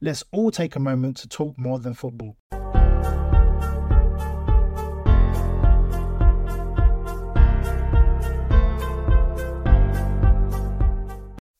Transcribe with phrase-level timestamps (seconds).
[0.00, 2.36] Let's all take a moment to talk more than football.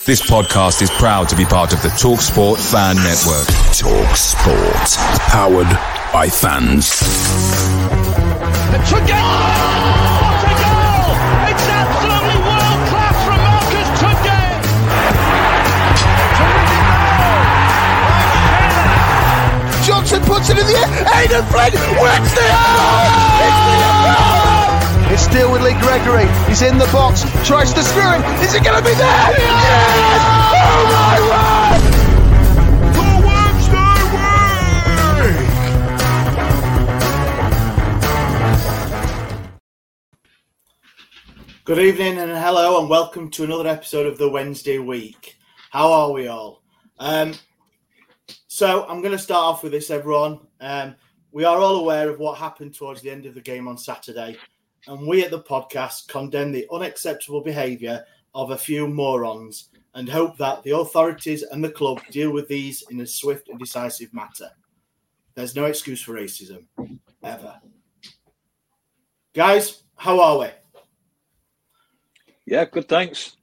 [0.07, 3.49] This podcast is proud to be part of the TalkSport Fan Network.
[3.75, 4.97] TalkSport,
[5.29, 5.67] powered
[6.13, 7.03] by fans.
[20.09, 20.89] Johnson puts it in the air.
[21.21, 22.41] Aidan Flynn wins the
[25.13, 26.27] It's still with Lee Gregory.
[26.49, 27.21] He's in the box.
[27.47, 28.23] Tries to screw him.
[28.41, 29.29] Is it going to be there?
[29.37, 30.21] Yes!
[30.57, 31.83] Oh my word!
[32.95, 34.01] The Wednesday
[41.53, 41.65] week.
[41.67, 45.37] Good evening and hello, and welcome to another episode of the Wednesday Week.
[45.71, 46.63] How are we all?
[46.99, 47.35] Um,
[48.59, 50.41] so I'm going to start off with this, everyone.
[50.61, 50.97] Um,
[51.31, 54.37] we are all aware of what happened towards the end of the game on Saturday,
[54.89, 58.05] and we at the podcast condemn the unacceptable behaviour
[58.35, 62.83] of a few morons and hope that the authorities and the club deal with these
[62.91, 64.51] in a swift and decisive manner.
[65.37, 66.67] There's no excuse for racism,
[67.23, 67.61] ever.
[69.35, 70.49] Guys, how are we?
[72.45, 72.89] Yeah, good.
[72.89, 73.37] Thanks.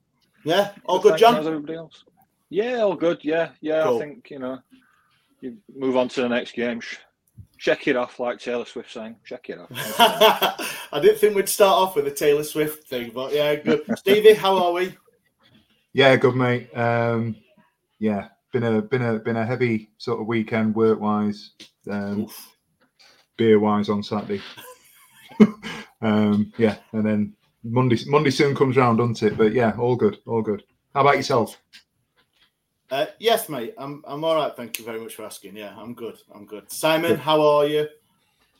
[0.43, 1.21] Yeah, all good, thanks.
[1.21, 1.37] John.
[1.37, 2.03] Everybody else?
[2.49, 3.19] Yeah, all good.
[3.23, 3.83] Yeah, yeah.
[3.85, 3.95] Cool.
[3.95, 4.59] I think you know,
[5.41, 6.81] you move on to the next game.
[7.57, 9.15] Check it off, like Taylor Swift saying.
[9.23, 9.69] Check it off.
[10.91, 13.81] I didn't think we'd start off with a Taylor Swift thing, but yeah, good.
[13.97, 14.95] Stevie, how are we?
[15.93, 16.75] Yeah, good mate.
[16.77, 17.37] Um,
[17.99, 21.51] yeah, been a been a been a heavy sort of weekend work wise,
[21.89, 22.27] um,
[23.37, 24.41] beer wise on Saturday.
[26.01, 29.37] um, yeah, and then Monday Monday soon comes round, doesn't it?
[29.37, 30.63] But yeah, all good, all good.
[30.93, 31.57] How about yourself?
[32.91, 33.73] Uh, yes, mate.
[33.77, 34.55] I'm I'm all right.
[34.55, 35.55] Thank you very much for asking.
[35.57, 36.17] Yeah, I'm good.
[36.33, 36.71] I'm good.
[36.71, 37.87] Simon, how are you?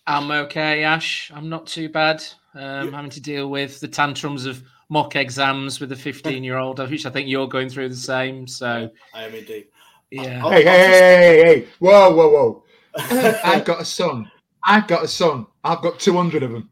[0.08, 1.32] I'm okay, Ash.
[1.34, 2.24] I'm not too bad.
[2.54, 6.80] Um, having to deal with the tantrums of mock exams with a 15 year old,
[6.90, 8.48] which I think you're going through the same.
[8.48, 9.68] So, I am indeed.
[10.12, 10.42] yeah.
[10.44, 11.68] I'll- Hey, hey, I'll hey, just- hey, hey, hey!
[11.80, 12.64] Whoa, whoa, whoa!
[13.44, 14.32] I've got a son.
[14.64, 15.48] I've got a son.
[15.64, 16.70] I've got two hundred of them.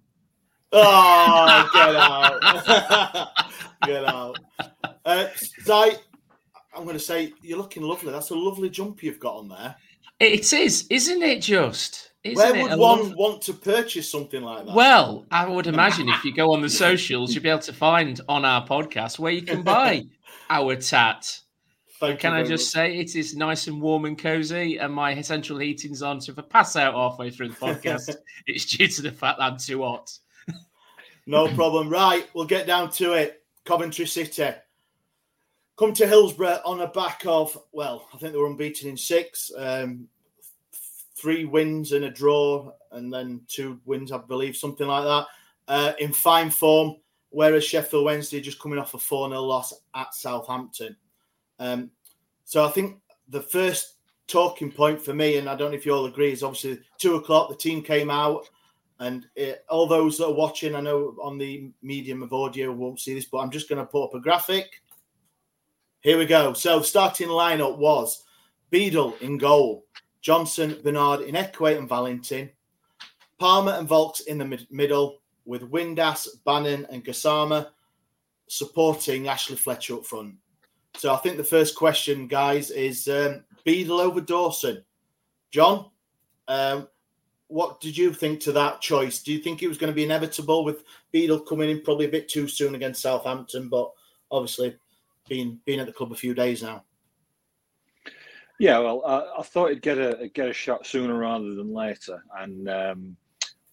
[0.72, 3.30] Oh, get out!
[3.86, 4.40] get out!
[5.06, 5.92] Uh, Si,
[6.76, 8.12] I'm going to say you're looking lovely.
[8.12, 9.76] That's a lovely jumper you've got on there.
[10.20, 11.42] It is, isn't it?
[11.42, 14.76] Just isn't Where would one want to purchase something like that?
[14.76, 18.22] Well, I would imagine if you go on the socials, you'll be able to find
[18.30, 20.04] on our podcast where you can buy
[20.50, 21.40] our tat.
[22.00, 22.84] Thank Can I just much.
[22.84, 26.22] say it is nice and warm and cozy, and my central heating's on.
[26.22, 28.16] So if I pass out halfway through the podcast,
[28.48, 30.12] it's due to the fact that I'm too hot.
[31.26, 31.90] No problem.
[31.90, 33.42] Right, we'll get down to it.
[33.66, 34.50] Coventry City
[35.78, 39.52] come to Hillsborough on the back of well, I think they were unbeaten in six,
[39.58, 40.08] um,
[41.16, 45.28] three wins and a draw, and then two wins, I believe, something like that.
[45.68, 46.98] Uh, in fine form,
[47.30, 50.96] whereas Sheffield Wednesday just coming off a four 0 loss at Southampton.
[51.60, 51.90] Um,
[52.44, 53.00] so I think
[53.30, 53.96] the first
[54.28, 57.16] talking point for me, and I don't know if you all agree, is obviously two
[57.16, 57.50] o'clock.
[57.50, 58.50] The team came out.
[59.00, 63.02] And it, all those that are watching, I know on the medium of audio won't
[63.02, 64.83] see this, but I'm just going to put up a graphic.
[66.04, 66.52] Here we go.
[66.52, 68.26] So, starting lineup was
[68.72, 69.86] Beadle in goal,
[70.22, 72.50] Johnson, Bernard in Ihiekwe and Valentin,
[73.40, 77.70] Palmer and Vaulks in the mid- middle, with Windass, Bannon, and Gassama
[78.48, 80.36] supporting Ashley Fletcher up front.
[80.98, 84.84] So I think the first question, guys, is um, Beadle over Dawson.
[85.52, 85.90] John,
[86.50, 86.90] um,
[87.48, 89.24] what did you think to that choice?
[89.24, 90.84] Do you think it was going to be inevitable with
[91.14, 93.90] Beadle coming in probably a bit too soon against Southampton, but
[94.30, 94.76] obviously
[95.28, 96.84] being being at the club a few days now?
[98.60, 102.24] Yeah, well, I, I thought he'd get a get a shot sooner rather than later,
[102.38, 103.18] and um,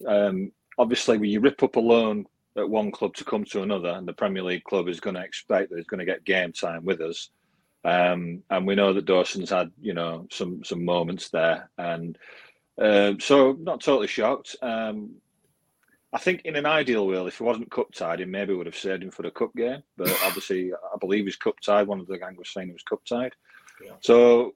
[0.07, 2.27] um, obviously, when you rip up a loan
[2.57, 5.23] at one club to come to another, and the Premier League club is going to
[5.23, 7.31] expect that he's going to get game time with us.
[7.85, 12.19] Um, and we know that Dawson's had, you know, some some moments there, and
[12.81, 14.57] uh, so not totally shocked.
[14.63, 15.17] Um,
[16.13, 18.77] I think in an ideal world, if he wasn't cup tied, he maybe would have
[18.77, 19.83] saved him for the cup game.
[19.97, 21.87] But obviously, I believe he's cup tied.
[21.87, 23.33] One of the gang was saying he was cup tied.
[23.85, 23.93] Yeah.
[24.01, 24.53] So,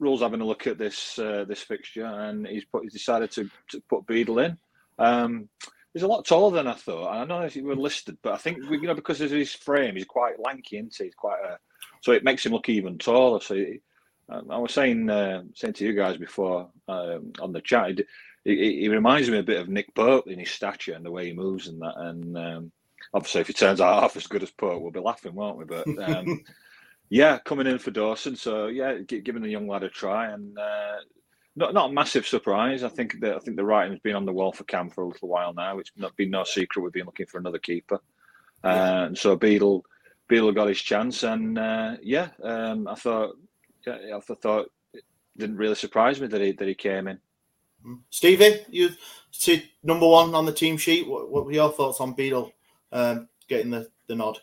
[0.00, 3.50] Röhl's having a look at this uh, this fixture, and he's put he's decided to,
[3.70, 4.58] to put Beadle in.
[4.98, 5.48] Um,
[5.92, 7.12] he's a lot taller than I thought.
[7.12, 10.04] I know he were listed, but I think you know because of his frame, he's
[10.04, 11.04] quite lanky, isn't he?
[11.04, 11.58] He's quite a,
[12.02, 13.40] so it makes him look even taller.
[13.40, 13.80] So he,
[14.28, 17.98] um, I was saying uh, saying to you guys before um, on the chat,
[18.44, 21.26] he, he, reminds me a bit of Nick Pope in his stature and the way
[21.26, 21.94] he moves and that.
[21.96, 22.72] And um,
[23.12, 25.64] obviously, if he turns out half as good as Pope, we'll be laughing, won't we?
[25.64, 26.42] But um,
[27.08, 28.36] yeah, coming in for Dawson.
[28.36, 30.58] So yeah, giving the young lad a try and.
[30.58, 30.96] Uh,
[31.56, 32.82] not not a massive surprise.
[32.82, 35.08] I think that I think the writing's been on the wall for Cam for a
[35.08, 35.78] little while now.
[35.78, 38.00] It's not been no secret we've been looking for another keeper,
[38.64, 39.04] yeah.
[39.04, 39.84] and so Beadle
[40.28, 43.36] Beadle got his chance, and uh, yeah, um, I thought
[43.86, 45.02] yeah, I thought it
[45.36, 47.18] didn't really surprise me that he that he came in.
[48.10, 48.90] Stevie, you
[49.30, 51.08] see number one on the team sheet.
[51.08, 52.52] What, what were your thoughts on Beadle
[52.92, 54.38] um, getting the, the nod?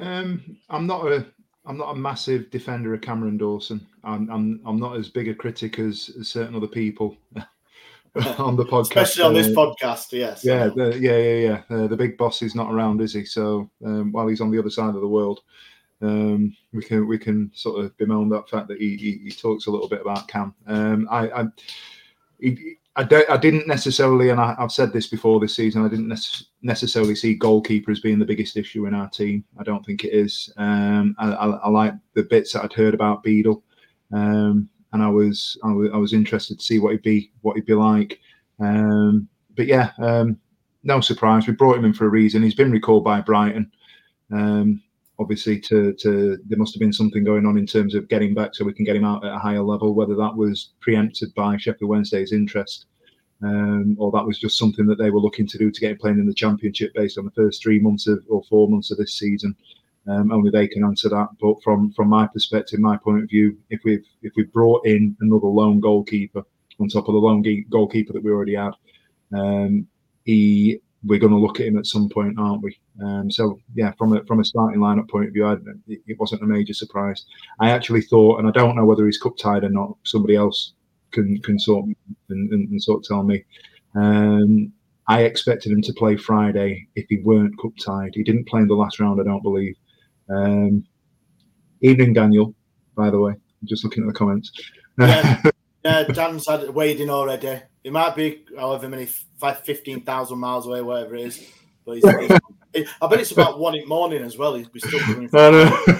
[0.00, 1.26] Um, I'm not a
[1.66, 3.86] I'm not a massive defender of Cameron Dawson.
[4.02, 7.16] I'm I'm I'm not as big a critic as, as certain other people
[8.38, 10.12] on the podcast, especially on this uh, podcast.
[10.12, 10.44] Yes.
[10.44, 11.76] Yeah, the, yeah, yeah, yeah.
[11.76, 13.24] Uh, the big boss is not around, is he?
[13.24, 15.40] So um, while he's on the other side of the world,
[16.02, 19.66] um, we can we can sort of bemoan that fact that he, he, he talks
[19.66, 20.54] a little bit about Cam.
[20.66, 21.44] Um, I, I
[22.96, 26.08] I, don't, I didn't necessarily, and I, have said this before this season, I didn't
[26.08, 29.44] nec- necessarily see goalkeeper as being the biggest issue in our team.
[29.58, 30.52] I don't think it is.
[30.56, 33.62] Um, I, I, I, like the bits that I'd heard about Beadle,
[34.12, 37.56] um, and I was, I was I was interested to see what he'd be what
[37.56, 38.20] he'd be like.
[38.60, 40.38] Um, but yeah, um,
[40.84, 41.48] no surprise.
[41.48, 42.42] We brought him in for a reason.
[42.42, 43.72] He's been recalled by Brighton.
[44.30, 44.82] Um,
[45.18, 48.54] obviously to to there must have been something going on in terms of getting back
[48.54, 51.56] so we can get him out at a higher level whether that was preempted by
[51.56, 52.86] Sheffield Wednesday's interest
[53.42, 55.98] um, or that was just something that they were looking to do to get him
[55.98, 58.98] playing in the championship based on the first three months of or four months of
[58.98, 59.54] this season.
[60.06, 61.28] Um, only they can answer that.
[61.40, 65.16] But from from my perspective my point of view if we've if we brought in
[65.20, 66.42] another lone goalkeeper
[66.80, 68.72] on top of the lone goalkeeper that we already had
[69.32, 69.86] um,
[70.24, 72.78] he we're going to look at him at some point, aren't we?
[73.02, 75.54] Um, so yeah, from a from a starting lineup point of view, I,
[75.86, 77.24] it, it, wasn't a major surprise.
[77.60, 79.96] I actually thought, and I don't know whether he's cup tied or not.
[80.04, 80.72] Somebody else
[81.10, 81.96] can can sort and,
[82.28, 83.44] and, and sort of tell me.
[83.94, 84.72] Um,
[85.06, 88.12] I expected him to play Friday if he weren't cup tied.
[88.14, 89.76] He didn't play in the last round, I don't believe.
[90.30, 90.84] Um,
[91.82, 92.54] evening, Daniel.
[92.96, 94.52] By the way, I'm just looking at the comments.
[94.98, 95.42] Yeah,
[95.84, 97.60] yeah Dan's had weighed in already.
[97.82, 101.50] He might be however many, 15,000 miles away, whatever it is.
[101.84, 102.10] But he's,
[102.74, 104.54] he's, I bet it's about one in the morning as well.
[104.54, 105.28] He's still coming.
[105.32, 105.98] I know.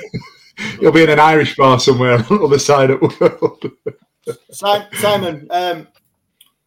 [0.81, 3.75] He'll be in an Irish bar somewhere on the other side of the
[4.23, 4.39] world.
[4.51, 5.89] Simon, um,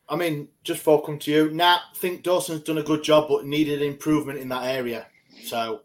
[0.09, 3.27] I mean, just for come to you, Nat, I think Dawson's done a good job,
[3.29, 5.07] but needed improvement in that area.
[5.43, 5.81] So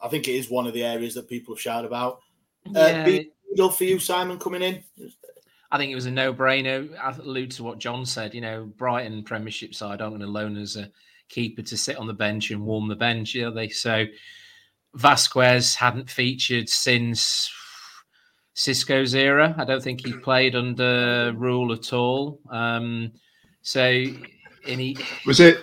[0.00, 2.20] I think it is one of the areas that people have shouted about.
[2.74, 3.04] Uh,
[3.54, 3.68] yeah.
[3.70, 4.82] for you, Simon, coming in?
[5.70, 6.96] I think it was a no-brainer.
[6.98, 8.34] I allude to what John said.
[8.34, 10.90] You know, Brighton Premiership side aren't going to loan as a
[11.28, 13.68] keeper to sit on the bench and warm the bench, are they?
[13.68, 14.06] So
[14.94, 17.50] Vasquez hadn't featured since
[18.56, 19.54] Xisco's era.
[19.58, 22.40] I don't think he played under Röhl at all.
[22.50, 23.12] Um,
[23.62, 24.04] so.
[24.64, 25.58] He, was it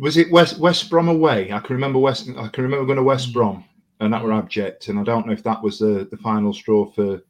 [0.00, 1.52] was it West West Brom away?
[1.52, 2.28] I can remember West.
[2.36, 3.34] I can remember going to West mm.
[3.34, 3.64] Brom,
[4.00, 4.88] and that were abject.
[4.88, 7.22] And I don't know if that was the, the final straw for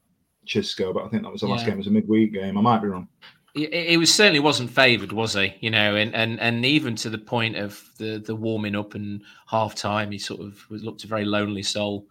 [0.48, 1.66] Xisco, but I think that was the last yeah.
[1.66, 1.74] game.
[1.74, 2.58] It was a midweek game.
[2.58, 3.08] I might be wrong.
[3.54, 5.54] It, was certainly wasn't favoured, was he?
[5.60, 9.22] You know, and, and and even to the point of the the warming up and
[9.46, 12.06] half time, he sort of was looked a very lonely soul.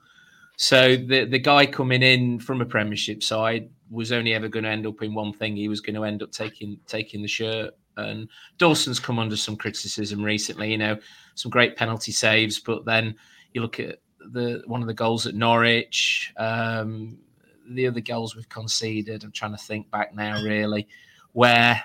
[0.58, 4.70] So the the guy coming in from a Premiership side was only ever going to
[4.70, 5.56] end up in one thing.
[5.56, 7.74] He was going to end up taking taking the shirt.
[7.96, 10.72] And Dawson's come under some criticism recently.
[10.72, 10.98] You know,
[11.36, 13.16] some great penalty saves, but then
[13.54, 16.34] you look at the one of the goals at Norwich.
[16.38, 17.18] Um,
[17.70, 19.24] the other goals we've conceded.
[19.24, 20.88] I'm trying to think back now, really,
[21.34, 21.82] where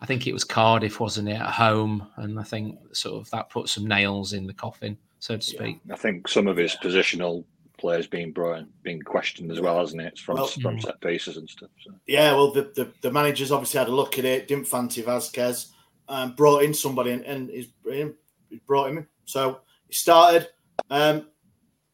[0.00, 2.06] I think it was Cardiff, wasn't it, at home?
[2.16, 5.80] And I think sort of that put some nails in the coffin, so to speak.
[5.92, 7.44] I think some of his positional
[7.78, 10.18] players being brought in, being questioned as well, hasn't it?
[10.18, 11.70] From Well- from set pieces and stuff.
[11.84, 11.92] So.
[12.06, 15.72] Yeah, well, the, the, the managers obviously had a look at it, didn't fancy Vasquez,
[16.08, 19.06] um, brought in somebody, and, and he's, he brought him in.
[19.24, 20.48] So he started.
[20.90, 21.28] Um,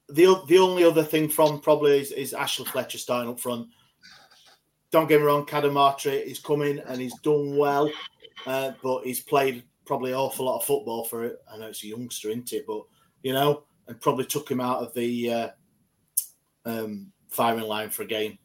[0.09, 3.69] the the only other thing from probably is, is Ashley Fletcher starting up front.
[4.91, 7.91] Don't get me wrong, Cadamarteri is coming and he's done well,
[8.47, 11.39] uh, but he's played probably an awful lot of football for it.
[11.53, 12.65] I know it's a youngster, isn't it?
[12.67, 12.85] But
[13.23, 15.49] you know, and probably took him out of the uh,
[16.65, 18.39] um, firing line for a game.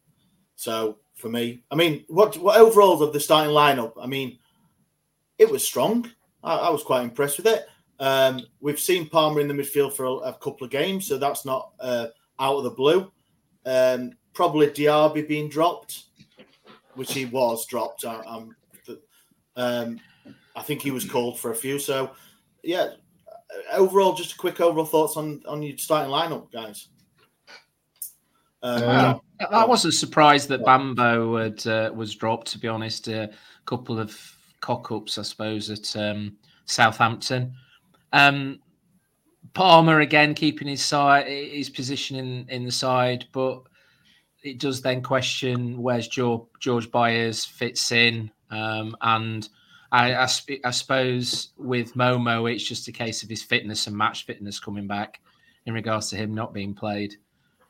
[0.56, 3.94] So for me, I mean, what, what overall of the starting lineup?
[4.02, 4.40] I mean,
[5.38, 6.10] it was strong.
[6.44, 7.68] I, I was quite impressed with it.
[8.00, 11.46] Um, we've seen Palmer in the midfield for a, a couple of games, so that's
[11.46, 12.08] not uh,
[12.40, 13.12] out of the blue.
[13.66, 16.04] Um, probably Diaby being dropped,
[16.96, 18.06] which he was dropped.
[18.06, 18.46] I,
[19.56, 20.00] um,
[20.56, 21.80] I think he was called for a few.
[21.80, 22.12] So,
[22.64, 22.92] yeah,
[23.74, 26.88] overall, just a quick overall thoughts on on your starting lineup, guys.
[28.62, 32.48] Um, Well, I wasn't surprised that Bambo had, uh, was dropped.
[32.52, 33.30] To be honest, a
[33.66, 34.20] couple of
[34.60, 37.54] cock ups, I suppose, at um, Southampton.
[38.12, 38.60] Um,
[39.54, 43.62] Palmer again keeping his side, his position in, in the side, but
[44.44, 49.50] it does then question where's George, George Byers fits in, um, and
[49.92, 53.98] I, I, sp- I suppose with Momo, it's just a case of his fitness and
[53.98, 55.20] match fitness coming back
[55.66, 57.16] in regards to him not being played.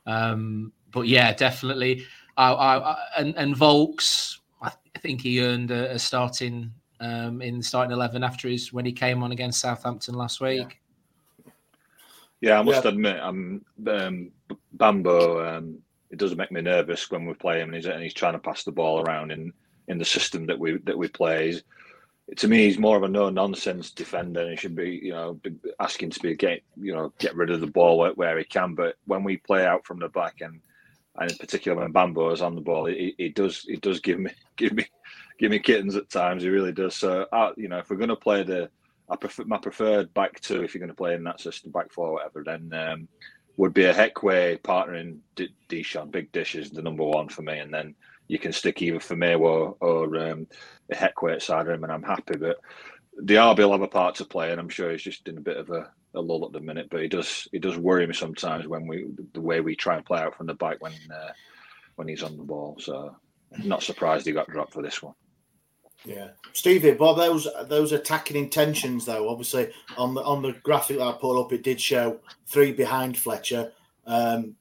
[0.05, 2.05] Um, but yeah, definitely.
[2.38, 7.63] I, and, and Vaulks, I th- think he earned a, a starting um, in the
[7.63, 10.79] starting eleven after his when he came on against Southampton last week.
[12.41, 12.91] Yeah, I must Yeah.
[12.91, 14.31] admit, I'm um,
[14.73, 15.45] Bambo.
[15.45, 15.79] Um,
[16.09, 18.39] it doesn't make me nervous when we play him, and he's and he's trying to
[18.39, 19.53] pass the ball around in
[19.87, 21.47] in the system that we that we play.
[21.47, 21.63] He's,
[22.37, 24.41] to me, he's more of a no nonsense defender.
[24.41, 27.49] and He should be, you know, be asking to be get you know get rid
[27.49, 28.75] of the ball where, where he can.
[28.75, 30.61] But when we play out from the back, and
[31.17, 34.19] and in particular when Bambo is on the ball, it, it does it does give
[34.19, 34.85] me give me
[35.39, 36.43] give me kittens at times.
[36.43, 36.96] He really does.
[36.96, 38.69] So, uh, you know, if we're going to play the
[39.10, 41.91] I prefer my preferred back two if you're going to play in that system, back
[41.91, 43.08] four, whatever, then um,
[43.58, 46.12] would be Ihiekwe partnering D- Dishon.
[46.12, 47.96] Big Dish is the number one for me, and then
[48.27, 50.48] you can stick either Firmino or, or um,
[50.93, 52.38] Ihiekwe side of him, and I'm happy.
[52.38, 52.58] But
[53.17, 55.41] the RB will have a part to play, and I'm sure he's just in a
[55.41, 56.89] bit of a, a lull at the minute.
[56.91, 60.05] But he does he does worry me sometimes when we the way we try and
[60.05, 61.31] play out from the back when uh,
[61.96, 62.77] when he's on the ball.
[62.79, 63.15] So
[63.63, 65.15] not surprised he got dropped for this one.
[66.05, 71.07] Yeah, Stevie, Bob, those those attacking intentions, though, obviously on the on the graphic that
[71.07, 73.71] I put up, it did show three behind Fletcher.
[74.05, 74.55] Um,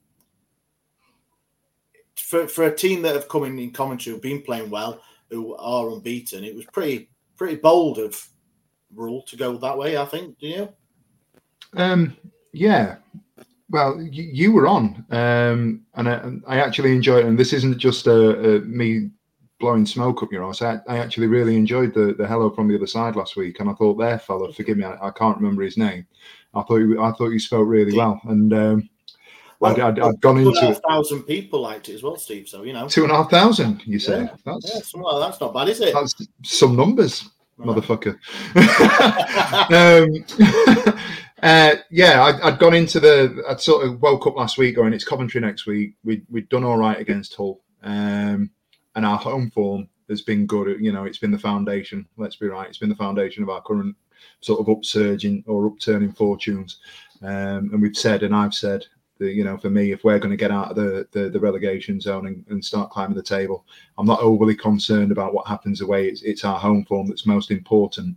[2.17, 5.55] for for a team that have come in in commentary, who've been playing well, who
[5.57, 8.21] are unbeaten, it was pretty pretty bold of
[8.95, 9.97] Röhl to go that way.
[9.97, 10.39] I think.
[10.41, 10.69] Do you?
[11.75, 12.17] Um,
[12.53, 12.97] yeah.
[13.71, 17.29] Well, you, were on, um, and I, I actually enjoyed it.
[17.29, 19.11] And this isn't just a, a me
[19.61, 20.63] blowing smoke up your ass.
[20.63, 23.69] I, I actually really enjoyed the, the hello from the other side last week, and
[23.69, 26.07] I thought their fella, forgive me, I, I can't remember his name.
[26.55, 28.89] I thought he, I thought he spoke really well, and um,
[29.63, 30.81] I'd, I'd, I'd gone Two a into it.
[30.89, 32.49] thousand people liked it as well, Steve.
[32.49, 34.23] So you know, Two and a half thousand, you say?
[34.23, 35.93] Yeah, That's yeah, that's not bad, is it?
[35.93, 38.17] that's some numbers, motherfucker.
[39.71, 40.95] um,
[41.43, 43.43] uh, yeah, I'd, I'd gone into the.
[43.49, 45.95] I'd sort of woke up last week going, it's Coventry next week.
[46.05, 48.51] We we'd done all right against Hull, um,
[48.99, 50.81] and our home form has been good.
[50.81, 52.05] You know, it's been the foundation.
[52.17, 52.69] Let's be right.
[52.69, 53.95] It's been the foundation of our current
[54.41, 56.81] sort of upsurging or upturning fortunes.
[57.23, 58.85] Um, and we've said, and I've said,
[59.19, 61.39] that, you know, for me, if we're going to get out of the, the, the
[61.39, 63.65] relegation zone and, and start climbing the table,
[63.99, 66.09] I'm not overly concerned about what happens away.
[66.09, 68.17] It's, it's our home form that's most important.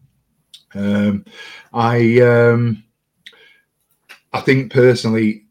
[0.74, 1.26] Um,
[1.74, 2.84] I um,
[4.34, 5.46] I think personally,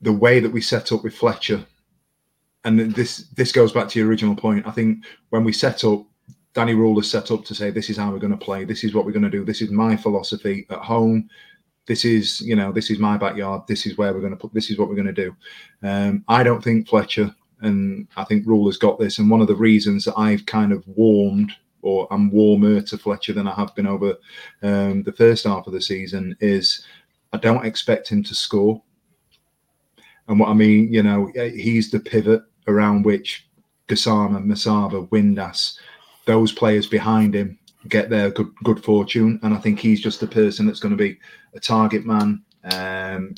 [0.00, 1.64] the way that we set up with Fletcher,
[2.64, 4.66] and this this goes back to your original point.
[4.66, 6.04] I think when we set up,
[6.54, 8.64] Danny Röhl has set up to say this is how we're going to play.
[8.64, 9.44] This is what we're going to do.
[9.44, 11.28] This is my philosophy at home.
[11.86, 13.62] This is you know this is my backyard.
[13.66, 14.54] This is where we're going to put.
[14.54, 15.36] This is what we're going to do.
[15.82, 19.18] Um, I don't think Fletcher and I think Röhl has got this.
[19.18, 23.32] And one of the reasons that I've kind of warmed or I'm warmer to Fletcher
[23.32, 24.16] than I have been over
[24.62, 26.84] um, the first half of the season is
[27.32, 28.82] I don't expect him to score.
[30.28, 33.46] And what I mean, you know, he's the pivot around which
[33.88, 35.76] Gassama, Musaba, Windass,
[36.26, 39.40] those players behind him get their good good fortune.
[39.42, 41.18] And I think he's just the person that's going to be
[41.54, 42.42] a target man,
[42.72, 43.34] um,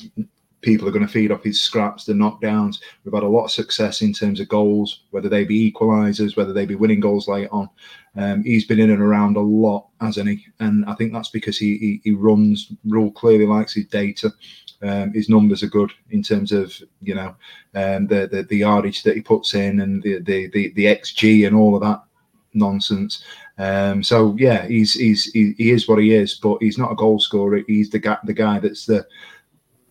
[0.61, 2.79] people are going to feed off his scraps, the knockdowns.
[3.03, 6.53] We've had a lot of success in terms of goals, whether they be equalisers, whether
[6.53, 7.69] they be winning goals late on.
[8.17, 10.45] Um, he's been in and around a lot, hasn't he?
[10.59, 14.31] And I think that's because he he, he runs, Röhl clearly likes his data.
[14.81, 17.35] Um, his numbers are good in terms of you know
[17.75, 21.47] um, the, the the yardage that he puts in and the the the, the xG
[21.47, 22.03] and all of that
[22.53, 23.23] nonsense.
[23.57, 26.95] Um, so yeah, he's he's he, he, is what he is, but he's not a
[26.95, 27.61] goal scorer.
[27.67, 29.07] He's the guy the guy that's the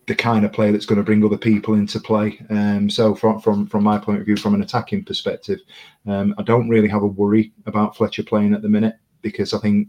[0.07, 2.39] the kind of player that's going to bring other people into play.
[2.49, 5.59] Um, so from from from my point of view, from an attacking perspective,
[6.05, 9.59] um, I don't really have a worry about Fletcher playing at the minute because I
[9.59, 9.87] think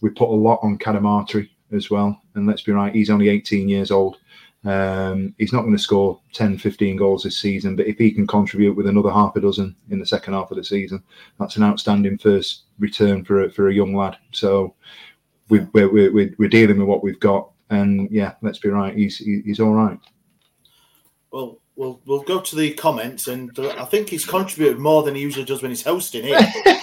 [0.00, 2.20] we put a lot on Cadamarteri as well.
[2.34, 4.18] And let's be right, he's only 18 years old.
[4.64, 8.26] Um, he's not going to score 10, 15 goals this season, but if he can
[8.26, 11.02] contribute with another half a dozen in the second half of the season,
[11.38, 14.16] that's an outstanding first return for a, for a young lad.
[14.30, 14.74] So
[15.48, 17.50] we, we're, we're, we're dealing with what we've got.
[17.70, 19.98] And yeah, let's be right, he's, he's all right.
[21.32, 25.22] Well, we'll we'll go to the comments, and I think he's contributed more than he
[25.22, 26.38] usually does when he's hosting here.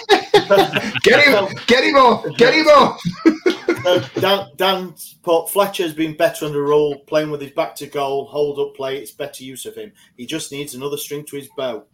[1.02, 3.00] get him, get him off, get him off.
[3.82, 8.26] so Dan, Dan put Fletcher's been better under Röhl, playing with his back to goal,
[8.26, 8.98] hold up play.
[8.98, 9.92] It's better use of him.
[10.16, 11.84] He just needs another string to his bow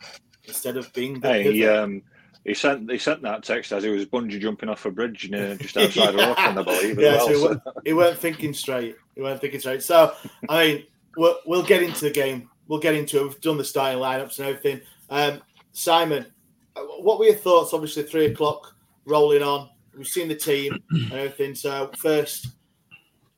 [0.44, 2.02] instead of being the hey, he, um,
[2.44, 5.56] he sent he sent that text as he was bungee jumping off a bridge near,
[5.60, 6.30] just outside yeah.
[6.30, 6.98] of Auckland, I believe.
[6.98, 8.96] Yeah, well, so he, weren't, he, weren't, thinking straight.
[9.14, 9.82] He weren't thinking straight.
[9.82, 10.14] So
[10.48, 10.84] I mean,
[11.16, 12.48] we'll, we'll get into the game.
[12.68, 13.22] We'll get into it.
[13.24, 14.80] We've done the starting lineups and everything.
[15.10, 15.40] Um,
[15.72, 16.26] Simon,
[16.74, 17.72] what were your thoughts?
[17.72, 18.74] Obviously, three o'clock
[19.04, 19.68] rolling on.
[19.96, 21.54] We've seen the team and everything.
[21.54, 22.48] So first,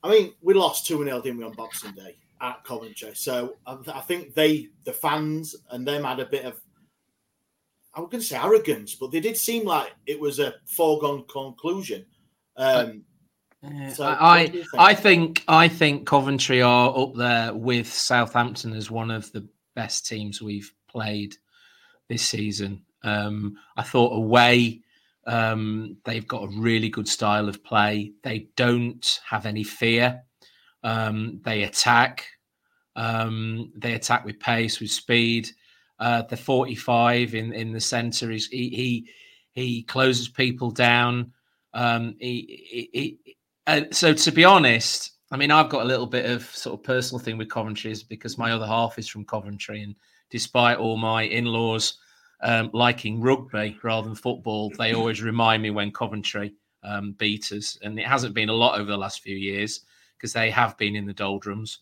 [0.03, 3.15] I mean, we lost two 0 didn't we on Boxing Day at Coventry?
[3.15, 6.61] So I think they, the fans, and them had a bit of.
[7.95, 11.25] I was going to say arrogance, but they did seem like it was a foregone
[11.27, 12.05] conclusion.
[12.57, 13.03] Um,
[13.93, 14.67] so I think?
[14.79, 20.07] I think I think Coventry are up there with Southampton as one of the best
[20.07, 21.35] teams we've played
[22.09, 22.85] this season.
[23.03, 24.83] Um, I thought away
[25.29, 28.13] um, they've got a really good style of play.
[28.25, 30.23] They don't have any fear.
[30.83, 32.27] Um, they attack.
[32.97, 35.49] Um, they attack with pace, with speed.
[36.01, 39.11] Uh, the 45 in, in the centre is he, he
[39.53, 41.33] he closes people down.
[41.75, 43.37] Um, he, he, he
[43.67, 46.85] uh, so to be honest, I mean I've got a little bit of sort of
[46.85, 49.95] personal thing with Coventry is because my other half is from Coventry, and
[50.31, 51.99] despite all my in-laws
[52.41, 57.79] um, liking rugby rather than football, they always remind me when Coventry um, beat us.
[57.83, 59.81] And it hasn't been a lot over the last few years
[60.17, 61.81] because they have been in the doldrums.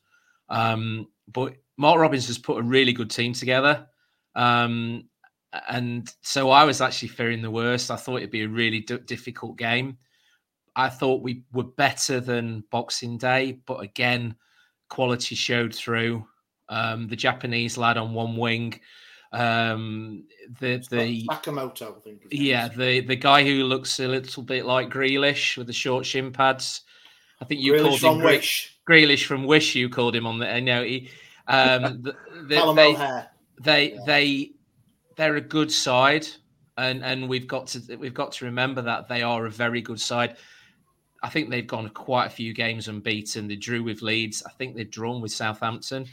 [0.48, 3.86] Um, but Mark Robins has put a really good team together.
[4.34, 5.08] Um,
[5.68, 7.90] and so I was actually fearing the worst.
[7.90, 9.98] I thought it'd be a really d- difficult game.
[10.74, 14.36] I thought we were better than Boxing Day, but again,
[14.90, 16.26] quality showed through.
[16.68, 18.80] Um, the Japanese lad on one wing
[19.32, 20.24] um,
[20.60, 22.26] the the Sakamoto, I think.
[22.30, 26.32] Yeah, the the guy who looks a little bit like Grealish with the short shin
[26.32, 26.82] pads.
[27.40, 28.78] I think you Grealish called him Gre- Wish.
[28.88, 29.74] Grealish from Wish.
[29.74, 30.50] You called him on the.
[30.50, 31.10] I know he.
[31.48, 32.14] Um, the,
[32.48, 33.30] the, they hair.
[33.62, 34.00] they yeah.
[34.06, 34.52] they
[35.16, 36.26] they're a good side,
[36.76, 40.00] and and we've got to we've got to remember that they are a very good
[40.00, 40.36] side.
[41.22, 43.48] I think they've gone quite a few games unbeaten.
[43.48, 44.42] They drew with Leeds.
[44.46, 46.06] I think they've drawn with Southampton.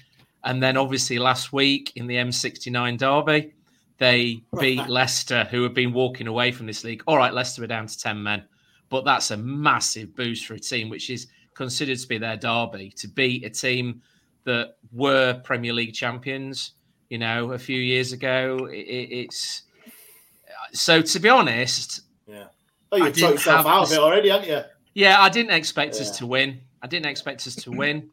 [0.44, 3.54] And then obviously last week in the M69 derby,
[3.98, 7.04] they beat Leicester, who have been walking away from this league.
[7.08, 8.44] All right, Leicester are down to 10 men,
[8.90, 12.92] but that's a massive boost for a team which is considered to be their derby
[12.98, 14.02] to beat a team
[14.46, 16.72] that were Premier League champions,
[17.10, 18.68] you know, a few years ago.
[18.72, 19.64] It, it's
[20.74, 22.02] so to be honest.
[22.28, 22.48] Yeah.
[22.92, 24.62] Oh, you took yourself out of it already, haven't you?
[24.94, 26.02] Yeah, I didn't expect yeah.
[26.02, 26.62] us to win.
[26.82, 28.10] I didn't expect us to win.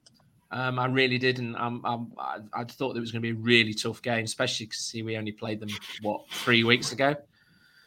[0.52, 3.42] Um, I really did, and um, I, I thought it was going to be a
[3.42, 5.68] really tough game, especially because we only played them
[6.02, 7.14] what three weeks ago.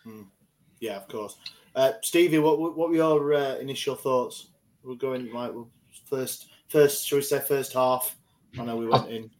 [0.05, 0.27] Mm.
[0.79, 1.37] Yeah, of course.
[1.75, 4.49] Uh, Stevie, what what were your uh, initial thoughts?
[4.83, 5.51] We're going like
[6.05, 8.15] first, first, shall we say, first half?
[8.57, 9.31] I know we went I, in.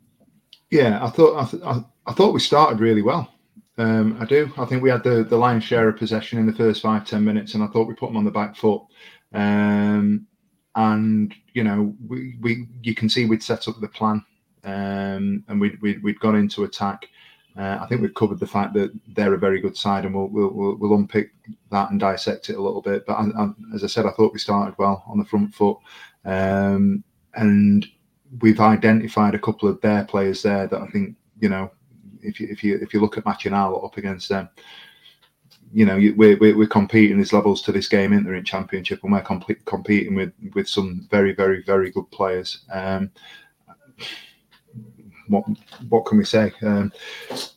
[0.70, 3.32] Yeah, I thought I, th- I, I, thought we started really well.
[3.78, 4.52] Um, I do.
[4.58, 7.24] I think we had the the lion's share of possession in the first five ten
[7.24, 8.82] minutes, and I thought we put them on the back foot.
[9.34, 10.28] Um,
[10.76, 14.24] and you know we, we you can see we'd set up the plan
[14.64, 17.08] um, and we'd, we'd, we'd gone into attack
[17.56, 20.28] uh, I think we've covered the fact that they're a very good side, and we'll
[20.28, 21.32] we'll, we'll unpick
[21.70, 23.06] that and dissect it a little bit.
[23.06, 25.78] But I, I, as I said, I thought we started well on the front foot,
[26.26, 27.04] um,
[27.36, 27.86] and
[28.42, 31.72] we've identified a couple of their players there that I think you know,
[32.22, 34.50] if you if you if you look at matching up against them,
[35.74, 37.18] you know, we're, we're, competing.
[37.18, 40.70] There's levels to this game, isn't there, in Championship, and we're comp- competing with with
[40.70, 42.64] some very, very, very good players.
[42.72, 43.10] Um,
[45.28, 45.44] what
[45.90, 46.52] what can we say?
[46.62, 46.94] Um,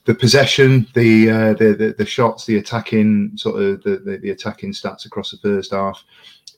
[0.04, 4.30] the possession, the, uh, the, the the shots, the attacking sort of the, the, the
[4.30, 6.02] attacking stats across the first half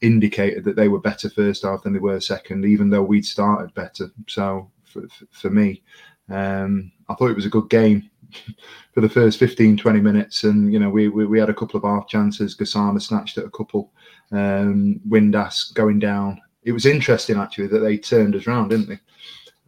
[0.00, 3.74] indicated that they were better first half than they were second, even though we'd started
[3.74, 4.10] better.
[4.28, 5.82] So for, for me,
[6.28, 8.08] um, I thought it was a good game
[8.94, 10.44] for the first 15, 20 minutes.
[10.44, 12.56] And, you know, we, we, we had a couple of half chances.
[12.56, 13.92] Gassama snatched at a couple.
[14.32, 16.40] Um, Windass going down.
[16.64, 18.98] It was interesting, actually, that they turned us round, didn't they?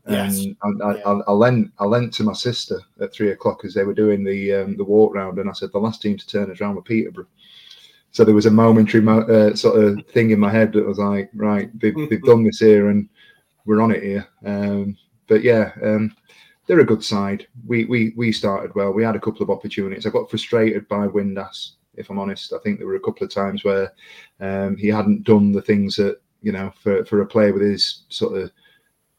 [0.09, 0.45] Yes.
[0.63, 3.85] And I, I, I, lent I lent to my sister at three o'clock as they
[3.85, 6.51] were doing the um, the walk round, and I said the last team to turn
[6.51, 7.29] us round were Peterborough.
[8.13, 10.99] So there was a momentary mo- uh, sort of thing in my head that was
[10.99, 13.09] like, right, they've, they've done this here, and
[13.67, 14.27] we're on it here.
[14.45, 14.97] Um,
[15.29, 16.15] but yeah, um,
[16.71, 17.49] they're a good side.
[17.67, 18.93] We we we started well.
[18.93, 20.07] We had a couple of opportunities.
[20.07, 22.53] I got frustrated by Windass, if I'm honest.
[22.53, 23.93] I think there were a couple of times where
[24.39, 28.05] um, he hadn't done the things that you know for for a player with his
[28.09, 28.53] sort of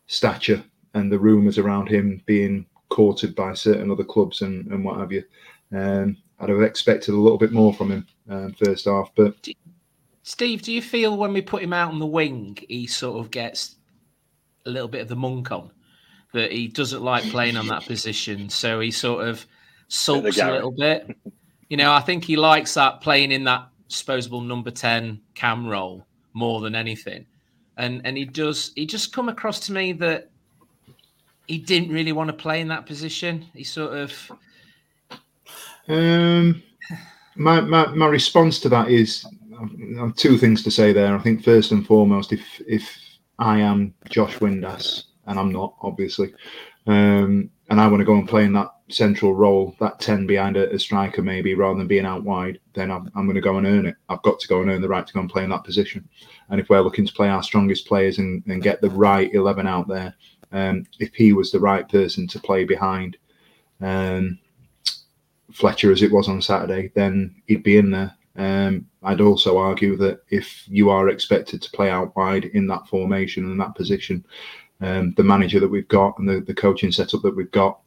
[0.07, 4.97] stature and the rumours around him being courted by certain other clubs and, and what
[4.97, 5.23] have you.
[5.75, 9.35] Um, I'd have expected a little bit more from him um, first half, but.
[10.23, 13.29] Steve, do you feel when we put him out on the wing, he sort of
[13.29, 13.75] gets
[14.65, 15.69] a little bit of the monk on?
[16.33, 19.45] That he doesn't like playing on that position, so he sort of
[19.89, 21.15] sulks a little bit.
[21.67, 26.05] You know, I think he likes that playing in that disposable number ten cam role
[26.33, 27.25] more than anything,
[27.77, 28.71] and and he does.
[28.75, 30.29] He just come across to me that
[31.47, 33.45] he didn't really want to play in that position.
[33.53, 34.31] He sort of.
[35.87, 36.63] Um,
[37.35, 39.25] my, my my response to that is
[39.99, 41.15] uh, two things to say there.
[41.15, 42.89] I think first and foremost, if if
[43.39, 46.33] I am Josh Windass, and I'm not obviously,
[46.85, 50.57] um, and I want to go and play in that central role, that ten behind
[50.57, 53.57] a, a striker maybe rather than being out wide, then I'm, I'm going to go
[53.57, 53.95] and earn it.
[54.09, 56.07] I've got to go and earn the right to go and play in that position.
[56.49, 59.67] And if we're looking to play our strongest players and, and get the right eleven
[59.67, 60.13] out there,
[60.51, 63.17] um, if he was the right person to play behind
[63.79, 64.37] um,
[65.53, 68.13] Fletcher as it was on Saturday, then he'd be in there.
[68.35, 72.87] Um, I'd also argue that if you are expected to play out wide in that
[72.87, 74.23] formation and that position,
[74.81, 77.79] um, the manager that we've got and the, the coaching setup that we've got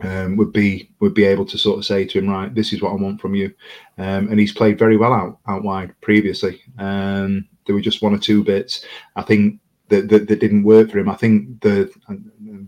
[0.00, 2.82] um, would be would be able to sort of say to him, right, this is
[2.82, 3.52] what I want from you.
[3.98, 6.60] Um, and he's played very well out out wide previously.
[6.78, 8.84] Um, there were just one or two bits.
[9.16, 11.08] I think that, that, that, didn't work for him.
[11.08, 11.92] I think the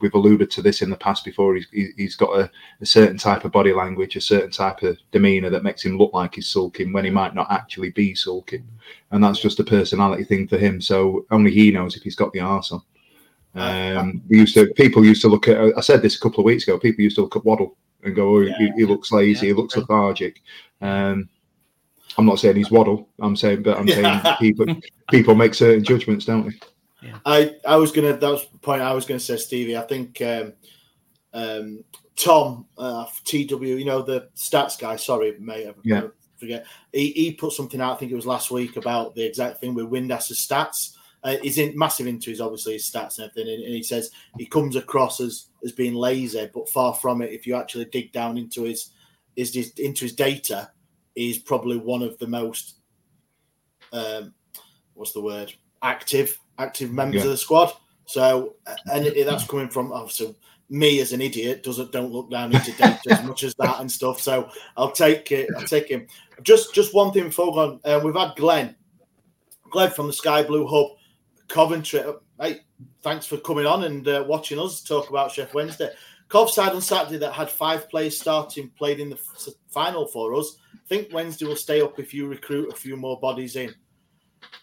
[0.00, 1.55] we've alluded to this in the past before.
[1.55, 2.50] He's he's got a,
[2.81, 6.12] a, certain type of body language, a certain type of demeanour that makes him look
[6.12, 8.68] like he's sulking when he might not actually be sulking,
[9.11, 10.81] and that's just a personality thing for him.
[10.81, 12.83] So only he knows if he's got the arse on.
[13.55, 15.59] Um, we used to people used to look at.
[15.77, 16.79] I said this a couple of weeks ago.
[16.79, 18.57] People used to look at Waddle and go, "Oh, yeah.
[18.59, 19.47] he, he, looks lazy.
[19.47, 19.53] Yeah.
[19.53, 20.43] He looks lethargic."
[20.81, 21.29] Um,
[22.19, 23.09] I'm not saying he's Waddle.
[23.21, 24.67] I'm saying, but I'm saying people
[25.11, 27.09] people make certain judgments, don't they?
[27.09, 27.19] Yeah.
[27.27, 29.77] I, I was gonna that was the point I was gonna say, Stevie.
[29.77, 30.53] I think um,
[31.33, 31.85] um,
[32.17, 34.97] Tom uh, TW, you know the stats guy.
[34.97, 35.75] Sorry, mate.
[35.83, 36.09] Yeah.
[36.37, 36.67] Forget.
[36.93, 37.95] He, he put something out.
[37.95, 40.94] I think it was last week about the exact thing with Windass's stats.
[41.25, 44.11] Uh, he's in massive into his obviously his stats and everything, and, and, he says
[44.39, 47.33] he comes across as as being lazy, but far from it.
[47.33, 48.91] If you actually dig down into his
[49.35, 50.71] his, his into his data,
[51.15, 52.77] he's probably one of the most
[53.93, 54.35] um,
[54.93, 57.27] what's the word active active members yeah.
[57.27, 57.73] of the squad.
[58.07, 58.57] So,
[58.93, 60.35] and it, that's coming from obviously
[60.71, 63.91] me as an idiot doesn't don't look down into data as much as that and
[63.91, 64.21] stuff.
[64.21, 65.49] So I'll take it.
[65.57, 66.07] I'll take him.
[66.43, 67.81] Just just one thing, Fogon.
[67.85, 68.75] Uh, we've had Glenn,
[69.71, 70.97] Glenn from the Sky Blue Hub,
[71.49, 72.01] Coventry.
[72.41, 72.61] Hey,
[73.03, 75.91] thanks for coming on and uh, watching us talk about Sheff Wednesday.
[76.29, 79.19] Cov side on Saturday that had five players starting played in the
[79.71, 80.57] final for us.
[80.75, 83.75] I think Wednesday will stay up if you recruit a few more bodies in.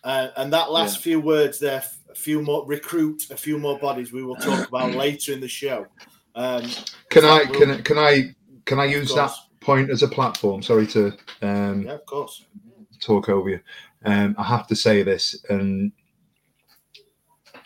[0.04, 1.04] Uh, and that last yeah.
[1.04, 4.12] few words there, a few more recruit, a few more bodies.
[4.12, 5.86] We will talk about later in the show.
[6.36, 6.63] Um,
[7.10, 10.62] can I can can I can I use that point as a platform?
[10.62, 12.46] Sorry to um, yeah, of course,
[13.00, 13.60] talk over you.
[14.06, 15.91] Um, I have to say this, and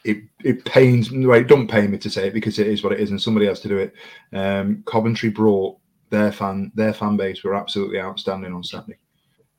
[0.05, 1.11] it it pains.
[1.11, 3.21] Well, it don't pain me to say it because it is what it is, and
[3.21, 3.93] somebody has to do it.
[4.33, 5.77] Um, Coventry brought
[6.09, 8.97] their fan their fan base were absolutely outstanding on Saturday.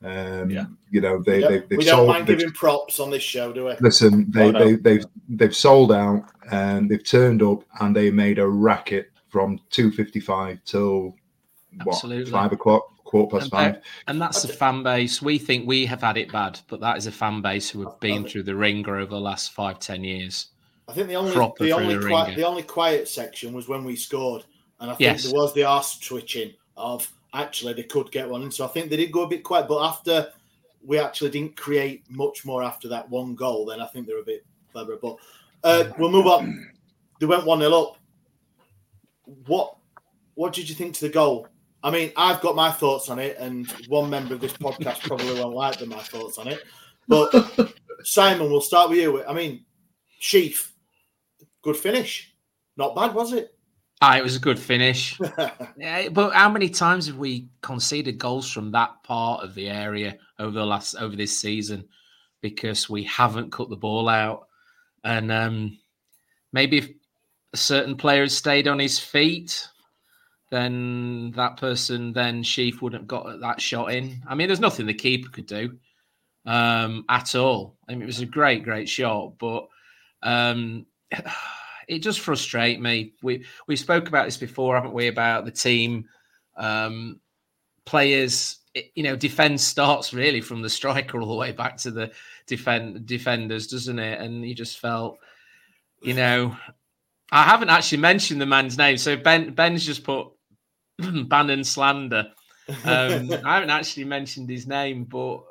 [0.05, 0.67] Um, yeah.
[0.91, 3.65] You know, they, we they, we don't sold, mind giving props on this show, do
[3.67, 3.75] we?
[3.81, 4.65] Listen, they, oh, no.
[4.65, 9.59] they, they've they've sold out and they've turned up and they made a racket from
[9.71, 11.15] two fifty five till
[11.85, 13.83] what five o'clock, quarter past and five.
[14.07, 15.23] And that's the fan base.
[15.23, 17.99] We think we have had it bad, but that is a fan base who have
[18.01, 20.49] been through the ringer over the last five ten years.
[20.89, 23.97] I think the only the only the, quiet, the only quiet section was when we
[23.97, 24.45] scored,
[24.81, 25.25] and I think yes.
[25.25, 28.43] there was the arse twitching of actually they could get one.
[28.43, 29.69] And so I think they did go a bit quiet.
[29.69, 30.29] But after
[30.85, 34.25] we actually didn't create much more after that one goal, then I think they're a
[34.25, 34.97] bit clever.
[35.01, 35.17] But
[35.65, 36.71] uh, we'll move on.
[37.19, 37.97] They went 1 0 up.
[39.47, 39.77] what
[40.35, 41.49] what did you think to the goal?
[41.83, 45.41] I mean, I've got my thoughts on it, and one member of this podcast probably
[45.41, 46.61] won't like them, my thoughts on it.
[47.07, 47.33] But
[48.03, 49.25] Simon, we'll start with you.
[49.25, 49.65] I mean,
[50.19, 50.73] Sheaf,
[51.63, 52.35] good finish.
[52.77, 53.57] Not bad, was it?
[54.03, 55.19] Ah, it was a good finish.
[55.79, 60.19] yeah, but how many times have we conceded goals from that part of the area
[60.39, 61.87] over the last over this season
[62.43, 64.49] because we haven't cut the ball out?
[65.03, 65.79] And um,
[66.53, 66.91] maybe if
[67.55, 69.67] a certain player has stayed on his feet,
[70.51, 74.23] then that person, then Sheaf wouldn't have got that shot in.
[74.29, 75.79] I mean, there's nothing the keeper could do
[76.47, 77.77] um, at all.
[77.89, 79.67] I mean, it was a great, great shot, but
[80.23, 80.87] um,
[81.89, 83.15] it just frustrates me.
[83.23, 85.09] We we spoke about this before, haven't we?
[85.09, 86.07] About the team
[86.57, 87.21] um,
[87.85, 88.59] players.
[88.75, 92.13] It, you know, defense starts really from the striker all the way back to the
[92.47, 94.21] defend defenders, doesn't it?
[94.21, 95.19] And you just felt,
[96.03, 96.57] you know,
[97.33, 98.97] I haven't actually mentioned the man's name.
[98.97, 100.29] So Ben Ben's just put
[101.29, 102.33] Bannon slander.
[102.85, 105.43] Um, I haven't actually mentioned his name, but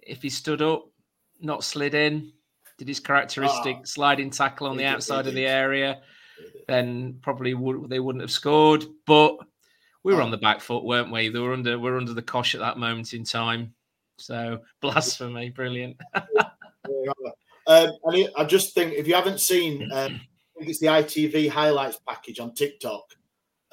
[0.00, 0.86] if he stood up,
[1.40, 2.32] not slid in,
[2.78, 3.84] did his characteristic Ah.
[3.84, 6.00] sliding tackle on the outside of the area,
[6.68, 8.84] then probably would they wouldn't have scored.
[9.06, 9.36] But
[10.02, 10.24] we were Ah.
[10.24, 11.28] on the back foot, weren't we?
[11.28, 13.74] They were under we are under the cosh at that moment in time.
[14.18, 15.96] So blasphemy, brilliant.
[17.66, 21.48] Um, and I just think if you haven't seen, um, I think it's the ITV
[21.48, 23.04] highlights package on TikTok.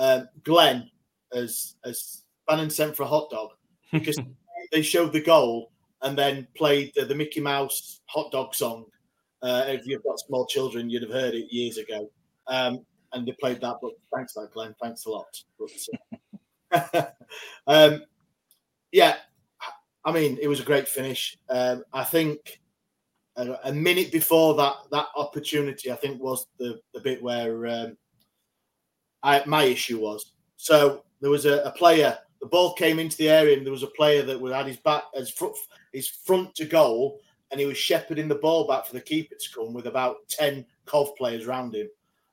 [0.02, 0.90] Um, Glenn
[1.32, 3.52] as as Bannon sent for a hot dog
[3.92, 4.20] because
[4.72, 8.86] they showed the goal and then played the, the Mickey Mouse hot dog song.
[9.44, 12.10] Uh, if you've got small children, you'd have heard it years ago.
[12.48, 12.84] Um,
[13.14, 13.78] and they played that.
[13.82, 14.76] But thanks for that, Glenn.
[14.82, 15.44] Thanks a lot.
[15.60, 17.06] But, uh,
[17.68, 18.04] um,
[18.92, 19.18] yeah,
[20.04, 21.38] I mean, it was a great finish.
[21.50, 22.60] Um, I think
[23.36, 27.98] a, a minute before that that opportunity, I think, was the the bit where um,
[29.24, 30.34] I, my issue was.
[30.58, 32.18] So there was a, a player.
[32.42, 35.04] The ball came into the area, and there was a player that had his back,
[35.14, 35.56] his front,
[35.94, 37.20] his front to goal,
[37.52, 40.66] and he was shepherding the ball back for the keeper to come with about ten
[40.86, 41.88] Cov players around him,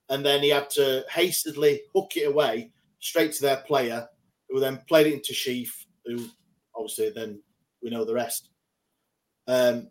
[0.09, 4.09] and then he had to hastily hook it away straight to their player,
[4.49, 6.27] who then played it into Sheaf, who
[6.75, 7.41] obviously then
[7.83, 8.51] we know the rest.
[9.47, 9.89] Um,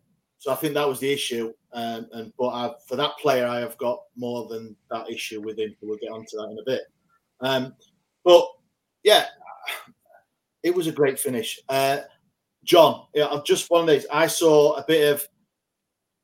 [0.48, 1.52] so I think that was the issue.
[1.74, 5.60] Um, and but I, for that player, I have got more than that issue with
[5.60, 5.76] him.
[5.82, 6.84] We'll get onto that in a bit.
[7.42, 7.76] Um,
[8.24, 8.48] but
[9.04, 9.26] yeah,
[10.64, 11.60] it was a great finish.
[11.68, 11.98] Uh,
[12.64, 14.06] John, yeah, I'm just one of these.
[14.10, 15.28] I saw a bit of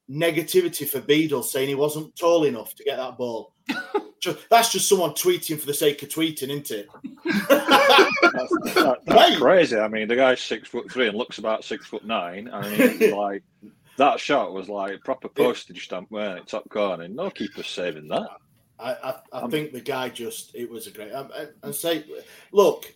[0.10, 3.54] negativity for Beadle saying he wasn't tall enough to get that ball.
[4.22, 6.88] Ju- That's just someone tweeting for the sake of tweeting, isn't it?
[7.50, 9.78] That's, that, that's crazy.
[9.78, 12.50] I mean, the guy's six foot three and looks about six foot nine.
[12.54, 13.44] I mean, like
[13.98, 16.48] that shot was like a proper postage stamp, weren't it?
[16.48, 17.08] Top corner.
[17.08, 18.28] No keeper's saving that.
[18.80, 21.30] I, I, I think the guy just it was a great and-
[21.62, 22.04] and say
[22.52, 22.94] look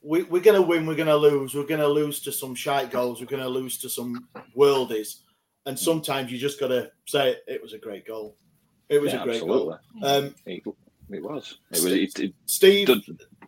[0.00, 2.54] we, we're going to win we're going to lose we're going to lose to some
[2.54, 5.22] shite goals we're going to lose to some worldies
[5.66, 8.36] and sometimes you just got to say it was a great goal
[8.88, 9.74] it was Yeah, a great absolutely.
[10.00, 10.62] goal um, It,
[11.10, 11.58] it was.
[11.72, 11.92] It was.
[11.92, 13.04] It, it, Steve did-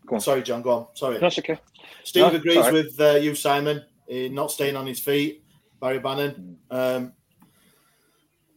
[0.06, 0.20] go on.
[0.20, 1.58] sorry John go on sorry That's okay.
[2.02, 2.84] Steve No, agrees it's all right.
[2.84, 3.78] with uh, you Simon
[4.10, 5.43] uh, not staying on his feet
[5.84, 6.56] Barry Bannon.
[6.70, 7.12] Um,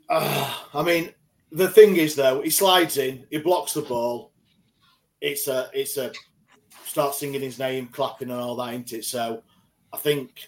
[0.10, 1.14] ah, I mean
[1.52, 4.32] the thing is though he slides in he blocks the ball.
[5.20, 6.14] It's a it's a
[6.86, 9.04] start singing his name clapping and all that ain't it?
[9.04, 9.44] So
[9.94, 10.48] i think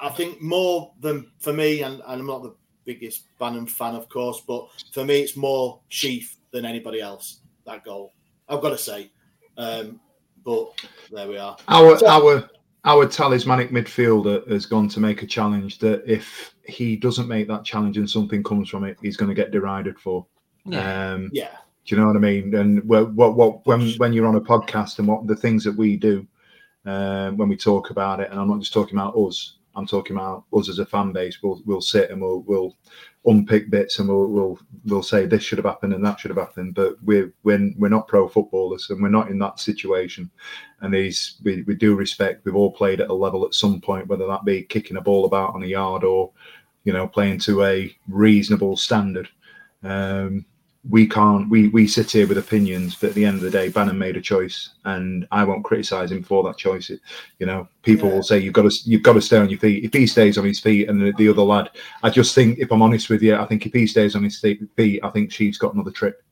[0.00, 4.06] i think more than for me and, and i'm not the biggest bannon fan of
[4.10, 8.12] course but for me it's more sheaf than anybody else that goal.
[8.48, 9.10] I've got to say.
[9.58, 10.00] Um
[10.44, 10.68] but
[11.10, 11.56] there we are.
[11.68, 12.48] Our So- our
[12.86, 17.64] our talismanic midfielder has gone to make a challenge that if he doesn't make that
[17.64, 20.26] challenge and something comes from it, he's going to get derided for.
[20.64, 21.12] Yeah.
[21.12, 22.54] Um, yeah do you know what I mean?
[22.54, 25.76] And what, what, what when when you're on a podcast and what the things that
[25.76, 26.26] we do
[26.84, 29.56] um, when we talk about it, and I'm not just talking about us.
[29.76, 31.42] I'm talking about us as a fan base.
[31.42, 32.74] We'll we'll sit and we'll we'll
[33.26, 36.38] unpick bits and we'll we'll we'll say this should have happened and that should have
[36.38, 36.74] happened.
[36.74, 40.30] But we're we're, we're not pro footballers and we're not in that situation.
[40.80, 42.44] And these we, we do respect.
[42.44, 45.26] We've all played at a level at some point, whether that be kicking a ball
[45.26, 46.32] about on a yard or
[46.84, 49.28] you know playing to a reasonable standard.
[49.82, 50.46] Um,
[50.88, 53.68] we can't we we sit here with opinions but at the end of the day
[53.68, 56.90] bannon made a choice and i won't criticize him for that choice.
[56.90, 57.00] It-
[57.38, 58.14] you know people Yeah.
[58.16, 59.84] will say you've got to you've got to stay on your feet.
[59.84, 61.70] If he stays on his feet and the, the other lad
[62.02, 64.38] i just think if i'm honest with you i think if he stays on his
[64.38, 66.22] feet i think she's got another trip.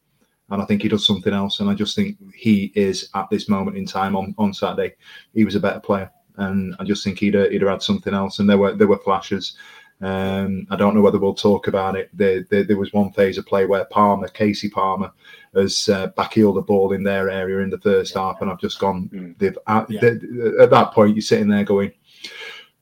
[0.50, 3.48] And i think he does something else and i just think he is at this
[3.48, 4.94] moment in time on on saturday
[5.32, 6.10] he was a better player.
[6.36, 8.98] And i just think he'd, he'd have had something else and there were there were
[8.98, 9.56] flashes
[10.00, 12.10] Um, I don't know whether we'll talk about it.
[12.12, 15.10] There, there, there was one phase of play where Palmer, Kasey Palmer,
[15.54, 18.78] has uh, backheeled the ball in their area in the first half, and I've just
[18.80, 19.08] gone.
[19.12, 19.38] Mm.
[19.38, 20.00] They've at, Yeah.
[20.00, 21.92] they- at that point, you're sitting there going,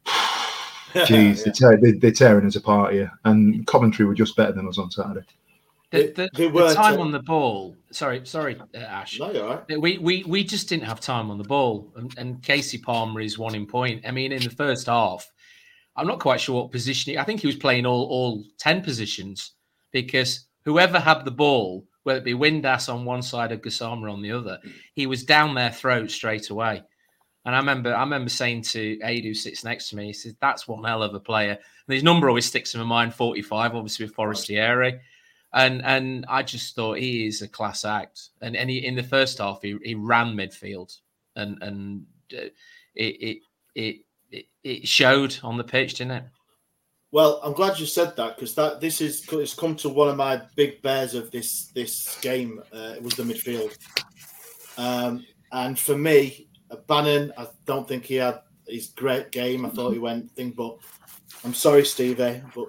[1.07, 4.67] "Geez, they're, tear, they, they're tearing us apart here." And Coventry were just better than
[4.69, 5.27] us on Saturday.
[5.91, 7.77] The, They- the, the time to- on the ball.
[7.91, 9.19] Sorry, sorry, uh, Ash.
[9.21, 9.81] No, you're all right.
[9.81, 13.39] We, we we just didn't have time on the ball, and, and Kasey Palmer is
[13.39, 14.07] one in point.
[14.07, 15.31] I mean, in the first half,
[15.97, 17.13] I'm not quite sure what position.
[17.13, 19.53] He, I think he was playing all all ten positions
[19.91, 24.23] because whoever had the ball, whether it be Windass on one side or Gassama on
[24.23, 24.59] the other,
[24.95, 26.83] he was down their throat straight away.
[27.45, 30.35] And I remember, I remember saying to Aid, who sits next to me, he says,
[30.41, 33.75] "That's one hell of a player." And his number always sticks in my mind, forty-five,
[33.75, 35.01] obviously with Forestieri.
[35.53, 38.31] And and I just thought he is a class act.
[38.41, 40.97] And and he, in the first half, he, he ran midfield,
[41.35, 42.49] and and uh,
[42.95, 43.39] it, it
[43.75, 43.97] it
[44.33, 46.25] it it showed on the pitch, didn't it?
[47.13, 50.17] Well, I'm glad you said that because that this is it's come to one of
[50.17, 52.63] my big bears of this this game.
[52.73, 53.77] Uh, it was the midfield,
[54.79, 57.33] um, and for me, uh, Bannan.
[57.37, 59.67] I don't think he had his great game.
[59.67, 60.79] I thought he went thing, but
[61.45, 62.69] I'm sorry, Stevie, but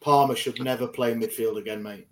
[0.00, 2.08] Palmer should never play midfield again, mate.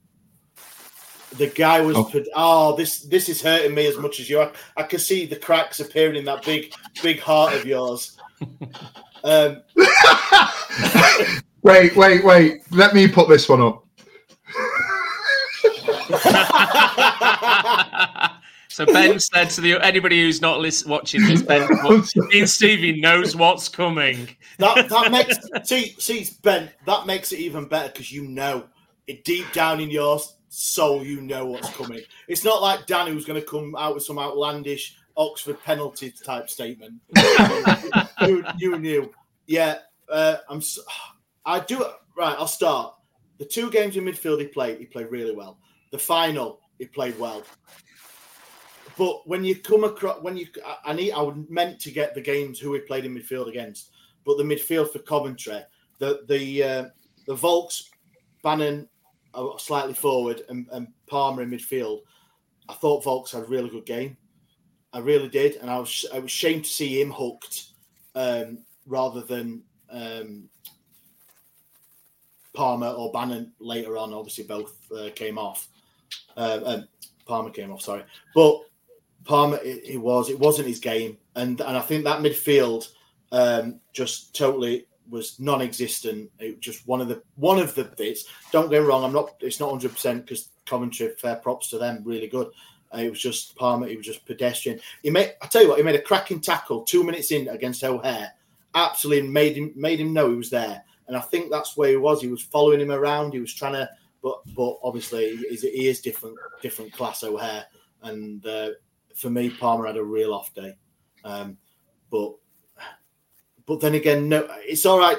[1.33, 2.13] The guy was Oh.
[2.37, 4.41] oh, this this is hurting me as much as you.
[4.41, 6.73] I, I can see the cracks appearing in that big
[7.03, 8.16] big heart of yours.
[9.25, 9.63] Um,
[11.67, 12.63] Wait, wait, wait.
[12.71, 13.85] Let me put this one up.
[18.69, 23.01] so Ben said to the anybody who's not listen, watching this, Ben, me and Stevie
[23.01, 24.29] knows what's coming.
[24.59, 25.37] that that makes
[25.69, 28.69] see see Ben that makes it even better because you know
[29.09, 32.01] it deep down in your soul you know what's coming.
[32.29, 36.49] It's not like Dan who's going to come out with some outlandish Oxford penalty type
[36.51, 36.95] statement.
[38.23, 39.13] you, you knew,
[39.47, 39.79] yeah.
[40.09, 40.63] Uh, I'm.
[41.45, 41.79] I do
[42.17, 42.37] right.
[42.39, 42.95] I'll start.
[43.39, 45.59] The two games in midfield he played, he played really well.
[45.93, 47.43] The final, he played well.
[48.97, 52.21] But when you come across, when you, I- I need, I meant to get the
[52.21, 53.91] games who he played in midfield against,
[54.25, 55.61] but the midfield for Coventry,
[55.99, 56.85] the the uh,
[57.27, 57.91] the Vaulks,
[58.43, 58.89] Bannan
[59.59, 62.01] slightly forward and, and Palmer in midfield.
[62.69, 64.17] I thought Vaulks had a really good game.
[64.93, 67.65] I really did, and I was I was ashamed to see him hooked
[68.15, 70.49] um, rather than um,
[72.55, 74.15] Palmer or Bannan later on.
[74.15, 75.69] Obviously, both uh, came off.
[76.37, 76.89] Uh, um,
[77.27, 78.61] Palmer came off, sorry, but
[79.25, 82.89] Palmer it, it was it wasn't his game, and and I think that midfield
[83.33, 86.31] um, just totally was non-existent.
[86.39, 88.25] It was just one of the one of the bits.
[88.53, 89.35] Don't get wrong, I'm not.
[89.41, 92.49] It's not hundred percent because Coventry, fair props to them, really good.
[92.95, 93.89] It was just Palmer.
[93.89, 94.81] He was just pedestrian.
[95.03, 95.35] He made.
[95.43, 98.33] I tell you what, he made a cracking tackle two minutes in against O'Hare.
[98.75, 100.83] Absolutely made him made him know he was there.
[101.09, 102.21] And I think that's where he was.
[102.21, 103.33] He was following him around.
[103.33, 103.89] He was trying to,
[104.23, 107.65] but but obviously he is, different different class O'Hare.
[108.03, 108.71] And uh,
[109.15, 110.77] for me, Palmer had a real off day.
[111.25, 111.57] Um,
[112.11, 112.35] but
[113.67, 115.19] but then again, no, it's all right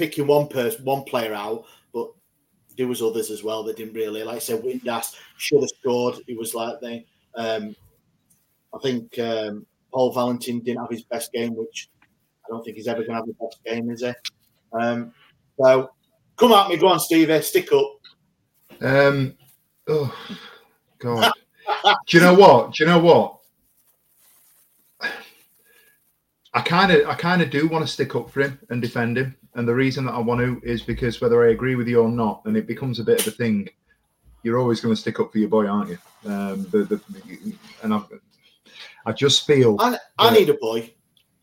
[0.00, 1.66] picking one person, one player out,
[2.80, 4.22] there was others as well that didn't really.
[4.22, 6.16] Like I said, Windass should have scored.
[6.26, 7.04] He was like they.
[7.34, 7.76] Um,
[8.74, 11.90] I think um, Pol Valentin didn't have his best game, which
[12.42, 14.12] I don't think he's ever going to have the best game, is he?
[14.72, 15.12] Um,
[15.60, 15.90] so
[16.38, 18.00] come at me, go on, Stevie, stick up.
[18.80, 19.34] Um,
[19.86, 20.16] oh
[20.98, 21.30] God.
[22.06, 22.72] Do you know what?
[22.72, 23.40] Do you know what?
[26.54, 29.18] I kind of, I kind of do want to stick up for him and defend
[29.18, 32.02] him, and the reason that I want to is because whether I agree with you
[32.02, 33.68] or not, and it becomes a bit of a thing,
[34.42, 35.98] you're always going to stick up for your boy, aren't you?
[36.24, 38.02] Um, the, the, and I,
[39.06, 40.92] I just feel I, I need a boy.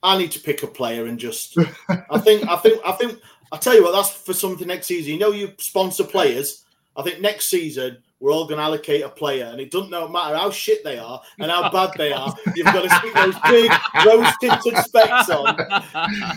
[0.04, 1.58] I need to pick a player and just.
[1.90, 2.48] I think.
[2.48, 2.82] I think.
[2.86, 3.20] I think.
[3.52, 3.92] I tell you what.
[3.92, 5.14] That's for something next season.
[5.14, 6.64] You know, you sponsor players.
[6.96, 10.08] I think next season we're all going to allocate a player, and it doesn't no
[10.08, 12.36] matter how shit they are and how bad they are.
[12.56, 13.72] You've got to stick those big
[14.06, 15.56] rose tinted specs on,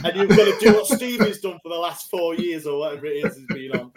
[0.04, 3.06] and you've got to do what Stevie's done for the last four years or whatever
[3.06, 3.92] it is he's been on.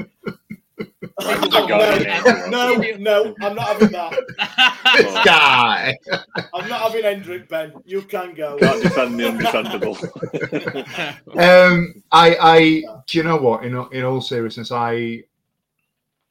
[1.21, 4.13] no, no, no, I'm not having that.
[4.97, 5.97] this guy.
[6.53, 7.73] I'm not having Hendrick, Ben.
[7.85, 8.57] You can go.
[8.57, 9.97] Can't defend the undefendable.
[11.37, 13.63] um, I, I, do you know what?
[13.63, 15.23] In in all seriousness, I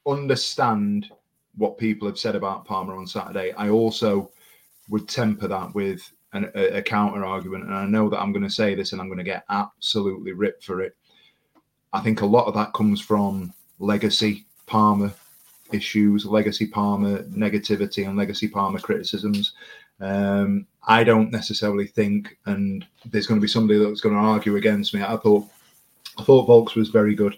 [0.07, 1.11] understand
[1.57, 3.53] what people have said about Palmer on Saturday.
[3.53, 4.31] I also
[4.89, 8.45] would temper that with an, a, a counter argument, and I know that I'm going
[8.45, 10.97] to say this, and I'm going to get absolutely ripped for it.
[11.93, 15.13] I think a lot of that comes from legacy Palmer
[15.73, 19.53] issues, legacy Palmer negativity, and legacy Palmer criticisms.
[20.01, 24.57] Um, I don't necessarily think, and there's going to be somebody that's going to argue
[24.57, 25.03] against me.
[25.03, 25.47] I thought
[26.19, 27.37] I thought Vaulks was very good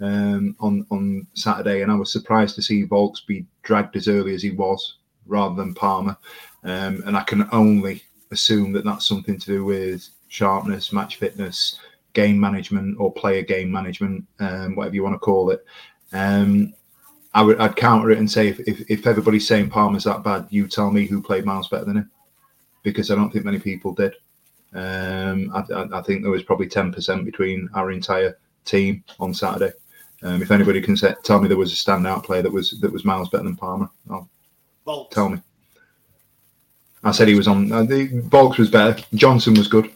[0.00, 4.34] um, on on Saturday, and I was surprised to see Vaulks be dragged as early
[4.34, 6.16] as he was, rather than Palmer.
[6.64, 11.78] Um, and I can only assume that that's something to do with sharpness, match fitness,
[12.12, 15.64] game management, or player game management, um, whatever you want to call it.
[16.12, 16.74] Um,
[17.34, 20.46] I would I'd counter it and say if, if, if everybody's saying Palmer's that bad,
[20.50, 22.10] you tell me who played Miles better than him,
[22.82, 24.14] because I don't think many people did.
[24.74, 29.32] Um, I, I, I think there was probably ten percent between our entire team on
[29.32, 29.72] Saturday.
[30.22, 32.92] Um, if anybody can say, tell me there was a standout player that was that
[32.92, 34.26] was Miles better than Palmer, oh,
[34.86, 35.10] Vaulks.
[35.10, 35.38] tell me.
[37.04, 37.70] I said he was on.
[37.70, 39.00] Uh, the Vaulks was better.
[39.14, 39.92] Johnson was good.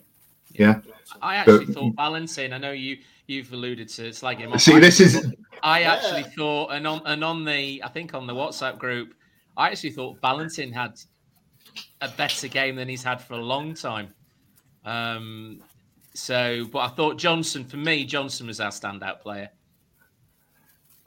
[0.52, 0.80] Yeah.
[1.20, 2.52] I actually But- thought Valentin.
[2.52, 4.60] I know you you've alluded to slagging him off.
[4.60, 7.88] See, I this actually is- thought- I actually thought, and on and on the I
[7.88, 9.14] think on the WhatsApp group,
[9.56, 11.00] I actually thought Valentin had
[12.00, 14.14] a better game than he's had for a long time.
[14.84, 15.60] Um,
[16.14, 19.48] so, but I thought Johnson for me, Johnson was our standout player.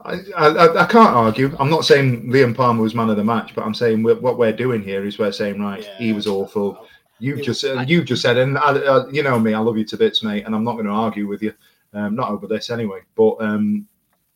[0.06, 1.56] I, I, I can't argue.
[1.60, 4.38] I'm not saying Liam Palmer was man of the match, but I'm saying we what
[4.38, 6.88] we're doing here is we're saying right, he was awful.
[7.20, 9.86] You just uh, you just said, and I, uh, you know me, I love you
[9.86, 11.54] to bits, mate, and I'm not going to argue with you,
[11.94, 13.00] um, not over this anyway.
[13.16, 13.88] But um,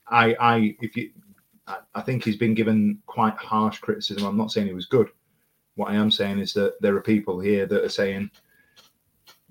[0.07, 1.11] I, I, if you,
[1.67, 4.25] I, I think he's been given quite harsh criticism.
[4.25, 5.09] I'm not saying he was good.
[5.75, 8.31] What I am saying is that there are people here that are saying,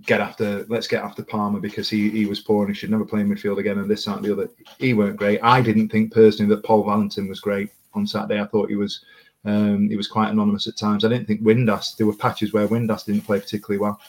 [0.06, 3.04] get after, let's get after Palmer because he, he was poor and he should never
[3.04, 4.50] play in midfield again and this, that, and the other.
[4.78, 5.40] He weren't great.
[5.42, 8.40] I didn't think personally that Pol Valentin was great on Saturday.
[8.40, 9.04] I thought he was
[9.44, 11.04] um, he was quite anonymous at times.
[11.04, 14.00] I didn't think Windass, there were patches where Windass didn't play particularly well.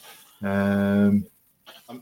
[0.42, 1.26] Um,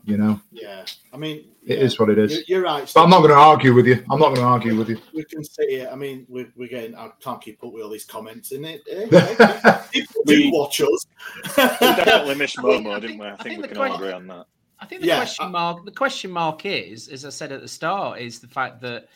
[0.04, 2.32] you know, Yeah, I mean, it is what it is.
[2.32, 2.90] You're, you're right.
[2.94, 4.04] But I'm not going to argue with you.
[4.10, 4.98] I'm not going to argue with you.
[5.14, 5.88] We can sit here.
[5.92, 6.94] I mean, we're, we're getting.
[6.96, 8.84] I can't keep up with all these comments in it.
[9.92, 11.06] People do We- watch us.
[11.44, 13.26] We definitely missed Momo, didn't we?
[13.26, 14.46] I think, think we the can all agree on that.
[14.80, 17.68] I think the Yeah, question mark the question mark is, as I said at the
[17.68, 19.08] start, is the fact that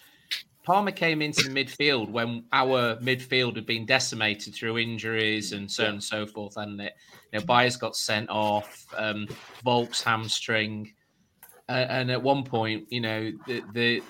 [0.65, 5.85] Palmer came into the midfield when our midfield had been decimated through injuries and so
[5.87, 6.95] on and so forth, and it.
[7.33, 9.27] You know, Byers got sent off, um,
[9.65, 10.93] Vaulks' hamstring,
[11.79, 14.03] and at one point, you know, the, the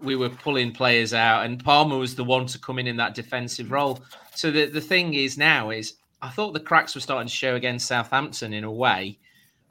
[0.00, 3.14] we were pulling players out, and Palmer was the one to come in in that
[3.14, 4.00] defensive role.
[4.34, 7.54] So the the thing is now is I thought the cracks were starting to show
[7.54, 9.18] against Southampton in a way,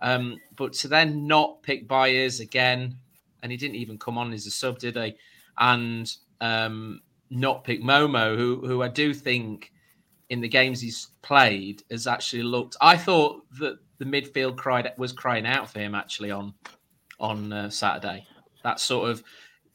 [0.01, 2.95] um, but to then not pick Byers again,
[3.41, 5.15] and he didn't even come on as a sub, did he?
[5.57, 6.11] And
[6.41, 9.71] um, not pick Momo, who who I do think
[10.29, 12.75] in the games he's played has actually looked.
[12.81, 16.53] I thought that the midfield cried was crying out for him actually on
[17.19, 18.25] on uh, Saturday.
[18.63, 19.23] That sort of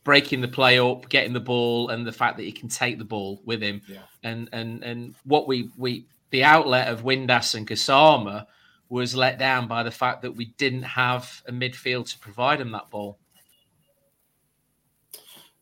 [0.04, 3.04] breaking the play up, getting the ball, and the fact that he can take the
[3.04, 3.80] ball with him.
[3.88, 4.02] Yeah.
[4.22, 8.46] And and and what we we the outlet of Windass and Gassama
[8.88, 12.72] was let down by the fact that we didn't have a midfield to provide him
[12.72, 13.18] that ball.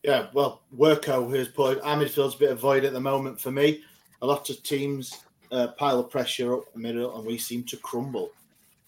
[0.03, 3.51] Yeah, well, Worko has put our midfield's a bit of void at the moment for
[3.51, 3.81] me.
[4.21, 7.77] A lot of teams uh, pile of pressure up the middle, and we seem to
[7.77, 8.31] crumble.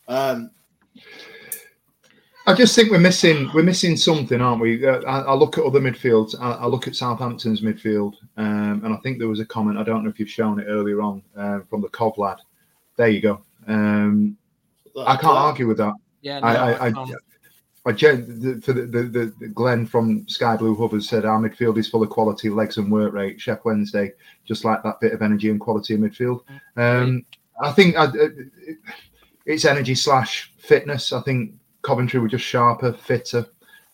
[0.10, 0.52] Um,
[2.48, 4.86] I just think we're missing we're missing something, aren't we?
[4.86, 6.36] Uh, I, I look at other midfields.
[6.40, 9.78] I, I look at Southampton's midfield, um, and I think there was a comment.
[9.80, 12.38] I don't know if you've shown it earlier on uh, from the Cobb lad.
[12.98, 13.42] There you go.
[13.68, 14.38] Um,
[15.06, 15.94] I can't argue with that.
[16.22, 17.12] Yeah, no, I, I I, I, can't.
[17.88, 21.26] I gen- the, for the, the, the, the Glenn from Sky Blue Hub has said
[21.26, 23.38] our midfield is full of quality, legs, and work rate.
[23.40, 24.12] Sheff Wednesday,
[24.46, 26.42] just like that bit of energy and quality in midfield.
[26.78, 27.26] Um,
[27.60, 28.78] I think I, it-
[29.46, 31.12] it's energy slash fitness.
[31.14, 31.54] I think
[31.86, 33.46] Coventry were just sharper, fitter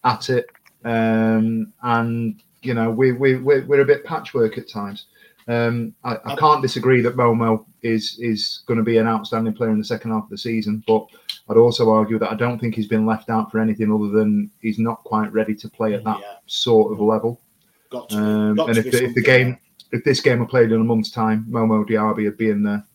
[0.03, 0.47] at it,
[0.85, 5.07] um, and you know we we we're, we're a bit patchwork at times.
[5.47, 9.71] Um, I, I can't disagree that Momo is is going to be an outstanding player
[9.71, 11.05] in the second half of the season, but
[11.49, 14.49] I'd also argue that I don't think he's been left out for anything other than
[14.61, 17.41] he's not quite ready to play at that sort of level.
[17.89, 19.57] Got to, Um, got and if the, if the game,
[19.91, 22.85] if this game were played in a month's time, Momo Diaby would be in there.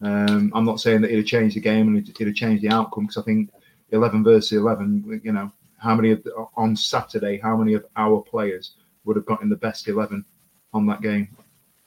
[0.00, 2.62] Um, I'm not saying that he'd have changed the game and it'd, it'd have changed
[2.62, 3.50] the outcome because I think
[3.90, 8.22] 11 versus 11, you know, how many of the, on Saturday, how many of our
[8.22, 8.72] players
[9.04, 10.24] would have gotten the best 11
[10.72, 11.36] on that game?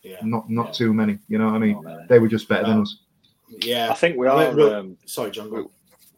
[0.04, 0.18] Yeah.
[0.24, 1.84] Not not too many, you know what I mean?
[2.08, 3.00] They were just better than us.
[3.50, 4.56] Yeah, I think we I are.
[4.56, 5.50] we're- um, sorry, John.
[5.50, 5.72] Go.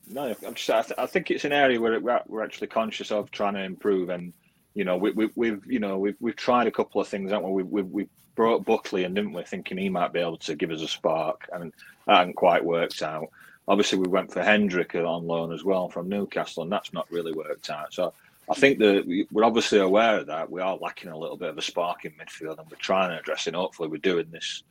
[0.07, 0.69] No, I'm just.
[0.69, 3.63] I, th- I think it's an area where we're, we're actually conscious of trying to
[3.63, 4.33] improve, and
[4.73, 7.51] you know, we, we, we've you know we've we've tried a couple of things, haven't
[7.51, 7.63] we?
[7.63, 9.43] We we, we brought Buckley in, didn't we?
[9.43, 11.71] Thinking he might be able to give us a spark, and
[12.07, 13.27] that hadn't quite worked out.
[13.69, 17.31] Obviously, we went for Hendrick on loan as well from Newcastle, and that's not really
[17.31, 17.93] worked out.
[17.93, 18.13] So
[18.49, 20.49] I think that we- we're obviously aware of that.
[20.49, 23.19] We are lacking a little bit of a spark in midfield, and we're trying to
[23.19, 23.53] address it.
[23.53, 24.63] Hopefully, we're doing this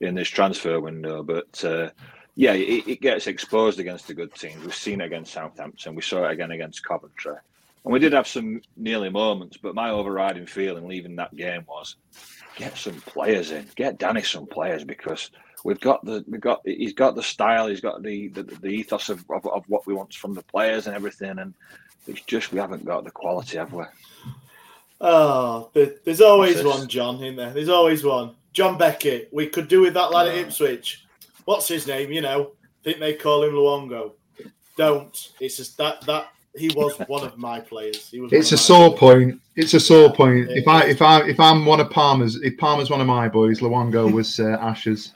[0.00, 1.22] in this transfer window.
[1.22, 1.90] But uh,
[2.34, 4.64] yeah, it, it gets exposed against the good teams.
[4.64, 5.94] We've seen it against Southampton.
[5.94, 7.36] We saw it again against Coventry.
[7.84, 11.96] And we did have some nearly moments, but my overriding feeling leaving that game was
[12.56, 15.30] get some players in, get Danny some players because
[15.64, 19.08] we've got the we've got he's got the style, he's got the the, the ethos
[19.08, 21.54] of, of, of what we want from the players and everything, and
[22.06, 23.84] it's just we haven't got the quality, have we?
[25.00, 27.50] Oh, there's always one, John, in there.
[27.50, 28.36] There's always one.
[28.52, 29.30] John Beckett.
[29.32, 31.04] We could do with that lad at Ipswich.
[31.44, 32.12] What's his name?
[32.12, 34.12] You know, I think they call him Luongo.
[34.76, 35.32] Don't.
[35.40, 38.10] It's just that that he was one of my players.
[38.10, 39.24] He was it's a sore players.
[39.24, 39.40] point.
[39.56, 40.50] It's a sore point.
[40.50, 43.60] If I if I if I'm one of Palmer's, if Palmer's one of my boys,
[43.60, 45.14] Luongo was uh, Ashes.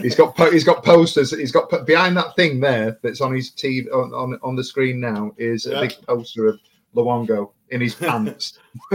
[0.00, 1.30] He's got he's got posters.
[1.30, 5.00] He's got behind that thing there that's on his TV on, on, on the screen
[5.00, 5.78] now is yeah.
[5.78, 6.60] a big poster of
[6.94, 8.58] Luongo in his pants.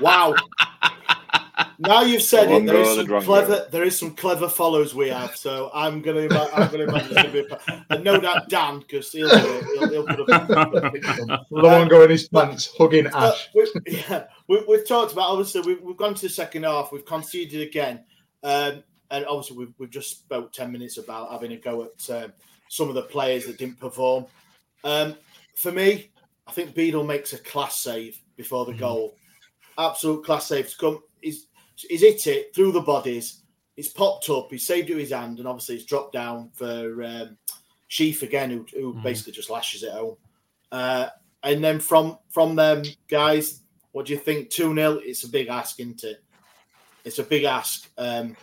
[0.00, 0.34] wow.
[1.78, 3.66] Now you've said it, there is some clever.
[3.70, 5.36] There is some clever follows we have.
[5.36, 6.28] So I'm gonna.
[6.54, 11.44] I'm gonna imagine be a, and no doubt Dan because he'll, he'll, he'll put a
[11.50, 13.48] Luongo in his pants, hugging uh, Ash.
[13.54, 16.92] we, yeah, we, have talked about obviously we've, we've gone to the second half.
[16.92, 18.04] We've conceded again.
[18.46, 22.32] Um, and obviously we've, we've just spoke 10 minutes about having a go at um,
[22.68, 24.26] some of the players that didn't perform.
[24.84, 25.16] Um,
[25.56, 26.10] for me,
[26.46, 28.80] I think Beadle makes a class save before the mm-hmm.
[28.80, 29.16] goal.
[29.76, 31.02] Absolute class save to come.
[31.20, 33.42] He's, he's hit it through the bodies.
[33.74, 34.48] He's popped up.
[34.50, 37.36] He's saved it with his hand, and obviously he's dropped down for um,
[37.88, 39.02] Sheaf again, who, who mm-hmm.
[39.02, 40.16] basically just lashes it home.
[40.72, 41.08] Uh,
[41.42, 43.60] and then from from them guys,
[43.92, 44.50] what do you think?
[44.50, 46.22] Two 0 It's a big ask, isn't it?
[47.06, 47.88] It's a big ask.
[47.96, 48.36] Um,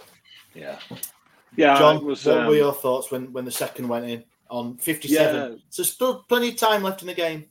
[0.55, 0.80] yeah.
[1.57, 1.78] Yeah.
[1.78, 5.36] John, was, what um, were your thoughts when, when the second went in on 57?
[5.36, 5.57] Yeah.
[5.70, 7.45] So still plenty of time left in the game.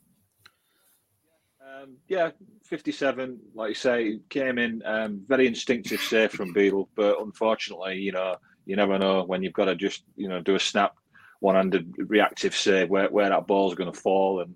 [1.60, 2.30] Um, yeah,
[2.64, 8.12] 57, like you say, came in um, very instinctive save from Beadle, but unfortunately, you
[8.12, 10.94] know, you never know when you've got to just, you know, do a snap
[11.40, 14.54] one-handed reactive save where, where that ball's going to fall, and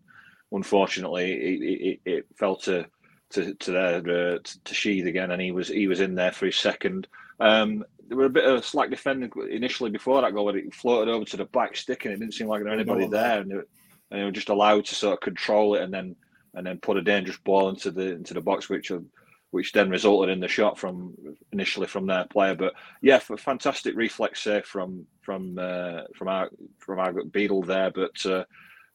[0.52, 2.86] unfortunately, it, it, it fell to
[3.30, 6.32] to to there uh, to, to Sheaf again, and he was he was in there
[6.32, 7.06] for his second.
[7.40, 11.10] Um, there were a bit of slack defending initially before that goal, but it floated
[11.10, 13.50] over to the back stick, and it didn't seem like there was anybody there, and
[13.50, 13.64] they, and
[14.10, 16.16] they were just allowed to sort of control it and then
[16.54, 18.92] and then put a dangerous ball into the into the box, which
[19.50, 21.14] which then resulted in the shot from
[21.52, 22.54] initially from their player.
[22.54, 28.24] But yeah, fantastic reflex save from from uh, from our from our Beadle there, but.
[28.24, 28.44] Uh,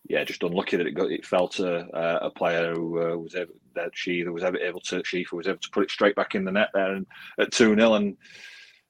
[0.07, 3.35] yeah, just unlucky that it got it fell to uh, a player who uh, was
[3.35, 6.43] able, that she was able to she was able to put it straight back in
[6.43, 7.05] the net there and
[7.39, 8.17] at two 0 and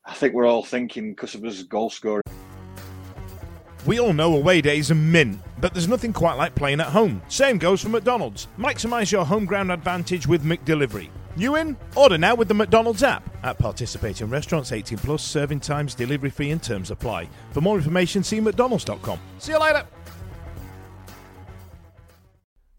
[0.05, 2.22] I think we're all thinking Kosovo's goal scorer.
[3.86, 7.22] We all know away days are mint, but there's nothing quite like playing at home.
[7.28, 8.47] Same goes for McDonald's.
[8.57, 11.09] Maximise your home ground advantage with McDelivery.
[11.36, 11.78] You in?
[11.95, 13.28] Order now with the McDonald's app.
[13.43, 17.28] At participating restaurants, 18 plus, serving times, delivery fee, and terms apply.
[17.51, 19.20] For more information, see McDonald's.com.
[19.39, 19.86] See you later.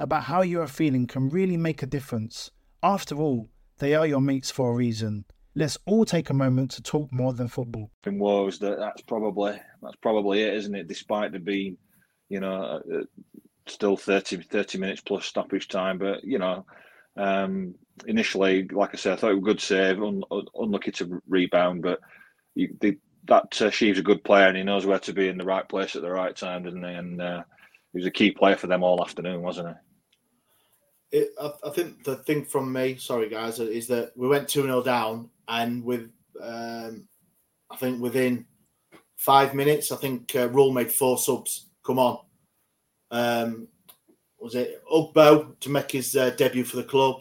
[0.00, 2.50] about how you are feeling can really make a difference.
[2.82, 3.48] After all,
[3.78, 5.24] they are your mates for a reason
[5.54, 7.90] let's all take a moment to talk more than football.
[8.06, 10.88] In woes, that that's probably that's probably it, isn't it?
[10.88, 11.76] Despite there being,
[12.28, 13.04] you know, uh, uh,
[13.66, 16.64] still 30, 30 minutes plus stoppage time, but you know,
[17.16, 17.74] um,
[18.06, 20.22] initially, like I said, I thought it was a good save, un,
[20.54, 22.00] unlucky to rebound, but
[22.54, 22.98] you, the,
[23.28, 25.68] that uh, Sheaf's a good player and he knows where to be in the right
[25.68, 26.94] place at the right time, doesn't he?
[26.94, 27.42] And uh,
[27.92, 29.74] he was a key player for them all afternoon, wasn't he?
[31.12, 34.62] It, I, I, think the thing from me, sorry guys, is that we went 2
[34.62, 37.08] 0 down and with um,
[37.70, 38.46] I think within
[39.16, 41.66] five minutes, I think uh, Röhl made four subs.
[41.84, 42.18] Come on,
[43.10, 43.68] um,
[44.38, 47.16] was it Ugbo to make his uh, debut for the club?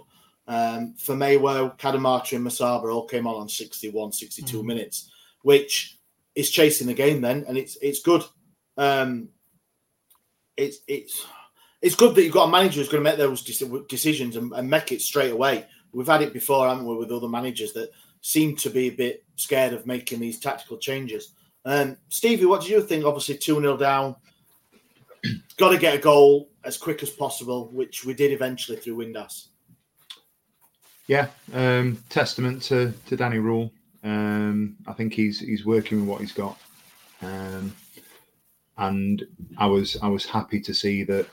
[0.48, 4.68] Um, for Maywo, Cadamarteri, and Musaba all came on on 61, 62 mm-hmm.
[4.68, 5.12] minutes,
[5.44, 5.98] which
[6.34, 8.24] is chasing the game then, and it's it's good.
[8.78, 9.30] Um,
[10.58, 11.26] it's it's
[11.82, 13.44] it's good that you've got a manager who's going to make those
[13.88, 15.66] decisions and, and make it straight away.
[15.92, 19.24] We've had it before, haven't we, with other managers that seem to be a bit
[19.36, 21.34] scared of making these tactical changes.
[21.66, 23.06] Um, Stevie, what do you think?
[23.06, 24.16] Obviously, 2 0 down.
[25.58, 29.48] Got to get a goal as quick as possible, which we did eventually through Windass.
[31.08, 33.72] Yeah, um, testament to, to Danny Röhl.
[34.04, 36.58] Um, I think he's he's working with what he's got,
[37.22, 37.76] um,
[38.78, 39.26] and
[39.58, 41.28] I was I was happy to see that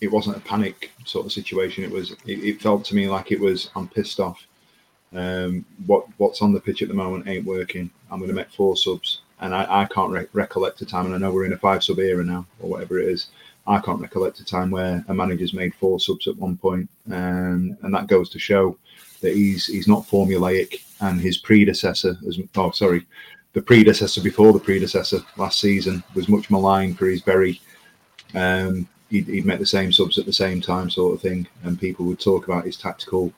[0.00, 1.84] it wasn't a panic sort of situation.
[1.84, 2.12] It was.
[2.26, 3.70] It, it felt to me like it was.
[3.74, 4.46] I'm pissed off.
[5.14, 7.90] Um, what what's on the pitch at the moment ain't working.
[8.10, 11.06] I'm going to make four subs, and I, I can't re- recollect a time.
[11.06, 13.28] And I know we're in a five sub era now, or whatever it is.
[13.66, 17.76] I can't recollect a time where a manager's made four subs at one point, um,
[17.82, 18.78] and that goes to show
[19.20, 20.82] that he's he's not formulaic.
[21.00, 23.06] And his predecessor, as oh sorry,
[23.52, 27.60] the predecessor before the predecessor last season was much maligned for his very
[28.34, 31.80] um, he'd, he'd make the same subs at the same time, sort of thing, and
[31.80, 33.32] people would talk about his tactical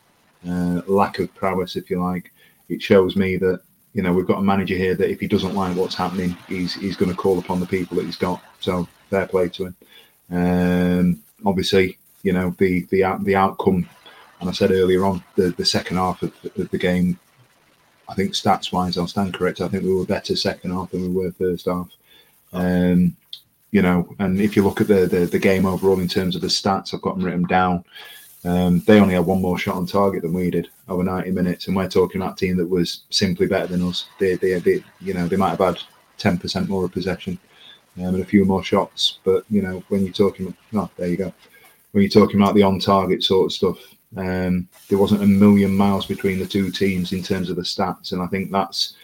[0.48, 2.32] uh, lack of prowess, if you like.
[2.68, 3.60] It shows me that
[3.94, 6.74] you know we've got a manager here that if he doesn't like what's happening, he's
[6.74, 8.42] he's going to call upon the people that he's got.
[8.60, 9.76] So fair play to him.
[10.30, 13.88] Um, obviously, you know the the the outcome,
[14.40, 17.18] and I said earlier on the the second half of, of the game.
[18.08, 19.60] I think stats wise, I'll stand correct.
[19.60, 21.88] I think we were better second half than we were first half.
[22.52, 23.16] Um,
[23.72, 26.42] you know, and if you look at the, the, the game overall in terms of
[26.42, 27.84] the stats, I've got them written down.
[28.44, 31.66] Um, they only had one more shot on target than we did over 90 minutes,
[31.66, 34.06] and we're talking about a team that was simply better than us.
[34.18, 35.78] They, they, they you know, they might have had
[36.18, 37.38] 10% more of possession
[37.98, 41.16] um, and a few more shots, but you know, when you're talking, oh, there you
[41.16, 41.32] go.
[41.92, 43.78] When you're talking about the on-target sort of stuff,
[44.16, 48.12] um, there wasn't a million miles between the two teams in terms of the stats,
[48.12, 48.94] and I think that's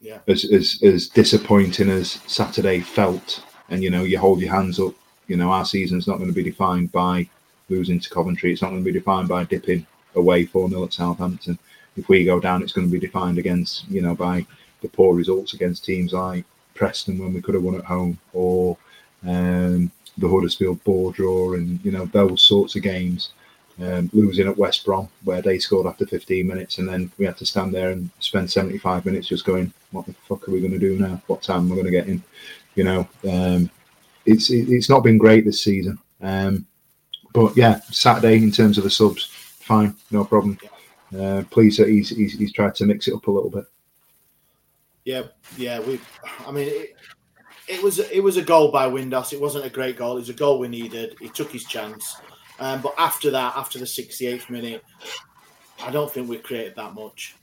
[0.00, 0.18] Yeah.
[0.26, 4.94] as as, as disappointing as Saturday felt and you know you hold your hands up.
[5.26, 7.28] You know our season's not going to be defined by
[7.68, 8.52] losing to Coventry.
[8.52, 11.58] It's not going to be defined by dipping away four 0 at Southampton.
[11.96, 14.46] If we go down, it's going to be defined against you know by
[14.82, 16.44] the poor results against teams like
[16.74, 18.76] Preston when we could have won at home, or
[19.26, 23.32] um, the Huddersfield ball draw, and you know those sorts of games.
[23.80, 27.38] Um, losing at West Brom, where they scored after 15 minutes, and then we had
[27.38, 30.74] to stand there and spend 75 minutes just going, "What the fuck are we going
[30.74, 31.22] to do now?
[31.26, 32.22] What time we're going to get in?"
[32.74, 33.70] You know, um,
[34.26, 35.98] it's it, it's not been great this season.
[36.20, 36.66] Um,
[37.32, 40.58] but yeah, Saturday in terms of the subs, fine, no problem.
[41.18, 43.64] Uh, pleased that he's, he's he's tried to mix it up a little bit.
[45.04, 45.22] Yeah,
[45.56, 45.80] yeah.
[45.80, 46.00] We,
[46.46, 46.96] I mean, it,
[47.68, 49.32] it was it was a goal by Windass.
[49.32, 50.16] It wasn't a great goal.
[50.16, 51.16] It was a goal we needed.
[51.20, 52.16] He took his chance.
[52.60, 54.84] Um, but after that, after the 68th minute,
[55.82, 57.34] I don't think we created that much.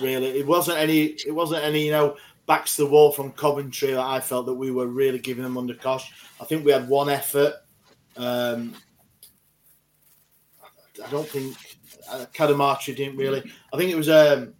[0.00, 1.06] Really, it wasn't any.
[1.26, 1.84] It wasn't any.
[1.86, 2.16] You know,
[2.50, 5.56] backs to the wall from Coventry that I felt that we were really giving them
[5.56, 6.12] under cosh.
[6.40, 7.54] I think we had one effort.
[8.16, 8.74] Um,
[11.04, 11.56] I don't think
[12.10, 13.48] uh, Cadamarteri didn't really.
[13.72, 14.52] I think it was um,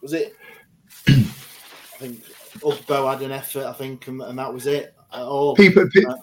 [0.00, 0.34] was it?
[1.06, 2.24] I think
[2.60, 3.66] Ugbo had an effort.
[3.66, 4.94] I think, and, and that was it.
[5.14, 6.16] Or, People, pe- uh,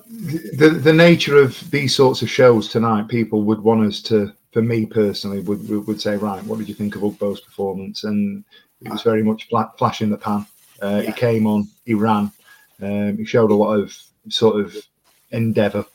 [0.58, 4.34] the the nature of these sorts of shows tonight, people would want us to.
[4.54, 8.06] For me personally, would would, would say, right, what did you think of Ugbo's performance?
[8.06, 8.44] And
[8.82, 10.48] it was very much flash in the pan.
[10.82, 12.32] Uh, He came on, he ran,
[12.82, 13.96] um, he showed a lot of
[14.30, 14.76] sort of
[15.32, 15.86] endeavour.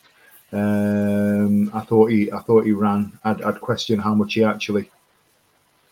[0.53, 3.19] Um, I thought he, I thought he ran.
[3.25, 4.89] I'd, I'd question how much he actually.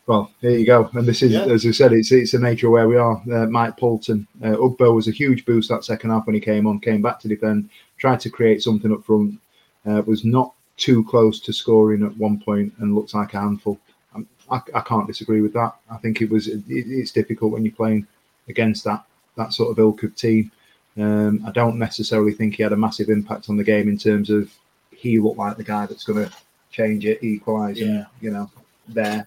[0.06, 1.44] Well, here you go, and this is, Yeah.
[1.44, 3.22] as I said, it's it's the nature of where we are.
[3.32, 6.66] Uh, Mike Poulton, uh, Ugbo was a huge boost that second half when he came
[6.66, 9.38] on, came back to defend, tried to create something up front,
[9.86, 13.78] uh, was not too close to scoring at one point, and looks like a handful.
[14.14, 15.72] Um, I, I can't disagree with that.
[15.88, 18.06] I think it was it, it's difficult when you're playing
[18.48, 19.04] against that
[19.36, 20.50] that sort of ilk of team.
[20.98, 24.28] Um, I don't necessarily think he had a massive impact on the game in terms
[24.28, 24.52] of
[24.90, 26.32] he looked like the guy that's going to
[26.70, 27.86] change it, equalise, Yeah.
[27.86, 28.50] and you know,
[28.88, 29.26] there.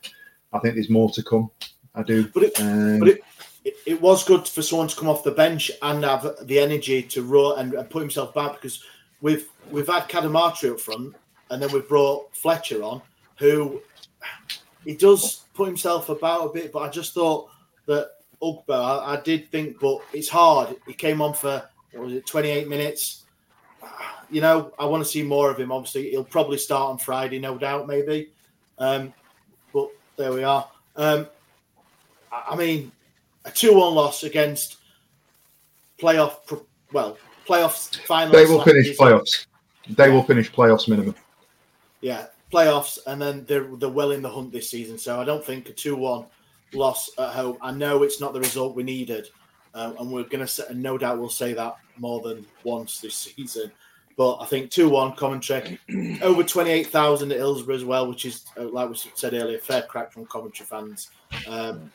[0.54, 1.50] I think there's more to come.
[1.96, 2.28] I do.
[2.28, 3.24] But it, Um, but it,
[3.64, 7.02] it, it was good for someone to come off the bench and have the energy
[7.02, 8.84] to run and, and put himself back because
[9.22, 11.16] we've we've had Cadamarteri up front
[11.50, 13.02] and then we've brought Fletcher on,
[13.38, 13.82] who
[14.86, 17.50] he does put himself about a bit, but I just thought
[17.88, 18.12] that
[18.46, 20.76] Ugbo, I, I did think, but it's hard.
[20.86, 23.24] He came on for what was it, 28 minutes.
[24.30, 25.72] You know, I want to see more of him.
[25.72, 28.30] Obviously, he'll probably start on Friday, no doubt, maybe.
[28.78, 29.14] Um,
[29.74, 30.68] but there we are.
[30.96, 31.28] Um,
[32.32, 32.92] I I mean,
[33.46, 34.78] a two-one loss against
[36.00, 36.38] playoff,
[36.92, 37.18] well,
[37.48, 38.34] playoffs final.
[38.34, 39.06] they will finish season.
[39.06, 39.46] playoffs.
[39.90, 41.16] They will finish playoffs minimum.
[42.02, 44.98] Yeah, playoffs, and then they're they're well in the hunt this season.
[44.98, 46.26] So I don't think a two-one
[46.76, 47.58] loss at home.
[47.62, 49.30] I know it's not the result we needed,
[49.74, 53.16] um, and we're going to and no doubt we'll say that more than once this
[53.16, 53.72] season.
[54.18, 55.80] But I think two-one Coventry,
[56.22, 59.82] over twenty-eight thousand at Hillsborough as well, which is uh, like we said earlier, fair
[59.84, 61.10] crack from Coventry fans.
[61.48, 61.92] Um,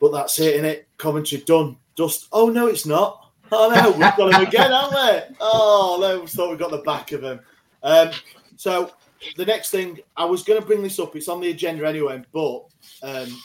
[0.00, 0.88] but that's it, in it.
[0.96, 1.76] Coventry done.
[1.96, 2.28] Dust.
[2.32, 3.30] Oh no, it's not.
[3.52, 5.36] Oh no, we've got him again, haven't we?
[5.40, 7.40] Oh no, we thought we got the back of him.
[7.82, 8.10] Um,
[8.56, 8.92] so
[9.36, 11.16] the next thing I was going to bring this up.
[11.16, 12.64] It's on the agenda anyway, but
[13.02, 13.36] um,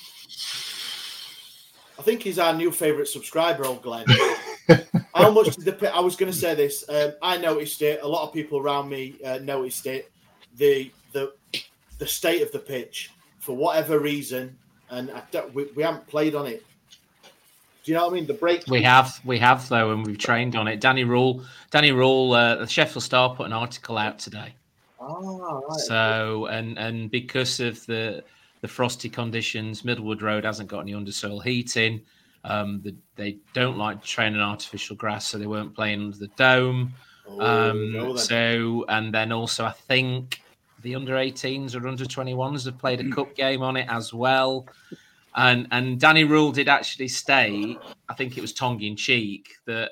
[1.98, 4.06] I think he's our new favourite subscriber, old Glenn.
[5.16, 5.96] How much did the?
[5.96, 6.84] I was going to say this.
[6.90, 8.02] Um, I noticed it.
[8.02, 10.12] A lot of people around me uh, noticed it.
[10.58, 11.32] the the
[11.98, 14.58] the state of the pitch for whatever reason,
[14.90, 16.66] and I don't, we, we haven't played on it.
[17.84, 18.26] Do you know what I mean?
[18.26, 18.66] The break.
[18.68, 20.82] We have, we have though, and we've trained on it.
[20.82, 24.56] Danny Röhl, Danny Röhl, uh, the Sheffield Star put an article out today.
[25.00, 25.80] Oh, right.
[25.82, 28.24] So, and and because of the
[28.66, 32.02] the frosty conditions, Middlewood Road hasn't got any undersoil heating.
[32.44, 36.92] Um, the, they don't like training artificial grass, so they weren't playing under the dome.
[37.28, 40.42] Oh, Um, so, and then also, I think
[40.82, 44.68] the under 18s or under 21s have played a cup game on it as well.
[45.36, 47.78] And and Danny Röhl did actually state,
[48.10, 49.92] I think it was tongue in cheek, that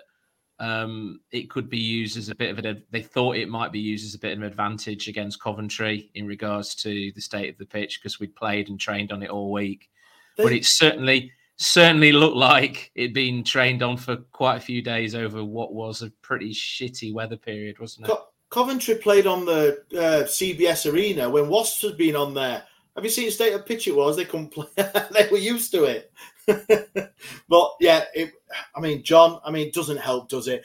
[0.64, 2.84] um, it could be used as a bit of an.
[2.89, 6.26] They thought it might be used as a bit of an advantage against Coventry in
[6.26, 9.51] regards to the state of the pitch because we'd played and trained on it all
[9.51, 9.89] week.
[10.38, 15.16] but it certainly certainly looked like it'd been trained on for quite a few days
[15.16, 18.09] over what was a pretty shitty weather period, wasn't it?
[18.09, 22.64] Co- Coventry played on the uh, CBS Arena when Wasps had been on there.
[22.95, 24.16] Have you seen the state of pitch it was?
[24.16, 24.68] They couldn't play.
[24.78, 26.11] they were used to it.
[27.49, 28.34] but yeah, it,
[28.76, 29.39] I mean, John.
[29.45, 30.63] I mean, it doesn't help, does it?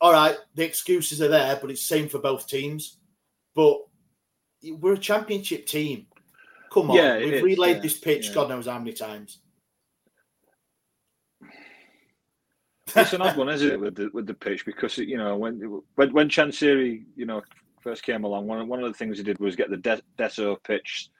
[0.00, 2.98] All right, the excuses are there, but it's same for both teams.
[3.54, 3.78] But
[4.64, 6.06] we're a championship team.
[6.72, 8.34] Come on, Yeah, we've is, relayed yeah, this pitch yeah.
[8.34, 9.38] God knows how many times.
[12.96, 14.64] it's an odd one, isn't it, with the with the pitch?
[14.64, 17.42] Because you know when when when Chansiri, you know,
[17.80, 20.56] first came along, one one of the things he did was get the De- Desso
[20.62, 21.10] pitch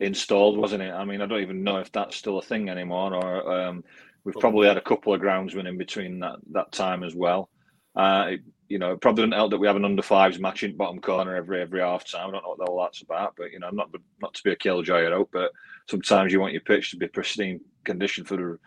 [0.00, 0.92] installed, wasn't it?
[0.92, 3.84] I mean, I don't even know if that's still a thing anymore, or um,
[4.24, 7.48] we've probably had a couple of groundsmen in between that that time as well.
[7.96, 10.62] Uh, it, you know, it probably doesn't help that we have an under fives match
[10.62, 12.28] in bottom corner every every half time.
[12.28, 13.90] I don't know what all that's about, but you know, not
[14.22, 15.50] not to be a killjoy at all, but
[15.88, 18.58] sometimes you want your pitch to be pristine condition for the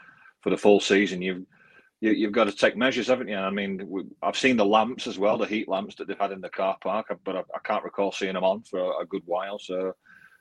[0.42, 1.22] for the full season.
[1.22, 1.46] You've
[2.02, 3.38] you, you've got to take measures, haven't you?
[3.38, 6.34] I mean, we, I've seen the lamps as well, the heat lamps that they've had
[6.34, 9.06] in the car park, but I, I can't recall seeing them on for a, a
[9.06, 9.58] good while.
[9.58, 9.94] So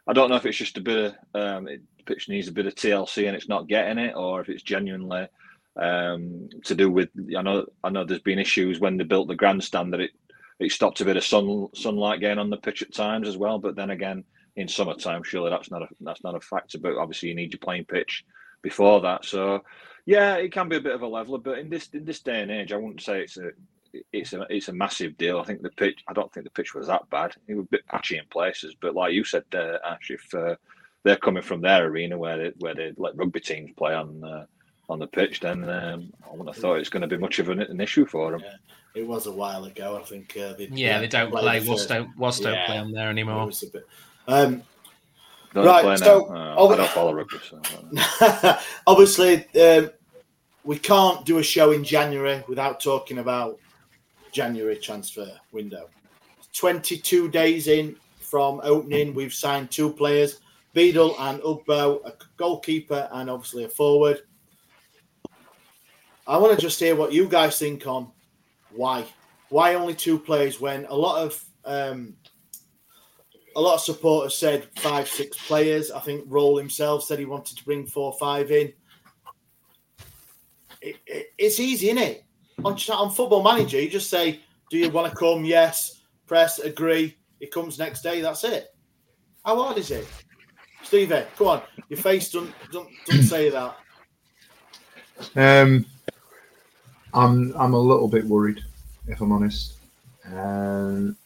[0.07, 2.67] I don't know if it's just a bit of um, it, pitch needs a bit
[2.67, 5.29] of TLC and it's not getting it, or if it's genuinely
[5.77, 7.11] um, to do with.
[7.37, 10.11] I know I know there's been issues when they built the grandstand that it
[10.59, 13.59] it stopped a bit of sun sunlight getting on the pitch at times as well.
[13.59, 14.25] But then again,
[14.57, 16.79] in summertime, surely that's not a that's not a factor.
[16.79, 18.25] But obviously, you need your playing pitch
[18.63, 19.25] before that.
[19.25, 19.63] So
[20.05, 22.43] yeah, it can be a bit of a leveler, but in this in this day
[22.43, 23.51] and age, I wouldn't say it's a
[24.13, 25.39] it's a it's a massive deal.
[25.39, 26.03] I think the pitch.
[26.09, 27.35] I don't think the pitch was that bad.
[27.49, 30.57] It was a bit patchy in places, but like you said, uh, Ash, if uh,
[31.03, 34.47] they're coming from their arena where they where they let rugby teams play on uh,
[34.89, 37.49] on the pitch, then um, I wouldn't have thought it's going to be much of
[37.49, 38.43] an, an issue for them.
[38.95, 39.99] It was a while ago.
[39.99, 40.37] I think.
[40.37, 41.61] Uh, they, Yeah, they don't play.
[41.61, 42.67] the Wasp don't, Wasp don't Yeah.
[42.67, 43.45] play on there anymore.
[43.45, 43.87] It was a bit-
[44.29, 44.63] Um,
[45.55, 46.55] Don't Right, play so- now.
[46.59, 48.59] oh, Uh, I don't follow rugby, so.
[48.87, 49.91] Obviously, um,
[50.65, 53.59] we can't do a show in January without talking about
[54.33, 55.89] January transfer window.
[56.55, 60.41] 22 days in from opening, we've signed two players,
[60.75, 64.23] Beadle and Ugbo, a goalkeeper and obviously a forward.
[66.27, 68.11] I want to just hear what you guys think on
[68.71, 69.05] why.
[69.49, 72.15] Why only two players when a lot of um,
[73.55, 75.91] a lot of supporters said five, six players.
[75.91, 78.73] I think Röhl himself said he wanted to bring four, five in.
[80.81, 82.25] It, it, it's easy, isn't it?
[82.65, 84.41] On, on Football Manager, you just say,
[84.71, 86.03] "Do you want to come?" Yes.
[86.27, 87.17] Press agree.
[87.41, 88.21] It comes next day.
[88.21, 88.75] That's it.
[89.45, 90.07] How hard is it,
[90.83, 91.25] Stevie?
[91.37, 93.77] Come on, your face don't doesn't, doesn't say that.
[95.37, 95.85] Um,
[97.13, 98.63] I'm I'm a little bit worried,
[99.09, 99.75] if I'm honest.
[100.33, 101.17] Um,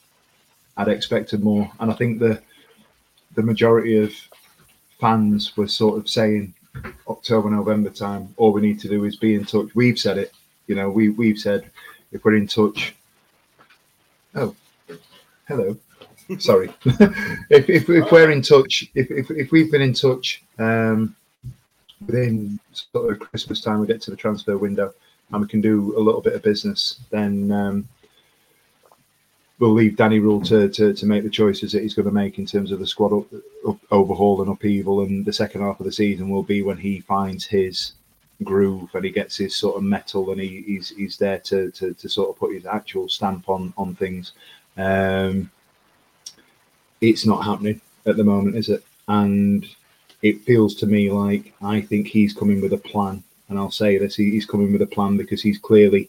[0.77, 2.43] I'd expected more, and I think the
[3.35, 4.13] the majority of
[4.99, 6.55] fans were sort of saying
[7.07, 8.35] October November time.
[8.39, 9.69] All we need to do is be in touch.
[9.75, 10.33] We've said it.
[10.67, 11.71] You know, we we've said
[12.13, 12.95] if we're in touch.
[14.35, 14.55] Oh,
[15.47, 15.77] hello.
[16.39, 16.73] Sorry.
[16.85, 21.15] if, if, if we're in touch, if, if, if we've been in touch um,
[22.05, 24.93] within sort of Christmas time, we get to the transfer window
[25.31, 27.89] and we can do a little bit of business, then um,
[29.59, 32.39] we'll leave Danny Röhl to, to, to make the choices that he's going to make
[32.39, 33.27] in terms of the squad up,
[33.69, 35.01] up, overhaul and upheaval.
[35.01, 37.93] And the second half of the season will be when he finds his
[38.45, 41.95] groove and he gets his sort of metal and he, he's he's there to, to,
[41.95, 44.33] to sort of put his actual stamp on on things.
[44.77, 45.51] Um,
[47.01, 48.85] it's not happening at the moment, is it?
[49.09, 49.67] And
[50.23, 53.23] it feels to me like I think he's coming with a plan.
[53.49, 56.09] And I'll say this: he- he's coming with a plan because he's clearly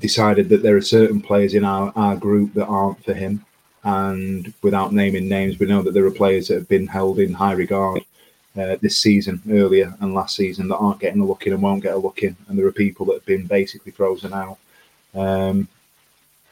[0.00, 3.44] decided that there are certain players in our, our group that aren't for him.
[3.84, 7.32] And without naming names, we know that there are players that have been held in
[7.32, 8.04] high regard
[8.56, 11.82] uh, this season, earlier and last season, that aren't getting a look in and won't
[11.82, 12.36] get a look in.
[12.48, 14.58] And there are people that have been basically frozen out.
[15.14, 15.68] Um,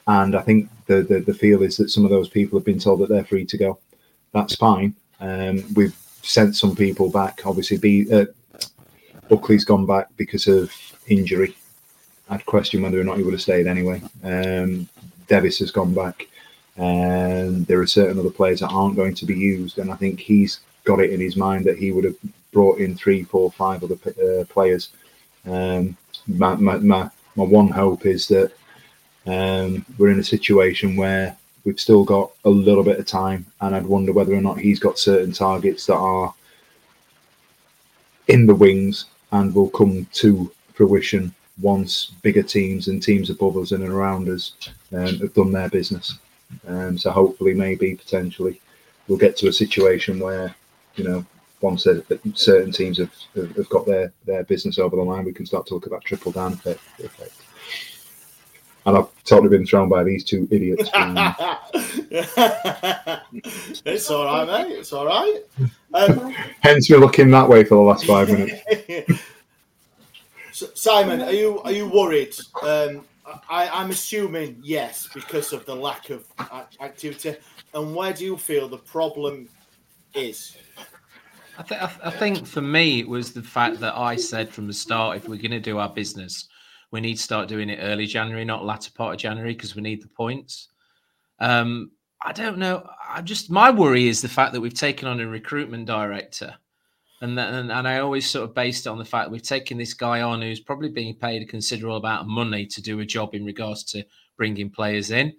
[0.07, 2.79] and I think the, the the feel is that some of those people have been
[2.79, 3.79] told that they're free to go.
[4.33, 4.95] That's fine.
[5.21, 7.43] Um, we've sent some people back.
[7.47, 8.27] Obviously, be uh,
[9.29, 10.73] Buckley's gone back because of
[11.07, 11.57] injury.
[12.29, 14.03] I'd question whether or not he would have stayed anyway.
[14.23, 14.89] Um,
[15.29, 16.27] Davis has gone back,
[16.77, 19.79] and there are certain other players that aren't going to be used.
[19.79, 22.17] And I think he's got it in his mind that he would have
[22.53, 24.91] brought in three, four, five other uh, players.
[25.47, 28.53] Um, my, my, my, my one hope is that
[29.27, 33.75] um, we're in a situation where we've still got a little bit of time, and
[33.75, 36.33] I'd wonder whether or not he's got certain targets that are
[38.29, 43.73] in the wings and will come to fruition once bigger teams and teams above us
[43.73, 44.53] and around us
[44.93, 46.19] um, have done their business.
[46.67, 48.61] Um, so hopefully, maybe potentially,
[49.09, 50.55] we'll get to a situation where
[50.97, 51.25] you know
[51.65, 55.33] once that that certain teams have, have got their, their business over the line, we
[55.33, 57.33] can start talking about trickle down effect.
[58.87, 60.91] And I've totally been thrown by these two idiots.
[63.87, 64.73] it's all right, mate.
[64.79, 65.41] It's all right.
[65.95, 66.31] Um,
[66.61, 68.61] Hence, we're looking that way for the last five minutes.
[70.75, 72.37] Simon, are you are you worried?
[72.63, 73.07] Um,
[73.49, 76.27] I, I'm assuming yes, because of the lack of
[76.79, 77.37] activity.
[77.73, 79.49] And where do you feel the problem
[80.15, 80.57] is?
[81.59, 84.73] I, th- I think for me, it was the fact that I said from the
[84.73, 86.49] start, if we're going to do our business,
[86.91, 89.83] we need to start doing it early January, not latter part of January, because we
[89.83, 90.69] need the points.
[91.39, 91.93] Um,
[92.23, 92.89] I don't know.
[93.09, 96.57] I just my worry is the fact that we've taken on a recruitment director
[97.25, 99.95] and, and and I always sort of based it on the fact we've taken this
[99.95, 103.35] guy on who's probably being paid a considerable amount of money to do a job
[103.35, 104.05] in regards to
[104.37, 105.33] bringing players in,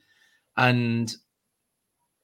[0.57, 1.15] and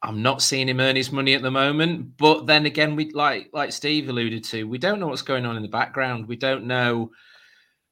[0.04, 2.18] I'm not seeing him earn his money at the moment.
[2.18, 5.56] But then again, we like like Steve alluded to, we don't know what's going on
[5.56, 6.28] in the background.
[6.28, 7.12] We don't know,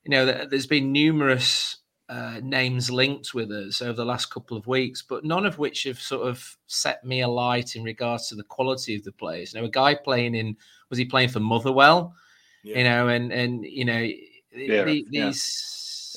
[0.03, 1.78] you know, there's been numerous
[2.10, 5.84] uh, names linked with us over the last couple of weeks, but none of which
[5.84, 9.53] have sort of set me alight in regards to the quality of the players.
[9.53, 10.57] You know, a guy playing in
[10.89, 12.16] was he playing for Motherwell?
[12.64, 12.80] Yeah.
[12.80, 14.10] You know, and and you know
[14.55, 15.05] yeah, these.
[15.12, 15.26] Yeah.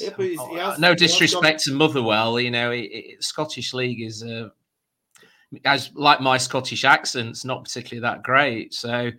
[0.08, 4.48] has, no disrespect to Motherwell, you know, it, it, Scottish League is uh,
[5.64, 8.74] as like my Scottish accent's not particularly that great.
[8.74, 9.10] So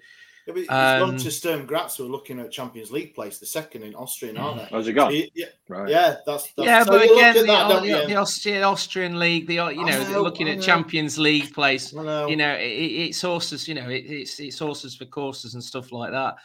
[0.46, 3.46] yeah, but um, gone to Sturm Graz who are looking at Champions League place, the
[3.46, 4.68] second in Austrian, aren't they?
[4.72, 5.14] How's it gone?
[5.34, 5.90] Yeah, right.
[5.90, 6.84] yeah, that's, that's yeah.
[6.84, 10.62] But again, the, that, the, the, Austrian, Austrian league, the you know, know looking at
[10.62, 12.28] Champions League place, know.
[12.28, 15.94] you know, it, it sources, you know, it, it's it sources for courses and stuff
[15.94, 16.36] like that.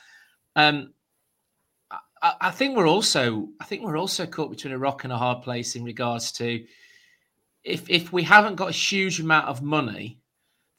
[0.54, 0.92] Um,
[2.22, 5.18] I, I think we're also, I think we're also caught between a rock and a
[5.18, 6.64] hard place in regards to
[7.68, 10.18] if if we haven't got a huge amount of money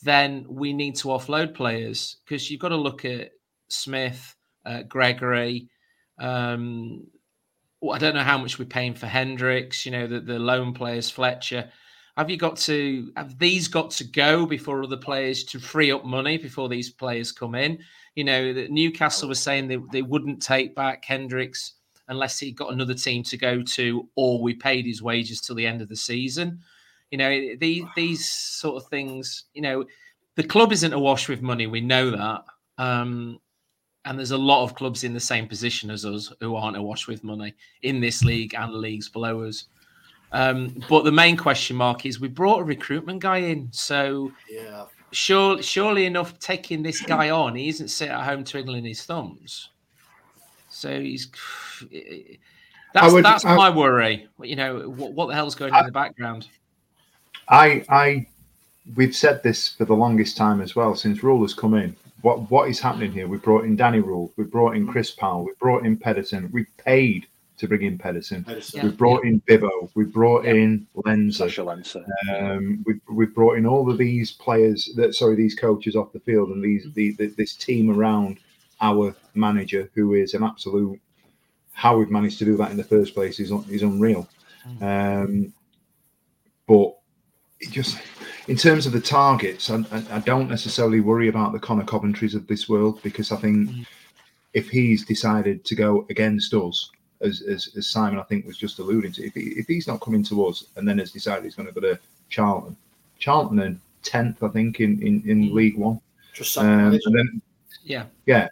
[0.02, 3.32] then we need to offload players because you've got to look at
[3.68, 4.36] Smith,
[4.66, 5.70] uh, Gregory.
[6.20, 7.08] Um,
[7.92, 9.86] I don't know how much we're paying for Hendricks.
[9.86, 11.70] You know the the loan players, Fletcher.
[12.18, 16.04] Have you got to have these got to go before other players to free up
[16.04, 17.80] money before these players come in?
[18.16, 21.74] You know that Newcastle was saying they, they wouldn't take back Hendricks
[22.10, 25.68] unless he got another team to go to, or we paid his wages till the
[25.68, 26.60] end of the season.
[27.12, 29.46] You know, these these sort of things.
[29.54, 29.86] You know,
[30.36, 31.68] the club isn't awash with money.
[31.68, 32.44] We know that.
[32.78, 33.40] Um,
[34.06, 37.08] and there's a lot of clubs in the same position as us who aren't awash
[37.08, 39.66] with money in this league and the leagues below us.
[40.32, 44.86] Um, but the main question mark is we brought a recruitment guy in, so yeah,
[45.12, 49.70] sure, surely enough, taking this guy on, he isn't sitting at home twiddling his thumbs.
[50.70, 51.30] So he's
[52.94, 54.28] that's would, that's I, my worry.
[54.42, 56.48] You know what, what the hell's going on in the background?
[57.50, 58.28] I, I,
[58.96, 61.96] we've said this for the longest time as well since Röhl has come in.
[62.22, 63.28] What what is happening here?
[63.28, 66.66] We brought in Danny Röhl, we brought in Chris Powell, we brought in Pedersen, we
[66.78, 67.28] paid
[67.58, 68.44] to bring in Pedersen.
[68.44, 68.84] Pedersen.
[68.84, 69.32] We brought yeah.
[69.32, 70.52] in Bibbo, we brought yeah.
[70.52, 71.50] in Lenzer.
[72.36, 76.20] Um, we we brought in all of these players that sorry these coaches off the
[76.20, 78.40] field and these the, the, this team around
[78.82, 81.00] our manager who is an absolute.
[81.72, 84.28] How we've managed to do that in the first place is is unreal.
[84.68, 85.24] Mm.
[85.24, 85.54] Um,
[86.68, 86.99] but it
[87.62, 87.98] just
[88.48, 92.48] in terms of the targets, I, I, don't necessarily worry about the Conor Coventries of
[92.48, 93.86] this world because I think mm.
[94.54, 96.90] if he's decided to go against us,
[97.22, 100.00] as, as, as, Simon I think was just alluding to, if, he, if he's not
[100.00, 102.00] coming to us and then has decided he's going to go to
[102.30, 102.78] Charlton,
[103.18, 105.54] Charlton in tenth I think in in, in mm.
[105.54, 106.00] League One,
[106.34, 107.42] just um, and then
[107.84, 108.48] yeah, yeah,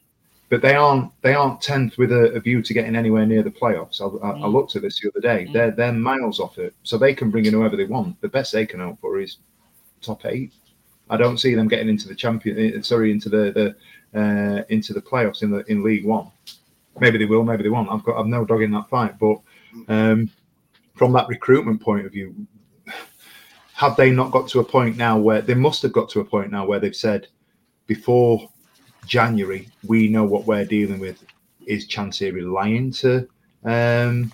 [0.49, 3.51] but they aren't they aren't tenth with a, a, view to getting anywhere near the
[3.51, 3.99] playoffs.
[3.99, 4.43] I, I, mm.
[4.43, 5.45] I looked at this the other day.
[5.45, 5.53] Mm.
[5.53, 8.19] They're they're miles off it, so they can bring in whoever they want.
[8.21, 9.37] The best they can hope for is
[10.01, 10.53] top eight.
[11.09, 12.57] I don't see them getting into the champion.
[12.57, 13.75] Eh, sorry, into the
[14.13, 16.31] the uh, into the playoffs in the in League One.
[16.99, 17.91] Maybe they will, maybe they won't.
[17.91, 19.19] I've got I've no dog in that fight.
[19.19, 19.39] But
[19.87, 20.31] um,
[20.95, 22.33] from that recruitment point of view,
[23.73, 26.25] have they not got to a point now where they must have got to a
[26.25, 27.27] point now where they've said
[27.85, 28.49] before
[29.07, 31.23] January we know what we're dealing with
[31.65, 33.27] is Chansiri lying to
[33.63, 34.31] um,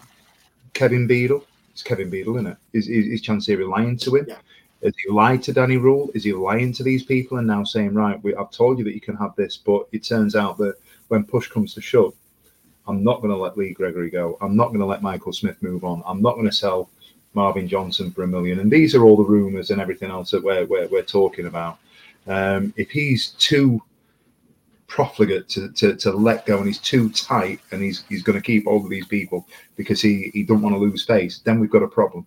[0.74, 1.45] Kevin Beadle?
[1.71, 2.57] It's Kevin Beadle, isn't it?
[2.74, 4.26] Is is, is Chansiri lying to him?
[4.28, 4.38] Yeah.
[4.84, 6.13] Has he lied to Danny Röhl?
[6.13, 8.93] Is he lying to these people and now saying, right, we, I've told you that
[8.93, 10.76] you can have this, but it turns out that
[11.07, 12.13] when push comes to shove,
[12.86, 14.38] I'm not going to let Lee Gregory go.
[14.41, 16.03] I'm not going to let Michael Smith move on.
[16.05, 16.89] I'm not going to sell
[17.34, 18.59] Marvin Johnson for a million.
[18.59, 21.80] And these are all the rumours and everything else that we're, we're, we're talking about.
[22.28, 23.82] Um, if he's too
[24.88, 28.43] profligate to, to, to let go and he's too tight and he's he's going to
[28.43, 31.71] keep all of these people because he, he don't want to lose face, then we've
[31.71, 32.25] got a problem.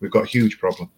[0.00, 0.90] We've got a huge problem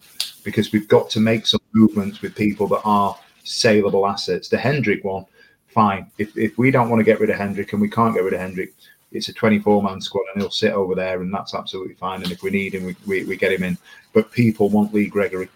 [0.43, 4.49] because we've got to make some movements with people that are saleable assets.
[4.49, 5.25] The Hendrick one,
[5.67, 6.11] fine.
[6.17, 8.33] If, if we don't want to get rid of Hendrick and we can't get rid
[8.33, 8.73] of Hendrick,
[9.11, 12.23] it's a 24 man squad and he'll sit over there and that's absolutely fine.
[12.23, 13.77] And if we need him, we, we, we get him in.
[14.13, 15.49] But people want Lee Gregory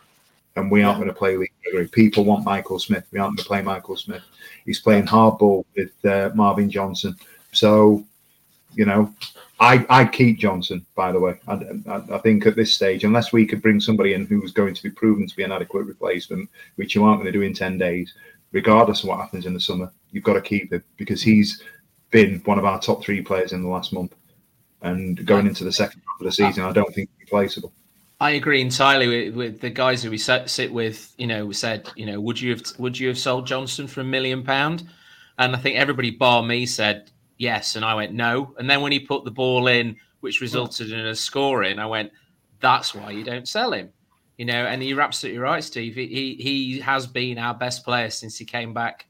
[0.59, 1.87] and we aren't going to play Lee Gregory.
[1.87, 3.05] People want Michael Smith.
[3.11, 4.23] We aren't going to play Michael Smith.
[4.65, 7.15] He's playing hardball with uh, Marvin Johnson.
[7.51, 8.05] So,
[8.73, 9.13] you know,
[9.59, 10.85] I I keep Johnson.
[10.95, 11.53] By the way, I,
[11.87, 14.83] I, I, think at this stage, unless we could bring somebody in who's going to
[14.83, 17.77] be proven to be an adequate replacement, which you aren't going to do in ten
[17.77, 18.13] days,
[18.51, 21.63] regardless of what happens in the summer, you've got to keep him because he's
[22.11, 24.15] been one of our top three players in the last month.
[24.81, 27.73] And going into the second half of the season, I don't think he's replaceable.
[28.21, 31.13] I agree entirely with, with the guys who we sit, sit with.
[31.17, 34.01] You know, we said, you know, would you have would you have sold Johnson for
[34.01, 34.87] a million pound?
[35.37, 38.53] And I think everybody bar me said yes, and I went no.
[38.57, 42.11] And then when he put the ball in, which resulted in a scoring, I went,
[42.59, 43.89] that's why you don't sell him.
[44.37, 45.95] You know, and you're absolutely right, Steve.
[45.95, 49.07] He he has been our best player since he came back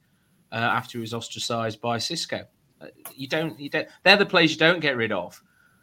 [0.51, 2.45] uh, after he was ostracised by Xisco.
[2.79, 3.87] Uh, you don't you don't.
[4.03, 5.41] They're the players you don't get rid of.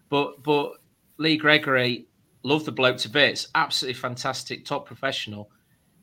[0.09, 0.73] But but
[1.19, 2.07] Lee Gregory,
[2.47, 3.49] love the bloke to bits.
[3.55, 5.51] Absolutely fantastic, top professional.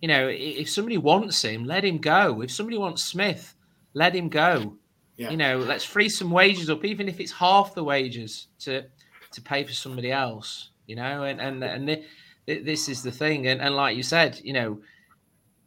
[0.01, 2.41] You know, if somebody wants him, let him go.
[2.41, 3.55] If somebody wants Smith,
[3.93, 4.75] let him go.
[5.15, 5.29] Yeah.
[5.29, 8.83] You know, let's free some wages up, even if it's half the wages to
[9.31, 10.71] to pay for somebody else.
[10.87, 12.03] You know, and and and
[12.45, 13.47] this is the thing.
[13.47, 14.81] And, and like you said, you know,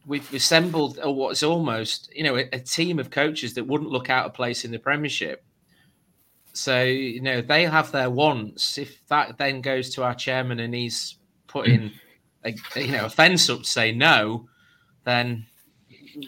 [0.04, 4.26] we've assembled what's almost you know a, a team of coaches that wouldn't look out
[4.26, 5.42] of place in the Premiership.
[6.56, 8.78] So you know they have their wants.
[8.78, 11.92] If that then goes to our chairman and he's putting
[12.44, 14.48] a you know a fence up to say no,
[15.04, 15.46] then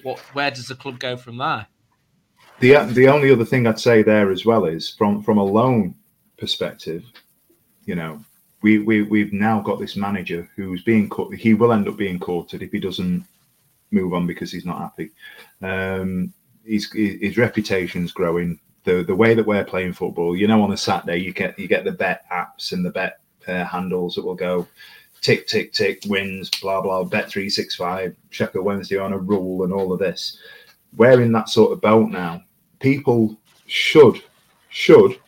[0.02, 0.18] what?
[0.34, 1.66] Where does the club go from there?
[2.60, 5.94] The the only other thing I'd say there as well is from from a loan
[6.36, 7.04] perspective,
[7.84, 8.24] you know,
[8.62, 11.34] we we we've now got this manager who's being caught.
[11.34, 13.24] He will end up being courted if he doesn't
[13.90, 15.10] move on because he's not happy.
[15.62, 16.32] Um,
[16.64, 18.58] his his reputation's growing.
[18.88, 21.68] The the way that we're playing football, you know, on a Saturday you get you
[21.68, 24.66] get the bet apps and the bet uh, handles that will go
[25.20, 29.64] tick tick tick wins blah blah bet three six five Sheffield Wednesday on a rule
[29.64, 30.38] and all of this.
[30.96, 32.42] We're in that sort of boat now
[32.80, 33.36] people
[33.66, 34.22] should
[34.68, 35.18] should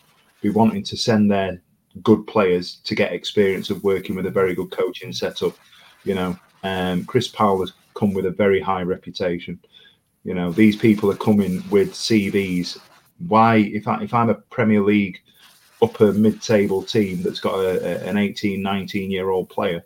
[0.40, 1.60] be wanting to send their
[2.02, 5.54] good players to get experience of working with a very good coaching setup.
[6.04, 9.58] You know, um, Chris Powell has come with a very high reputation.
[10.24, 12.78] You know, these people are coming with CVs.
[13.26, 15.20] Why, if I if I'm a Premier League
[15.82, 19.82] upper mid-table team that's got a, a, an 18, 19 year old player,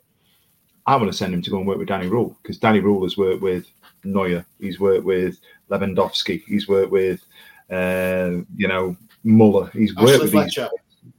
[0.87, 3.03] I want to send him to go and work with Danny Röhl because Danny Röhl
[3.03, 3.66] has worked with
[4.05, 5.39] Neuer, he's worked with
[5.70, 7.24] Lewandowski, he's worked with
[7.70, 9.70] uh, you know, Muller.
[9.72, 10.68] He's Ashley worked with Fletcher.
[11.03, 11.12] these,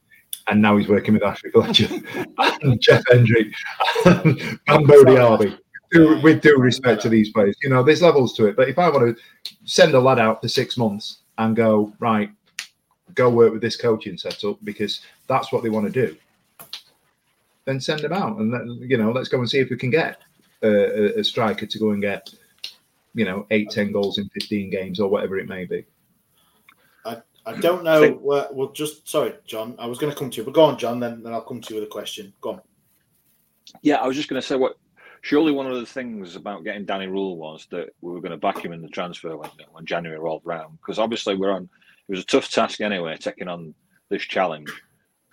[0.48, 1.88] and now he's working with Ashley Fletcher
[2.38, 3.48] and Jeff Hendrick
[4.06, 5.58] and Bambo Diaby.
[5.94, 8.58] With due respect to these players, you know, there's levels to it.
[8.58, 12.30] But if I want to send a lad out for six months and go right,
[13.14, 16.16] go work with this coaching setup because that's what they want to do,
[17.66, 19.90] then send them out and let, you know, let's go and see if we can
[19.90, 20.22] get
[20.64, 22.34] a, a striker to go and get
[23.14, 25.86] you know eight, ten goals in fifteen games or whatever it may be.
[27.46, 28.02] I don't know.
[28.02, 29.76] Think, where, well, just sorry, John.
[29.78, 31.00] I was going to come to you, but go on, John.
[31.00, 32.34] Then, then I'll come to you with a question.
[32.42, 32.62] Go on.
[33.82, 34.78] Yeah, I was just going to say what.
[35.26, 38.38] Surely one of the things about getting Danny Röhl was that we were going to
[38.38, 40.78] back him in the transfer window when January rolled round.
[40.80, 41.68] Because obviously we're on.
[42.08, 43.74] It was a tough task anyway, taking on
[44.10, 44.72] this challenge,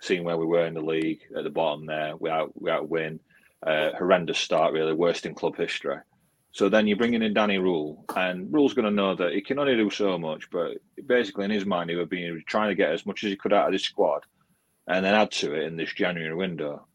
[0.01, 3.19] seeing where we were in the league at the bottom there, without without win,
[3.67, 5.97] uh, horrendous start, really worst in club history.
[6.53, 9.59] So then you're bringing in Danny Rule, and Röhl's going to know that he can
[9.59, 10.49] only do so much.
[10.49, 13.35] But basically, in his mind, he would be trying to get as much as he
[13.35, 14.23] could out of this squad,
[14.87, 16.87] and then add to it in this January window.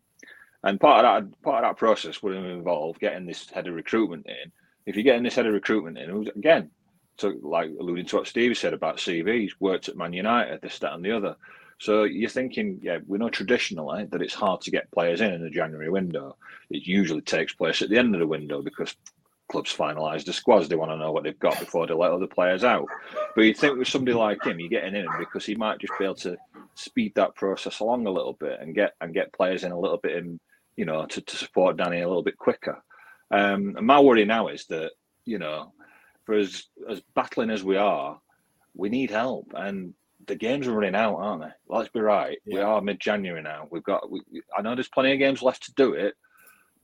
[0.64, 4.26] And part of that part of that process would involve getting this head of recruitment
[4.26, 4.52] in.
[4.86, 6.70] If you're getting this head of recruitment in, again,
[7.18, 10.94] to like alluding to what Steve said about CVs, worked at Man United, this, that,
[10.94, 11.36] and the other.
[11.80, 15.42] So you're thinking, yeah, we know traditionally that it's hard to get players in in
[15.42, 16.36] the January window.
[16.70, 18.96] It usually takes place at the end of the window because
[19.48, 20.68] clubs finalise the squads.
[20.68, 22.86] They want to know what they've got before they let other players out.
[23.34, 26.04] But you think with somebody like him, you're getting in because he might just be
[26.04, 26.36] able to
[26.74, 29.98] speed that process along a little bit and get and get players in a little
[29.98, 30.40] bit in,
[30.78, 32.80] you know, to, to support Danny a little bit quicker.
[33.32, 34.92] Um, and my worry now is that,
[35.24, 35.72] you know,
[36.24, 38.20] for as as battling as we are,
[38.74, 39.52] we need help.
[39.56, 39.92] And
[40.26, 41.50] the games are running out, aren't they?
[41.68, 42.38] Let's be right.
[42.46, 42.54] Yeah.
[42.54, 43.66] We are mid January now.
[43.72, 44.08] We've got.
[44.08, 44.22] We,
[44.56, 46.14] I know there's plenty of games left to do it,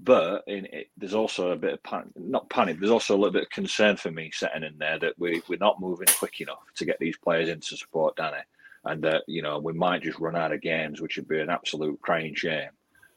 [0.01, 2.09] but in it, there's also a bit of panic.
[2.17, 2.81] Not panic.
[2.81, 5.59] There's also a little bit of concern for me setting in there that we we're
[5.61, 8.43] not moving quick enough to get these players in to support Danny,
[8.87, 11.49] and that you know we might just run out of games, which would be an
[11.49, 12.71] absolute crying shame.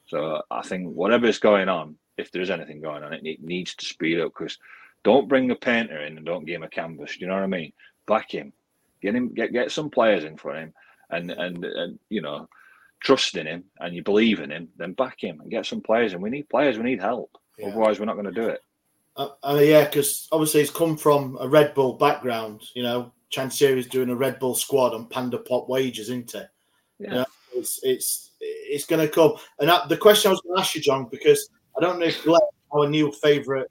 [0.08, 4.20] So I think whatever's going on, if there's anything going on, it, needs to speed
[4.20, 4.58] up because
[5.04, 7.14] don't bring a painter in and don't give him a canvas.
[7.14, 7.74] Do you know what I mean?
[8.08, 8.54] Back him
[9.02, 10.74] Get him, get get some players in for him,
[11.10, 12.50] and and and you know,
[13.00, 14.70] trust in him, and you believe in him.
[14.76, 16.14] Then back him and get some players.
[16.14, 16.78] And we need players.
[16.78, 17.38] We need help.
[17.58, 17.68] Yeah.
[17.68, 18.62] Otherwise, we're not going to do it.
[19.16, 22.64] Uh, uh, yeah, because obviously he's come from a Red Bull background.
[22.74, 26.50] You know, Chansiri is doing a Red Bull squad on Panda Pop wages, isn't it?
[26.98, 27.08] Yeah.
[27.08, 29.34] You know, it's it's it's going to come.
[29.60, 32.06] And that, the question I was going to ask you, John, because I don't know
[32.06, 32.42] if Glenn,
[32.72, 33.68] our new favourite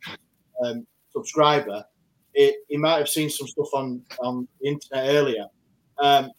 [0.64, 1.85] um, subscriber,
[2.35, 5.47] it, he might have seen some stuff on on the internet earlier.
[5.99, 6.31] Um,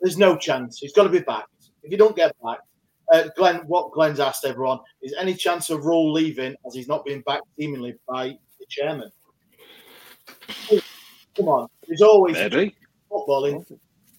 [0.00, 0.78] there's no chance.
[0.78, 1.46] He's got to be back.
[1.84, 2.58] If you don't get back,
[3.12, 7.04] uh, Glenn, what Glenn's asked everyone is any chance of Röhl leaving as he's not
[7.04, 9.10] being backed seemingly by the chairman?
[11.36, 12.74] Come on, there's always Maybe.
[13.08, 13.64] football in.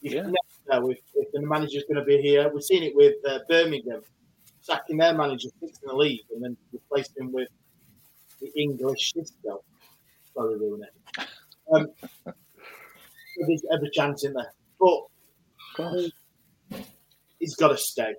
[0.02, 0.30] You yeah.
[0.70, 2.50] Know if, if the manager's going to be here.
[2.54, 4.02] We've seen it with uh, Birmingham
[4.62, 7.50] sacking their manager, fixing the league, and then replacing him with
[8.40, 9.62] the English Xisco.
[10.34, 11.28] Sorry, ruin it.
[11.72, 11.88] Um,
[13.48, 16.12] there's chance in there, but
[17.40, 18.16] he's got to stay.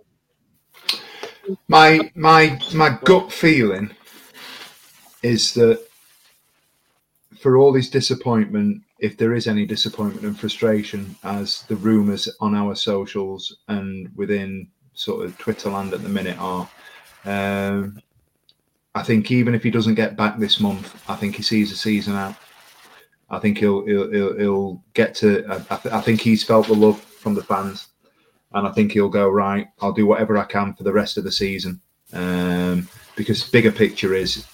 [1.69, 3.91] My my my gut feeling
[5.23, 5.83] is that
[7.41, 12.55] for all his disappointment, if there is any disappointment and frustration, as the rumours on
[12.55, 16.69] our socials and within sort of Twitter land at the minute are,
[17.25, 18.01] um,
[18.95, 21.77] I think even if he doesn't get back this month, I think he sees the
[21.77, 22.37] season out.
[23.31, 25.45] I think he'll he'll he'll, he'll get to.
[25.71, 27.89] I, th- I, think he's felt the love from the fans,
[28.53, 29.67] and I think he'll go right.
[29.81, 31.81] I'll do whatever I can for the rest of the season,
[32.13, 34.47] um, because bigger picture is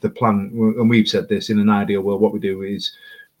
[0.00, 0.50] the plan.
[0.52, 2.20] And we've said this in an ideal world.
[2.20, 2.90] What we do is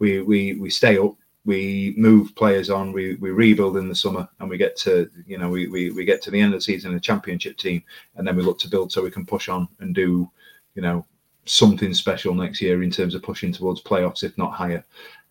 [0.04, 1.14] we we we stay up.
[1.46, 2.92] We move players on.
[2.92, 6.04] We, we rebuild in the summer, and we get to you know we, we, we
[6.04, 7.82] get to the end of the season a championship team,
[8.16, 10.30] and then we look to build so we can push on and do
[10.74, 11.04] you know,
[11.46, 14.84] something special next year in terms of pushing towards playoffs, if not higher.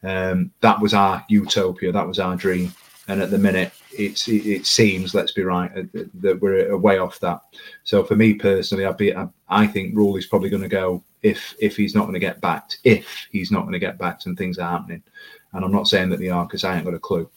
[0.03, 1.91] Um, that was our utopia.
[1.91, 2.73] That was our dream.
[3.07, 6.97] And at the minute, it's it, it seems, let's be right, uh, that we're way
[6.99, 7.41] off that.
[7.83, 11.03] So for me personally, I'd be, I, I think Röhl is probably going to go
[11.23, 12.79] if if he's not going to get backed.
[12.83, 15.01] If he's not going to get backed, and things are happening,
[15.53, 17.29] and I'm not saying that they are because I ain't got a clue.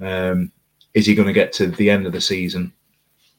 [0.00, 0.52] Um,
[0.94, 2.72] is he going to get to the end of the season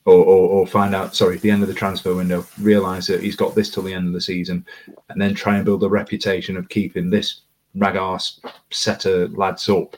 [0.06, 3.36] or, or, or, find out, sorry, the end of the transfer window, realise that he's
[3.36, 4.66] got this till the end of the season,
[5.10, 7.42] and then try and build a reputation of keeping this
[7.76, 8.40] rag arse
[8.72, 9.96] set of lads up.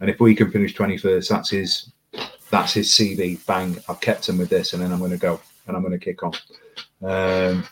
[0.00, 1.90] And if we can finish 21st, that's his
[2.50, 3.44] that's his CV.
[3.46, 5.98] Bang, I've kept him with this, and then I'm going to go and I'm going
[5.98, 6.32] to kick on.
[7.02, 7.64] Um,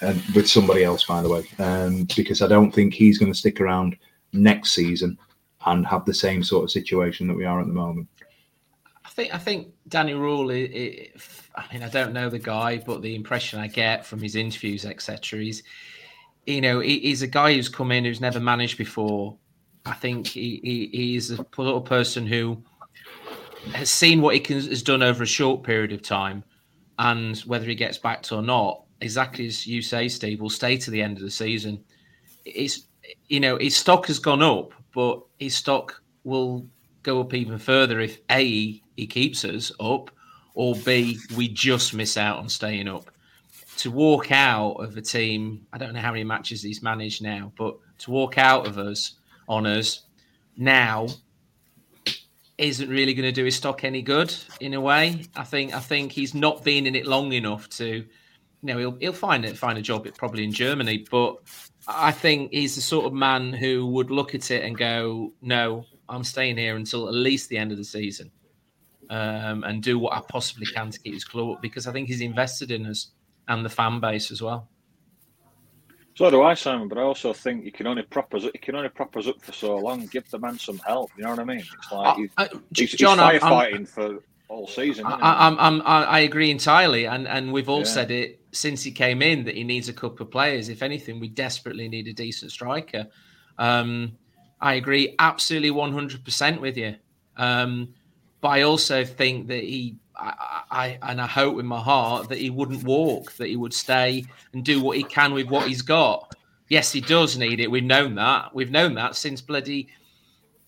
[0.00, 3.38] and with somebody else, by the way, um, because I don't think he's going to
[3.38, 3.96] stick around
[4.32, 5.18] next season
[5.66, 8.08] and have the same sort of situation that we are at the moment.
[9.04, 10.54] I think I think Danny Röhl.
[10.54, 11.22] It, it,
[11.54, 14.84] I mean, I don't know the guy, but the impression I get from his interviews,
[14.84, 15.62] etc., is
[16.46, 19.36] you know he, he's a guy who's come in who's never managed before.
[19.84, 22.62] I think he, he he's a little person who
[23.72, 26.44] has seen what he can, has done over a short period of time,
[26.98, 30.90] and whether he gets backed or not, exactly as you say, Steve, will stay to
[30.90, 31.82] the end of the season.
[32.44, 32.86] It's
[33.28, 36.66] you know his stock has gone up, but his stock will
[37.02, 40.10] go up even further if A, he keeps us up,
[40.54, 43.10] or B, we just miss out on staying up.
[43.78, 47.52] To walk out of a team, I don't know how many matches he's managed now,
[47.56, 49.14] but to walk out of us
[49.48, 50.02] on us
[50.56, 51.06] now
[52.58, 55.24] isn't really going to do his stock any good in a way.
[55.34, 58.04] I think I think he's not been in it long enough to,
[58.62, 61.36] you know, he'll he'll find it find a job probably in Germany, but
[61.88, 65.84] I think he's the sort of man who would look at it and go, no,
[66.08, 68.30] I'm staying here until at least the end of the season,
[69.08, 72.08] um, and do what I possibly can to keep his club up because I think
[72.08, 73.12] he's invested in us
[73.48, 74.68] and the fan base as well.
[76.14, 76.86] So do I, Simon.
[76.88, 78.42] But I also think you can only prop us.
[78.42, 80.04] You can only prop us up for so long.
[80.06, 81.10] Give the man some help.
[81.16, 81.60] You know what I mean?
[81.60, 85.06] It's like he's, Uh, he's, John, he's I'm- firefighting for all season.
[85.06, 87.84] I, I'm, I'm, I agree entirely, and and we've all Yeah.
[87.84, 90.68] said it since he came in that he needs a couple of players.
[90.68, 93.06] If anything, we desperately need a decent striker.
[93.58, 94.12] Um,
[94.60, 96.96] I agree absolutely 100 percent with you,
[97.36, 97.94] um,
[98.40, 102.38] but I also think that he, I, I, and I hope in my heart that
[102.38, 105.82] he wouldn't walk, that he would stay and do what he can with what he's
[105.82, 106.34] got.
[106.68, 107.70] Yes, he does need it.
[107.70, 108.54] We've known that.
[108.54, 109.88] We've known that since bloody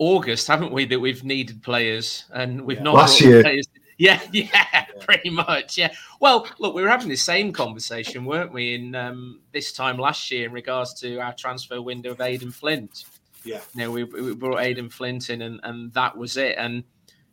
[0.02, 0.84] August, haven't we?
[0.84, 3.42] That we've needed players, and we've not Last year.
[3.42, 3.66] Players.
[3.98, 5.78] Yeah, yeah, pretty much.
[5.78, 5.92] Yeah.
[6.18, 10.28] Well, look, we were having the same conversation, weren't we, in um, this time last
[10.32, 13.04] year in regards to our transfer window of Aden Flint.
[13.44, 13.60] Yeah.
[13.74, 16.56] You know, we, we brought Aden Flint in, and, and that was it.
[16.58, 16.82] And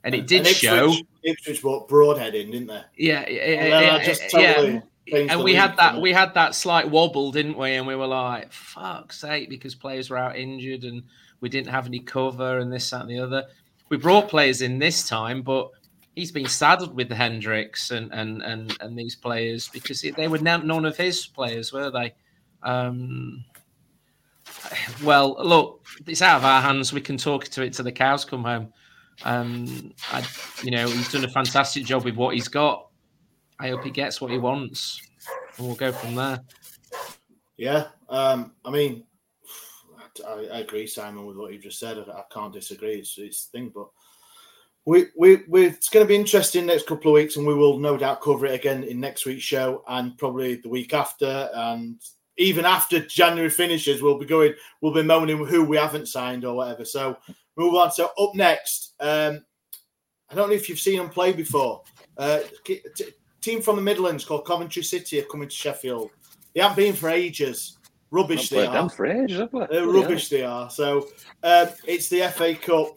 [0.04, 0.94] and it And did Ipswich, show.
[1.24, 2.82] Ipswich brought Broadhead in, didn't they?
[2.98, 4.82] Yeah, yeah, And then I yeah, just totally yeah.
[5.30, 7.74] And we had that we had that slight wobble, didn't we?
[7.76, 11.04] And we were like, "Fuck's sake!" Because players were out injured, and
[11.41, 13.45] we didn't have any cover, and this, that, and the other.
[13.90, 15.70] We brought players in this time, but
[16.16, 20.40] he's been saddled with the Hendricks and and and, and these players because they were
[20.40, 22.14] none of his players, were they?
[22.64, 23.45] Um,
[25.03, 26.91] well, look, it's out of our hands.
[26.94, 28.74] We can talk to it till the cows come home.
[29.24, 30.26] Um, I,
[30.64, 32.88] you know, he's done a fantastic job with what he's got.
[33.60, 35.02] I hope he gets what he wants,
[35.57, 36.40] and we'll go from there.
[37.57, 39.03] Yeah, um, I mean,
[40.22, 41.98] I, I agree, Simon, with what you've just said.
[41.98, 42.96] I, I can't disagree.
[42.96, 43.88] It's it's thing, but
[44.86, 47.80] we we we it's going to be interesting next couple of weeks, and we will
[47.80, 52.00] no doubt cover it again in next week's show, and probably the week after, and
[52.38, 56.56] even after January finishes, we'll be going, we'll be moaning who we haven't signed or
[56.56, 56.86] whatever.
[56.86, 57.18] So
[57.58, 57.91] move on.
[57.91, 59.44] So up next, um,
[60.30, 61.84] I don't know if you've seen them play before.
[62.18, 62.82] Uh, t-
[63.41, 66.12] team from the Midlands called Coventry City are coming to Sheffield.
[66.54, 67.78] They haven't been for ages.
[68.11, 68.90] Rubbish they are.
[68.90, 69.60] for ages, have we?
[69.69, 70.69] They're Bloody rubbish they are.
[70.69, 71.07] So
[71.44, 72.95] um, it's the FA Cup.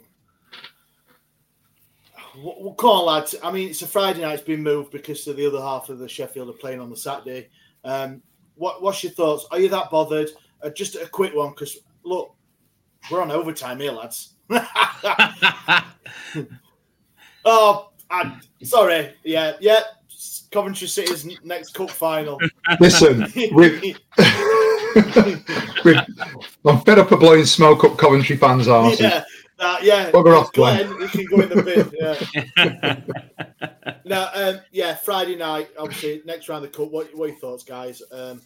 [2.34, 3.34] W- w- Come on, lads.
[3.43, 4.34] I mean, it's a Friday night.
[4.34, 6.97] It's been moved because of the other half of the Sheffield are playing on the
[6.97, 7.51] Saturday.
[7.84, 8.22] Um,
[8.55, 9.47] what, what's your thoughts?
[9.51, 10.30] Are you that bothered?
[10.62, 12.34] Uh, just a quick one, because look,
[13.10, 14.34] we're on overtime here, lads.
[17.44, 19.14] oh, I'm sorry.
[19.24, 19.80] Yeah, yeah.
[20.51, 22.39] Coventry City's next cup final.
[22.78, 23.97] Listen, we we
[26.64, 29.01] I'm fed up of blowing smoke up Coventry fans' arses.
[29.01, 29.24] Yeah,
[29.59, 30.10] uh, yeah.
[30.10, 30.86] Bugger off, Glenn.
[30.89, 31.01] Glenn.
[31.01, 33.05] You can go in the bin.
[33.77, 33.94] Yeah.
[34.05, 36.90] now, um, yeah, Friday night, obviously, next round of the cup.
[36.90, 38.02] What, what are your thoughts, guys?
[38.10, 38.40] Um,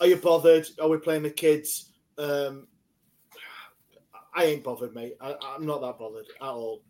[0.00, 0.66] are you bothered?
[0.80, 1.90] Are we playing the kids?
[2.18, 2.66] Um,
[4.34, 5.16] I ain't bothered, mate.
[5.20, 6.82] I, I'm not that bothered at all.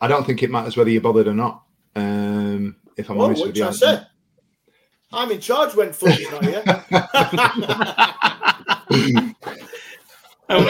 [0.00, 1.62] I don't think it matters whether you're bothered or not.
[1.94, 4.06] Um, if I'm What, honest with you you, trying to say?
[5.14, 6.62] I'm in charge when footy's not here.
[10.48, 10.64] um,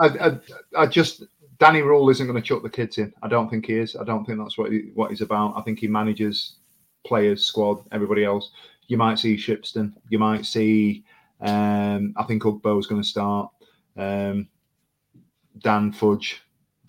[0.00, 0.38] I,
[0.76, 1.24] I, just
[1.58, 3.12] Danny Röhl isn't going to chuck the kids in.
[3.22, 3.94] I don't think he is.
[3.96, 5.54] I don't think that's what he, what he's about.
[5.56, 6.56] I think he manages
[7.04, 8.50] players, squad, everybody else.
[8.86, 9.92] You might see Shipston.
[10.08, 11.04] You might see.
[11.40, 13.50] Um, I think Ugbo's going to start.
[13.96, 14.48] Um,
[15.58, 16.42] Dan Fudge,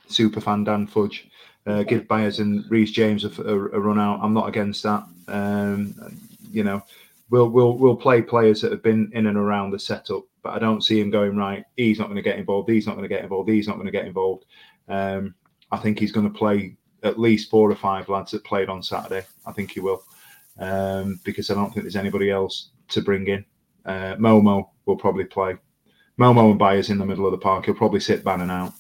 [0.08, 1.30] super fan Dan Fudge.
[1.68, 4.20] Uh, give Byers and Reece James a, a, a run out.
[4.22, 5.04] I'm not against that.
[5.28, 5.96] Um,
[6.52, 6.84] you know,
[7.30, 10.60] we'll we'll we'll play players that have been in and around the setup, but I
[10.60, 11.64] don't see him going right.
[11.78, 12.70] He's not going to get involved.
[12.70, 13.50] He's not going to get involved.
[13.50, 14.46] He's not going to get involved.
[14.88, 15.36] Um,
[15.72, 18.84] I think he's going to play at least four or five lads that played on
[18.84, 19.26] Saturday.
[19.46, 20.04] I think he will,
[20.60, 23.46] um, because I don't think there's anybody else to bring in.
[23.86, 25.56] Uh, Momo will probably play.
[26.20, 27.66] Momo and Byers in the middle of the park.
[27.66, 28.74] He'll probably sit Bannan out.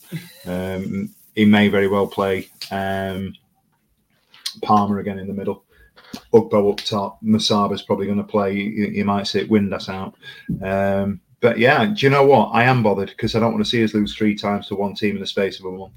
[0.45, 3.33] Um, he may very well play um,
[4.61, 5.63] Palmer again in the middle.
[6.33, 7.21] Ugbo up top.
[7.23, 8.53] Musaba's probably going to play.
[8.53, 10.15] You, you might sit Windass out.
[10.63, 12.49] Um, but yeah, do you know what?
[12.49, 14.93] I am bothered because I don't want to see us lose three times to one
[14.93, 15.93] team in the space of a month.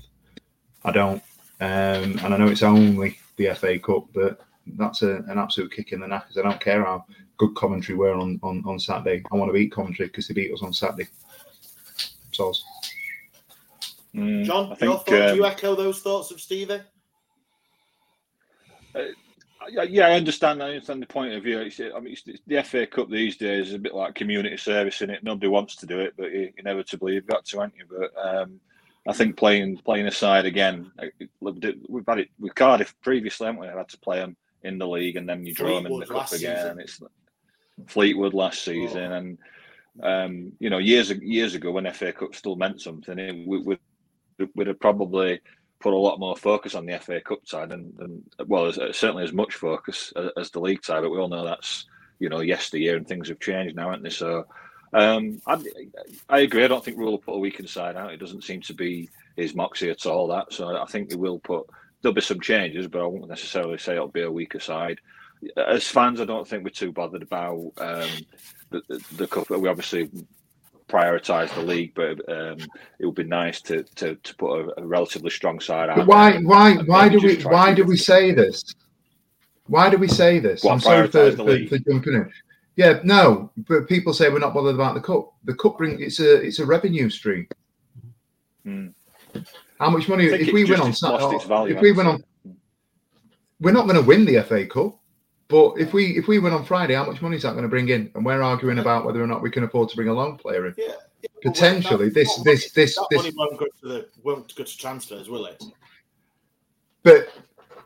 [0.85, 1.23] I don't.
[1.61, 5.93] Um, and I know it's only the FA Cup, but that's a, an absolute kick
[5.93, 7.05] in the because I don't care how
[7.37, 9.23] good Coventry were on, on, on Saturday.
[9.31, 11.09] I want to beat commentary because they beat us on Saturday.
[12.33, 12.53] So
[14.15, 15.05] Mm, John, I your think, thoughts?
[15.05, 16.81] Do um, you echo those thoughts of Stevie?
[19.71, 20.63] Yeah, yeah, I understand.
[20.63, 21.59] I understand the point of view.
[21.61, 24.57] It's, I mean, it's, it's the FA Cup these days is a bit like community
[24.57, 25.25] service in it.
[25.25, 27.87] Nobody wants to do it, but you, inevitably you've got to, haven't you?
[27.89, 28.61] But um,
[29.09, 30.93] I think playing playing aside again,
[31.41, 33.69] we've had it with Cardiff previously, haven't we?
[33.69, 36.07] I've had to play them in the league, and then you draw them in the
[36.07, 36.57] cup again.
[36.57, 36.71] season.
[36.71, 37.01] And it's
[37.87, 39.39] Fleetwood last season, and
[40.03, 43.79] um, you know, years years ago when FA Cup still meant something, it, we, we,
[44.55, 45.41] we'd have probably
[45.81, 49.25] put a lot more focus on the FA Cup side, and, and well, as, certainly
[49.25, 51.03] as much focus as, as the league side.
[51.03, 51.87] But we all know that's
[52.19, 54.11] you know yesteryear and things have changed now, haven't they?
[54.11, 54.47] So
[54.95, 55.63] um, I,
[56.29, 56.65] I agree.
[56.65, 58.13] I don't think Röhl will put a weekend side out.
[58.13, 60.29] It doesn't seem to be his moxie at all.
[60.29, 61.67] That so I think they will put.
[62.01, 65.01] There'll be some changes, but I won't necessarily say it'll be a weaker side.
[65.57, 68.09] As fans, I don't think we're too bothered about um,
[68.71, 69.51] the, the, the cup.
[69.51, 70.11] We obviously
[70.89, 72.59] prioritise the league, but um,
[72.99, 76.07] it would be nice to to, to put a, a relatively strong side out.
[76.07, 78.75] Why why why do we why do we say this?
[79.67, 80.63] Why do we say this?
[80.63, 82.33] What, I'm sorry for, for, for jumping in.
[82.77, 85.33] Yeah, no, but people say we're not bothered about the cup.
[85.45, 87.47] The cup bring it's a it's a revenue stream.
[88.65, 88.89] Hmm.
[89.79, 91.37] How much money if we win on Saturday?
[91.37, 92.25] its value, If we win on,
[93.61, 94.99] we're not going to win the FA Cup.
[95.55, 97.69] But if we if we win on Friday, how much money is that going to
[97.69, 98.11] bring in?
[98.17, 100.67] And we're arguing about whether or not we can afford to bring a long player
[100.67, 100.75] in.
[100.77, 100.95] Yeah.
[101.45, 105.31] Potentially, this this this that this money won't go to the won't go to transfers,
[105.31, 105.63] will it?
[107.05, 107.29] but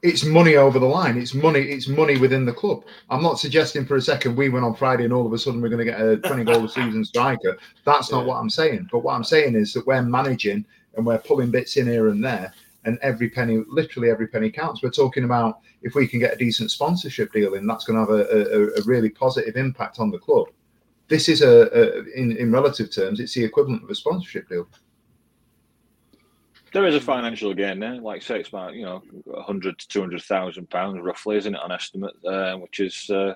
[0.03, 1.19] it's money over the line.
[1.19, 1.61] It's money.
[1.61, 2.85] It's money within the club.
[3.11, 5.61] I'm not suggesting for a second we win on Friday and all of a sudden
[5.61, 7.59] we're going to get a 20 goal a season striker.
[7.85, 8.89] That's not what I'm saying.
[8.91, 10.65] But what I'm saying is that we're managing
[10.97, 14.83] and we're pulling bits in here and there, and every penny, literally every penny counts.
[14.83, 18.13] We're talking about if we can get a decent sponsorship deal in, that's going to
[18.13, 20.49] have a, a, a really positive impact on the club.
[21.09, 24.69] This is a, a in in relative terms, it's the equivalent of a sponsorship deal.
[26.73, 29.03] There is a financial gain there, like say it's about you know
[29.35, 33.09] a hundred to two hundred thousand pounds roughly, isn't it, on estimate, uh, which is
[33.09, 33.35] uh,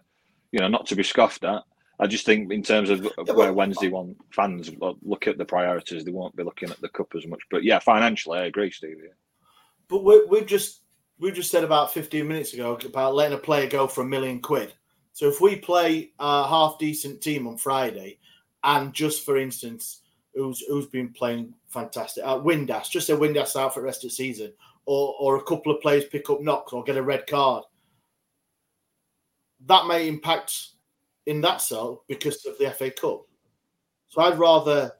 [0.52, 1.62] you know not to be scoffed at.
[1.98, 4.70] I just think in terms of where Wednesday want fans
[5.02, 7.40] look at the priorities, they won't be looking at the cup as much.
[7.50, 8.96] But yeah, financially, I agree, Steve.
[9.02, 9.12] Yeah.
[9.92, 10.80] But we, we've just
[11.18, 14.40] we just said about 15 minutes ago about letting a player go for a million
[14.40, 14.72] quid.
[15.12, 18.18] So if we play a half decent team on Friday,
[18.64, 20.00] and just for instance,
[20.34, 24.08] who's who's been playing fantastic, uh, Windass, just say Windass out for the rest of
[24.08, 24.54] the season,
[24.86, 27.62] or or a couple of players pick up knocks or get a red card,
[29.66, 30.68] that may impact
[31.26, 33.26] in that cell because of the FA Cup.
[34.08, 34.92] So I'd rather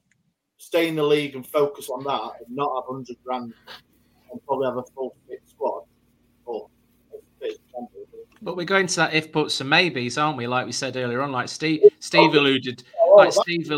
[0.59, 3.55] stay in the league and focus on that and not have 100 grand
[4.33, 5.83] and probably have a full fit squad.
[6.45, 6.69] Or
[8.41, 10.47] But we're going to that if buts and maybes, aren't we?
[10.47, 12.83] Like we said earlier on, like oh, Steve Oh, oh Steve alluded,
[13.17, 13.73] like Steve,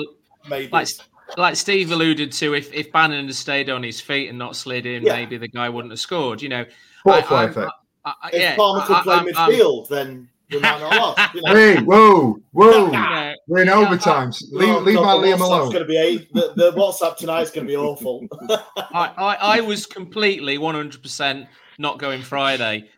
[0.48, 0.70] maybe.
[0.72, 0.88] like
[1.36, 4.86] like Steve alluded to, if if Bannan had stayed on his feet and not slid
[4.86, 5.14] in, Yeah.
[5.16, 6.40] maybe the guy wouldn't have scored.
[6.40, 6.64] You know,
[7.04, 7.70] Butterfly I'm- effect.
[8.06, 10.96] I- I- if yeah, Palmer could I- play I'm- I'm- midfield, then we might not
[10.96, 11.34] lost.
[11.34, 11.54] You know?
[11.54, 13.33] Hey, whoa, whoa!
[13.46, 14.32] You know, We're in overtime.
[14.52, 15.72] Leave, Oh, leave God, our Liam WhatsApp's alone.
[15.72, 16.32] Gonna be eight.
[16.32, 18.26] The, the WhatsApp tonight's going to be awful.
[18.50, 21.46] I, I, I was completely 100%
[21.78, 22.88] not going Friday.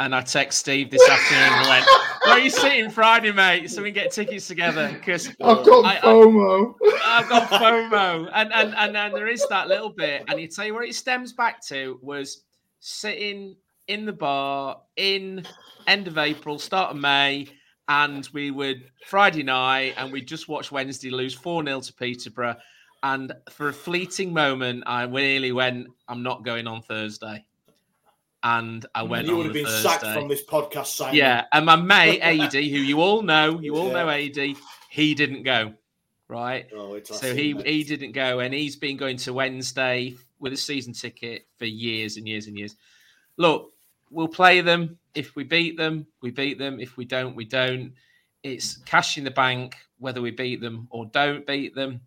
[0.00, 1.86] And I text Steve this afternoon and went,
[2.24, 3.70] Where are you sitting Friday, mate?
[3.70, 4.88] So we can get tickets together.
[4.92, 6.74] Because I've got I- I- FOMO.
[7.06, 8.28] I've got FOMO.
[8.34, 10.24] And, and, and, and there is that little bit.
[10.26, 12.42] And you tell you where it stems back to was
[12.80, 13.54] sitting
[13.86, 15.46] in the bar in
[15.86, 17.46] end of April, start of May.
[17.88, 22.56] And we would Friday night and we just watched Wednesday lose 4 0 to Peterborough.
[23.02, 27.44] And for a fleeting moment, I really went, I'm not going on Thursday.
[28.42, 29.88] And I went you would have been Thursday.
[29.88, 31.14] sacked from this podcast, Simon.
[31.14, 34.04] Yeah, and my mate AD, who you all know, you all Yeah.
[34.04, 34.56] know AD,
[34.90, 35.74] he didn't go,
[36.28, 36.66] right?
[36.74, 40.92] Oh, So he he didn't go, and he's been going to Wednesday with a season
[40.92, 42.76] ticket for years and years and years.
[43.38, 43.72] Look,
[44.10, 44.98] we'll play them.
[45.14, 46.80] If we beat them, we beat them.
[46.80, 47.92] If we don't, we don't.
[48.42, 52.00] It's cash in the bank, whether we beat them or don't beat them.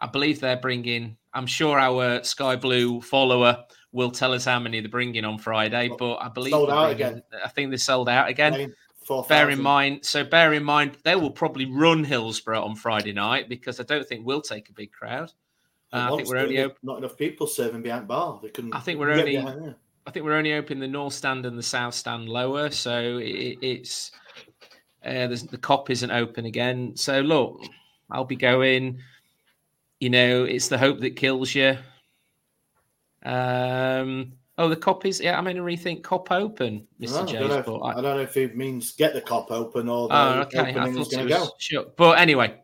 [0.00, 1.16] I believe they're bringing.
[1.34, 5.90] I'm sure our Sky Blue follower will tell us how many they're bringing on Friday,
[5.98, 7.22] but I believe Sold out bringing- again.
[7.44, 8.72] I think they're sold out again Playing
[9.04, 9.28] 4,000.
[9.28, 13.48] bear in mind so bear in mind they will probably run hillsborough on friday night
[13.48, 15.32] because i don't think we'll take a big crowd
[15.94, 18.38] Uh, i think we're only op- not enough people serving behind bar.
[18.42, 18.74] They couldn't.
[18.74, 19.38] i think we're only.
[20.08, 23.58] I think we're only opening the north stand and the south stand lower so it,
[23.60, 24.10] it's
[25.04, 27.60] uh, the Kop isn't open again so look
[28.10, 29.00] i'll be going
[30.00, 31.76] you know it's the hope that kills you
[33.22, 37.32] um oh the Kop is yeah i'm going to rethink Kop open mr No, I,
[37.40, 40.08] don't know if, but I don't know if it means get the Kop open or
[40.08, 40.58] the Oh, okay.
[40.60, 41.50] I thought it to was go.
[41.58, 41.84] sure.
[41.98, 42.58] But anyway,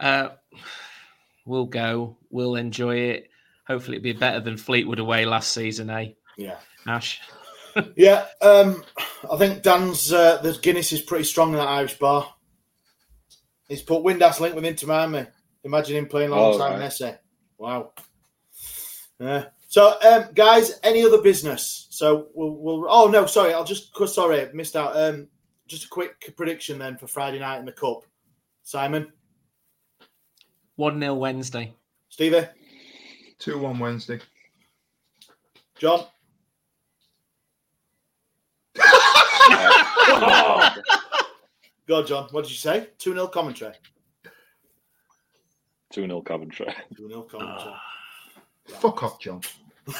[0.00, 0.30] uh,
[1.46, 2.16] we'll go.
[2.30, 3.30] We'll enjoy it.
[3.68, 6.14] Hopefully, it'll be better than Fleetwood away last season, eh?
[6.38, 6.56] Yeah.
[6.86, 7.20] Ash.
[7.94, 8.82] Yeah, um,
[9.30, 12.26] I think Dan's uh, the Guinness is pretty strong in that Irish bar.
[13.68, 15.26] He's put Windass link with Inter Miami.
[15.62, 16.90] Imagine him playing Oh, alongside right.
[16.90, 17.16] Messi.
[17.56, 17.92] Wow.
[19.20, 19.44] Yeah.
[19.68, 21.86] So, um, guys, any other business?
[21.90, 22.86] So we'll, we'll.
[22.88, 23.52] Oh no, sorry.
[23.54, 23.94] I'll just.
[24.08, 24.96] Sorry, I missed out.
[24.96, 25.28] Um,
[25.68, 28.00] just a quick prediction then for Friday night in the cup.
[28.64, 29.12] Simon,
[30.76, 31.74] 1 0 Wednesday.
[32.08, 32.46] Stevie,
[33.38, 34.18] 2 1 Wednesday.
[35.78, 36.06] John.
[41.86, 42.28] Go on, John.
[42.32, 42.88] What did you say?
[42.98, 43.74] 2 0 commentary.
[45.92, 46.66] 2 0 Coventry.
[46.96, 47.74] 2 0 commentary.
[48.66, 49.40] Fuck off, John.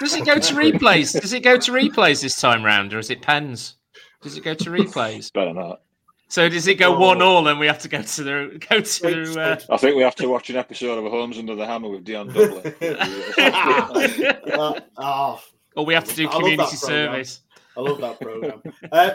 [0.00, 1.18] Does it go to replays?
[1.20, 3.76] Does it go to replays this time round, or is it pens?
[4.22, 5.32] Does it go to replays?
[5.34, 5.82] Better not.
[6.28, 7.00] So does it go Oh.
[7.00, 9.40] one all, and we have to go to the go to?
[9.40, 12.04] Uh, I think we have to watch an episode of Homes Under the Hammer with
[12.04, 12.72] Dion Dublin.
[14.52, 15.42] Uh, oh,
[15.76, 17.08] or we have to do community that programme.
[17.24, 17.40] service.
[17.76, 18.62] I love that program.
[18.92, 19.10] uh,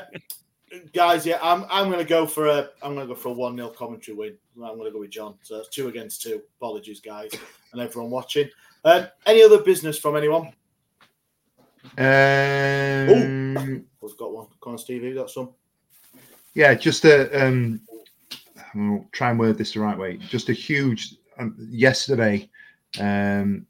[0.93, 3.69] guys, yeah, I'm I'm gonna go for a I'm gonna go for a one 0
[3.69, 4.37] commentary win.
[4.63, 5.35] I'm gonna go with John.
[5.41, 6.41] So it's two against two.
[6.59, 7.31] Apologies, guys,
[7.73, 8.49] and everyone watching.
[8.83, 10.53] Um, any other business from anyone?
[11.97, 14.47] Um, oh, We've got one.
[14.61, 15.03] Come on, Steve.
[15.03, 15.49] You got some?
[16.53, 17.81] Yeah, just a um,
[18.75, 20.17] I'll try and word this the right way.
[20.17, 21.15] Just a huge.
[21.37, 22.49] Um, yesterday,
[22.99, 23.65] um,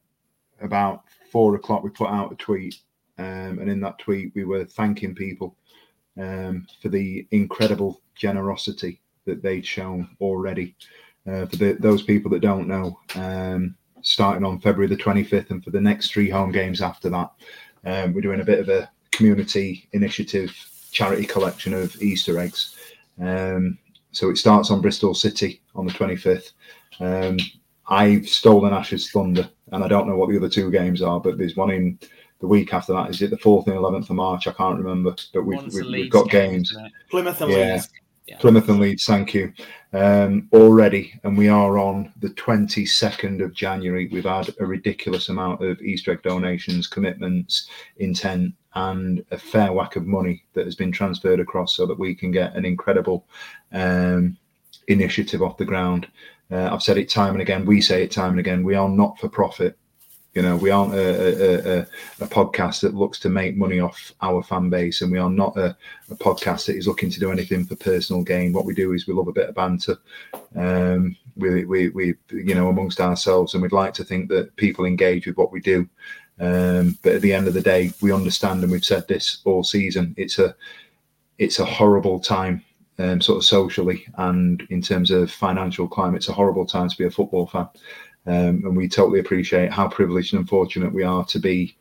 [0.62, 2.76] about four o'clock, we put out a tweet,
[3.18, 5.56] um, and in that tweet, we were thanking people
[6.20, 10.76] um, for the incredible generosity that they'd shown already.
[11.28, 15.64] Uh, for the, those people that don't know, um, starting on February the 25th, and
[15.64, 17.32] for the next three home games after that,
[17.86, 20.54] um, we're doing a bit of a community initiative
[20.92, 22.76] charity collection of Easter eggs.
[23.20, 23.78] Um,
[24.12, 26.52] so it starts on Bristol City on the 25th.
[27.00, 27.38] Um,
[27.88, 31.38] I've stolen Ash's thunder, and I don't know what the other two games are, but
[31.38, 32.00] there's one in
[32.40, 33.10] the week after that.
[33.10, 34.48] Is it the 4th and 11th of March?
[34.48, 36.76] I can't remember, but we've, One's we've, we've got game, games.
[37.10, 37.74] Plymouth and Yeah.
[37.74, 37.90] Leeds.
[38.28, 38.38] Yeah.
[38.40, 39.54] Plymouth and Leeds, thank you.
[39.94, 44.08] Um, already, and we are on the 22nd of January.
[44.12, 49.96] We've had a ridiculous amount of Easter egg donations, commitments, intent, and a fair whack
[49.96, 53.28] of money that has been transferred across so that we can get an incredible
[53.72, 54.36] um,
[54.88, 56.08] initiative off the ground.
[56.52, 57.64] Uh, I've said it time and again.
[57.64, 58.64] We say it time and again.
[58.64, 59.78] We are not for profit.
[60.36, 61.88] You know, we aren't a, a, a,
[62.20, 65.58] a podcast that looks to make money off our fan base, and we are not
[65.58, 65.78] a,
[66.16, 68.52] podcast that is looking to do anything for personal gain.
[68.52, 69.98] What we do is we love a bit of banter,
[70.56, 74.86] um, we, we, we, you know, amongst ourselves, and we'd like to think that people
[74.86, 75.88] engage with what we do.
[76.40, 79.64] Um, but at the end of the day, we understand, and we've said this all
[79.64, 80.14] season.
[80.18, 80.56] It's a,
[81.38, 82.64] it's a horrible time,
[82.98, 86.18] um, sort of socially and in terms of financial climate.
[86.18, 87.68] It's a horrible time to be a football fan.
[88.28, 91.78] Um, and we totally appreciate how privileged and fortunate we are to be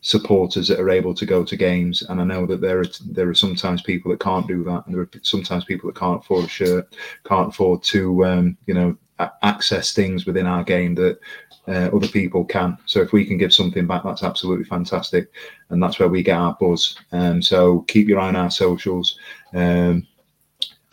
[0.00, 2.02] supporters that are able to go to games.
[2.02, 4.94] And I know that there are there are sometimes people that can't do that, and
[4.94, 6.94] there are sometimes people that can't afford a shirt,
[7.24, 11.18] can't afford to um, you know a- access things within our game that
[11.66, 12.78] uh, other people can.
[12.86, 15.30] So if we can give something back, that's absolutely fantastic,
[15.70, 16.96] and that's where we get our buzz.
[17.12, 19.18] Um, so keep your eye on our socials.
[19.52, 20.06] Um,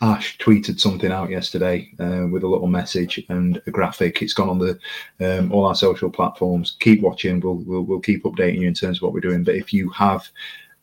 [0.02, 4.20] Ash tweeted something out yesterday uh, with a little message and a graphic.
[4.20, 4.78] It's gone on the
[5.20, 6.76] um, all our social platforms.
[6.80, 7.40] Keep watching.
[7.40, 9.42] We'll, we'll we'll keep updating you in terms of what we're doing.
[9.42, 10.28] But if you have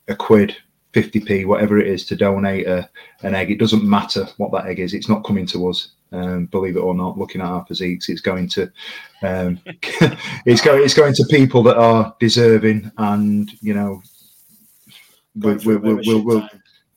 [0.07, 0.57] a quid,
[0.93, 2.89] fifty p, whatever it is, to donate a,
[3.21, 4.95] an egg, it doesn't matter what that egg is.
[4.95, 5.89] It's not coming to us.
[6.11, 8.71] Um, believe it or not, looking at our physiques, it's going to
[9.21, 9.59] um,
[10.45, 14.01] it's going it's going to people that are deserving, and you know,
[15.39, 16.47] Going we, through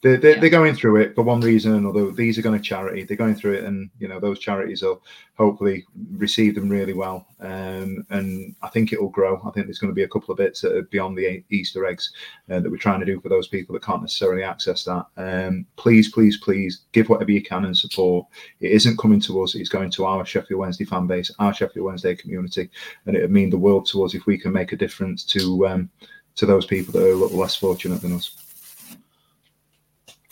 [0.07, 0.41] we, a bit of we, a shit we'll, time.
[0.41, 2.11] they're, they're, they're going through it for one reason or another.
[2.13, 3.03] These are going to charity.
[3.03, 5.03] They're going through it, and you know those charities will
[5.37, 7.27] hopefully receive them really well.
[7.41, 9.37] Um, and I think it will grow.
[9.45, 11.87] I think there's going to be a couple of bits that are beyond the Easter
[11.87, 12.13] eggs
[12.51, 15.07] uh, that we're trying to do for those people that can't necessarily access that.
[15.17, 18.27] Um, please, please, please give whatever you can and support.
[18.61, 19.55] It isn't coming to us.
[19.55, 22.71] It's going to our Sheffield Wednesday fan base, our Sheffield Wednesday community,
[23.07, 25.67] and it would mean the world to us if we can make a difference to
[25.67, 25.91] um,
[26.37, 28.46] to those people that are a little less fortunate than us.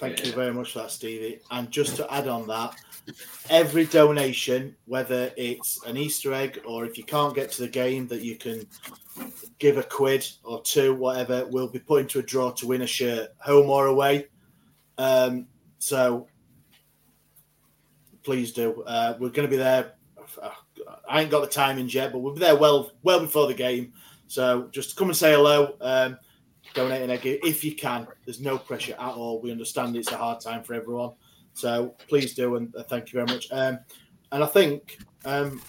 [0.05, 1.41] Thank you very much for that, Stevie.
[1.51, 2.77] And just to add on that,
[3.49, 8.07] every donation, whether it's an Easter egg or if you can't get to the game,
[8.09, 8.67] that you can
[9.59, 12.87] give a quid or two, whatever, will be put into a draw to win a
[12.87, 14.27] shirt, home or away.
[14.99, 15.47] Um,
[15.79, 16.29] so
[18.25, 18.83] please do.
[18.83, 19.95] Uh, we're going to be there.
[21.09, 23.95] I ain't got the timings yet, but we'll be there well well before the game.
[24.27, 25.77] So just come and say hello.
[25.81, 26.19] Um,
[26.75, 28.07] donate an egg if you can.
[28.25, 29.41] There's no pressure at all.
[29.41, 31.13] We understand it's a hard time for everyone.
[31.55, 33.47] So please do, and uh, thank you very much.
[33.51, 33.79] Um,
[34.33, 35.63] and I think um,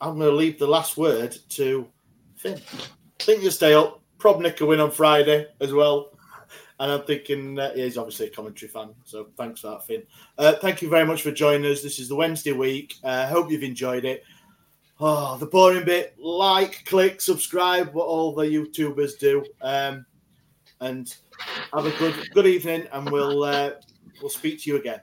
[0.00, 1.86] I'm going to leave the last word to
[2.36, 2.60] Finn.
[3.20, 4.00] I think you'll stay up.
[4.18, 6.12] Probnick will win on Friday as well.
[6.80, 8.90] And I'm thinking uh, he's obviously a commentary fan.
[9.04, 10.04] So thanks for that, Finn.
[10.38, 11.82] Uh, thank you very much for joining us.
[11.82, 12.94] This is the Wednesday week.
[13.02, 14.22] I uh, hope you've enjoyed it.
[15.00, 16.16] Oh, the boring bit.
[16.18, 19.44] Like, click, subscribe, what all the YouTubers do.
[19.62, 20.04] Um,
[20.80, 21.14] and
[21.72, 23.72] have a good good evening, and we'll uh,
[24.20, 25.00] we'll speak to you again.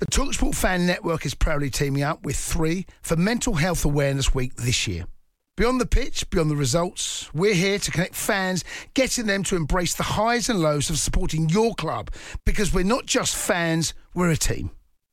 [0.00, 4.54] The Talksport Fan Network is proudly teaming up with three for Mental Health Awareness Week
[4.54, 5.06] this year.
[5.56, 8.62] Beyond the pitch, beyond the results, we're here to connect fans,
[8.94, 12.12] getting them to embrace the highs and lows of supporting your club
[12.44, 14.70] because we're not just fans, we're a team.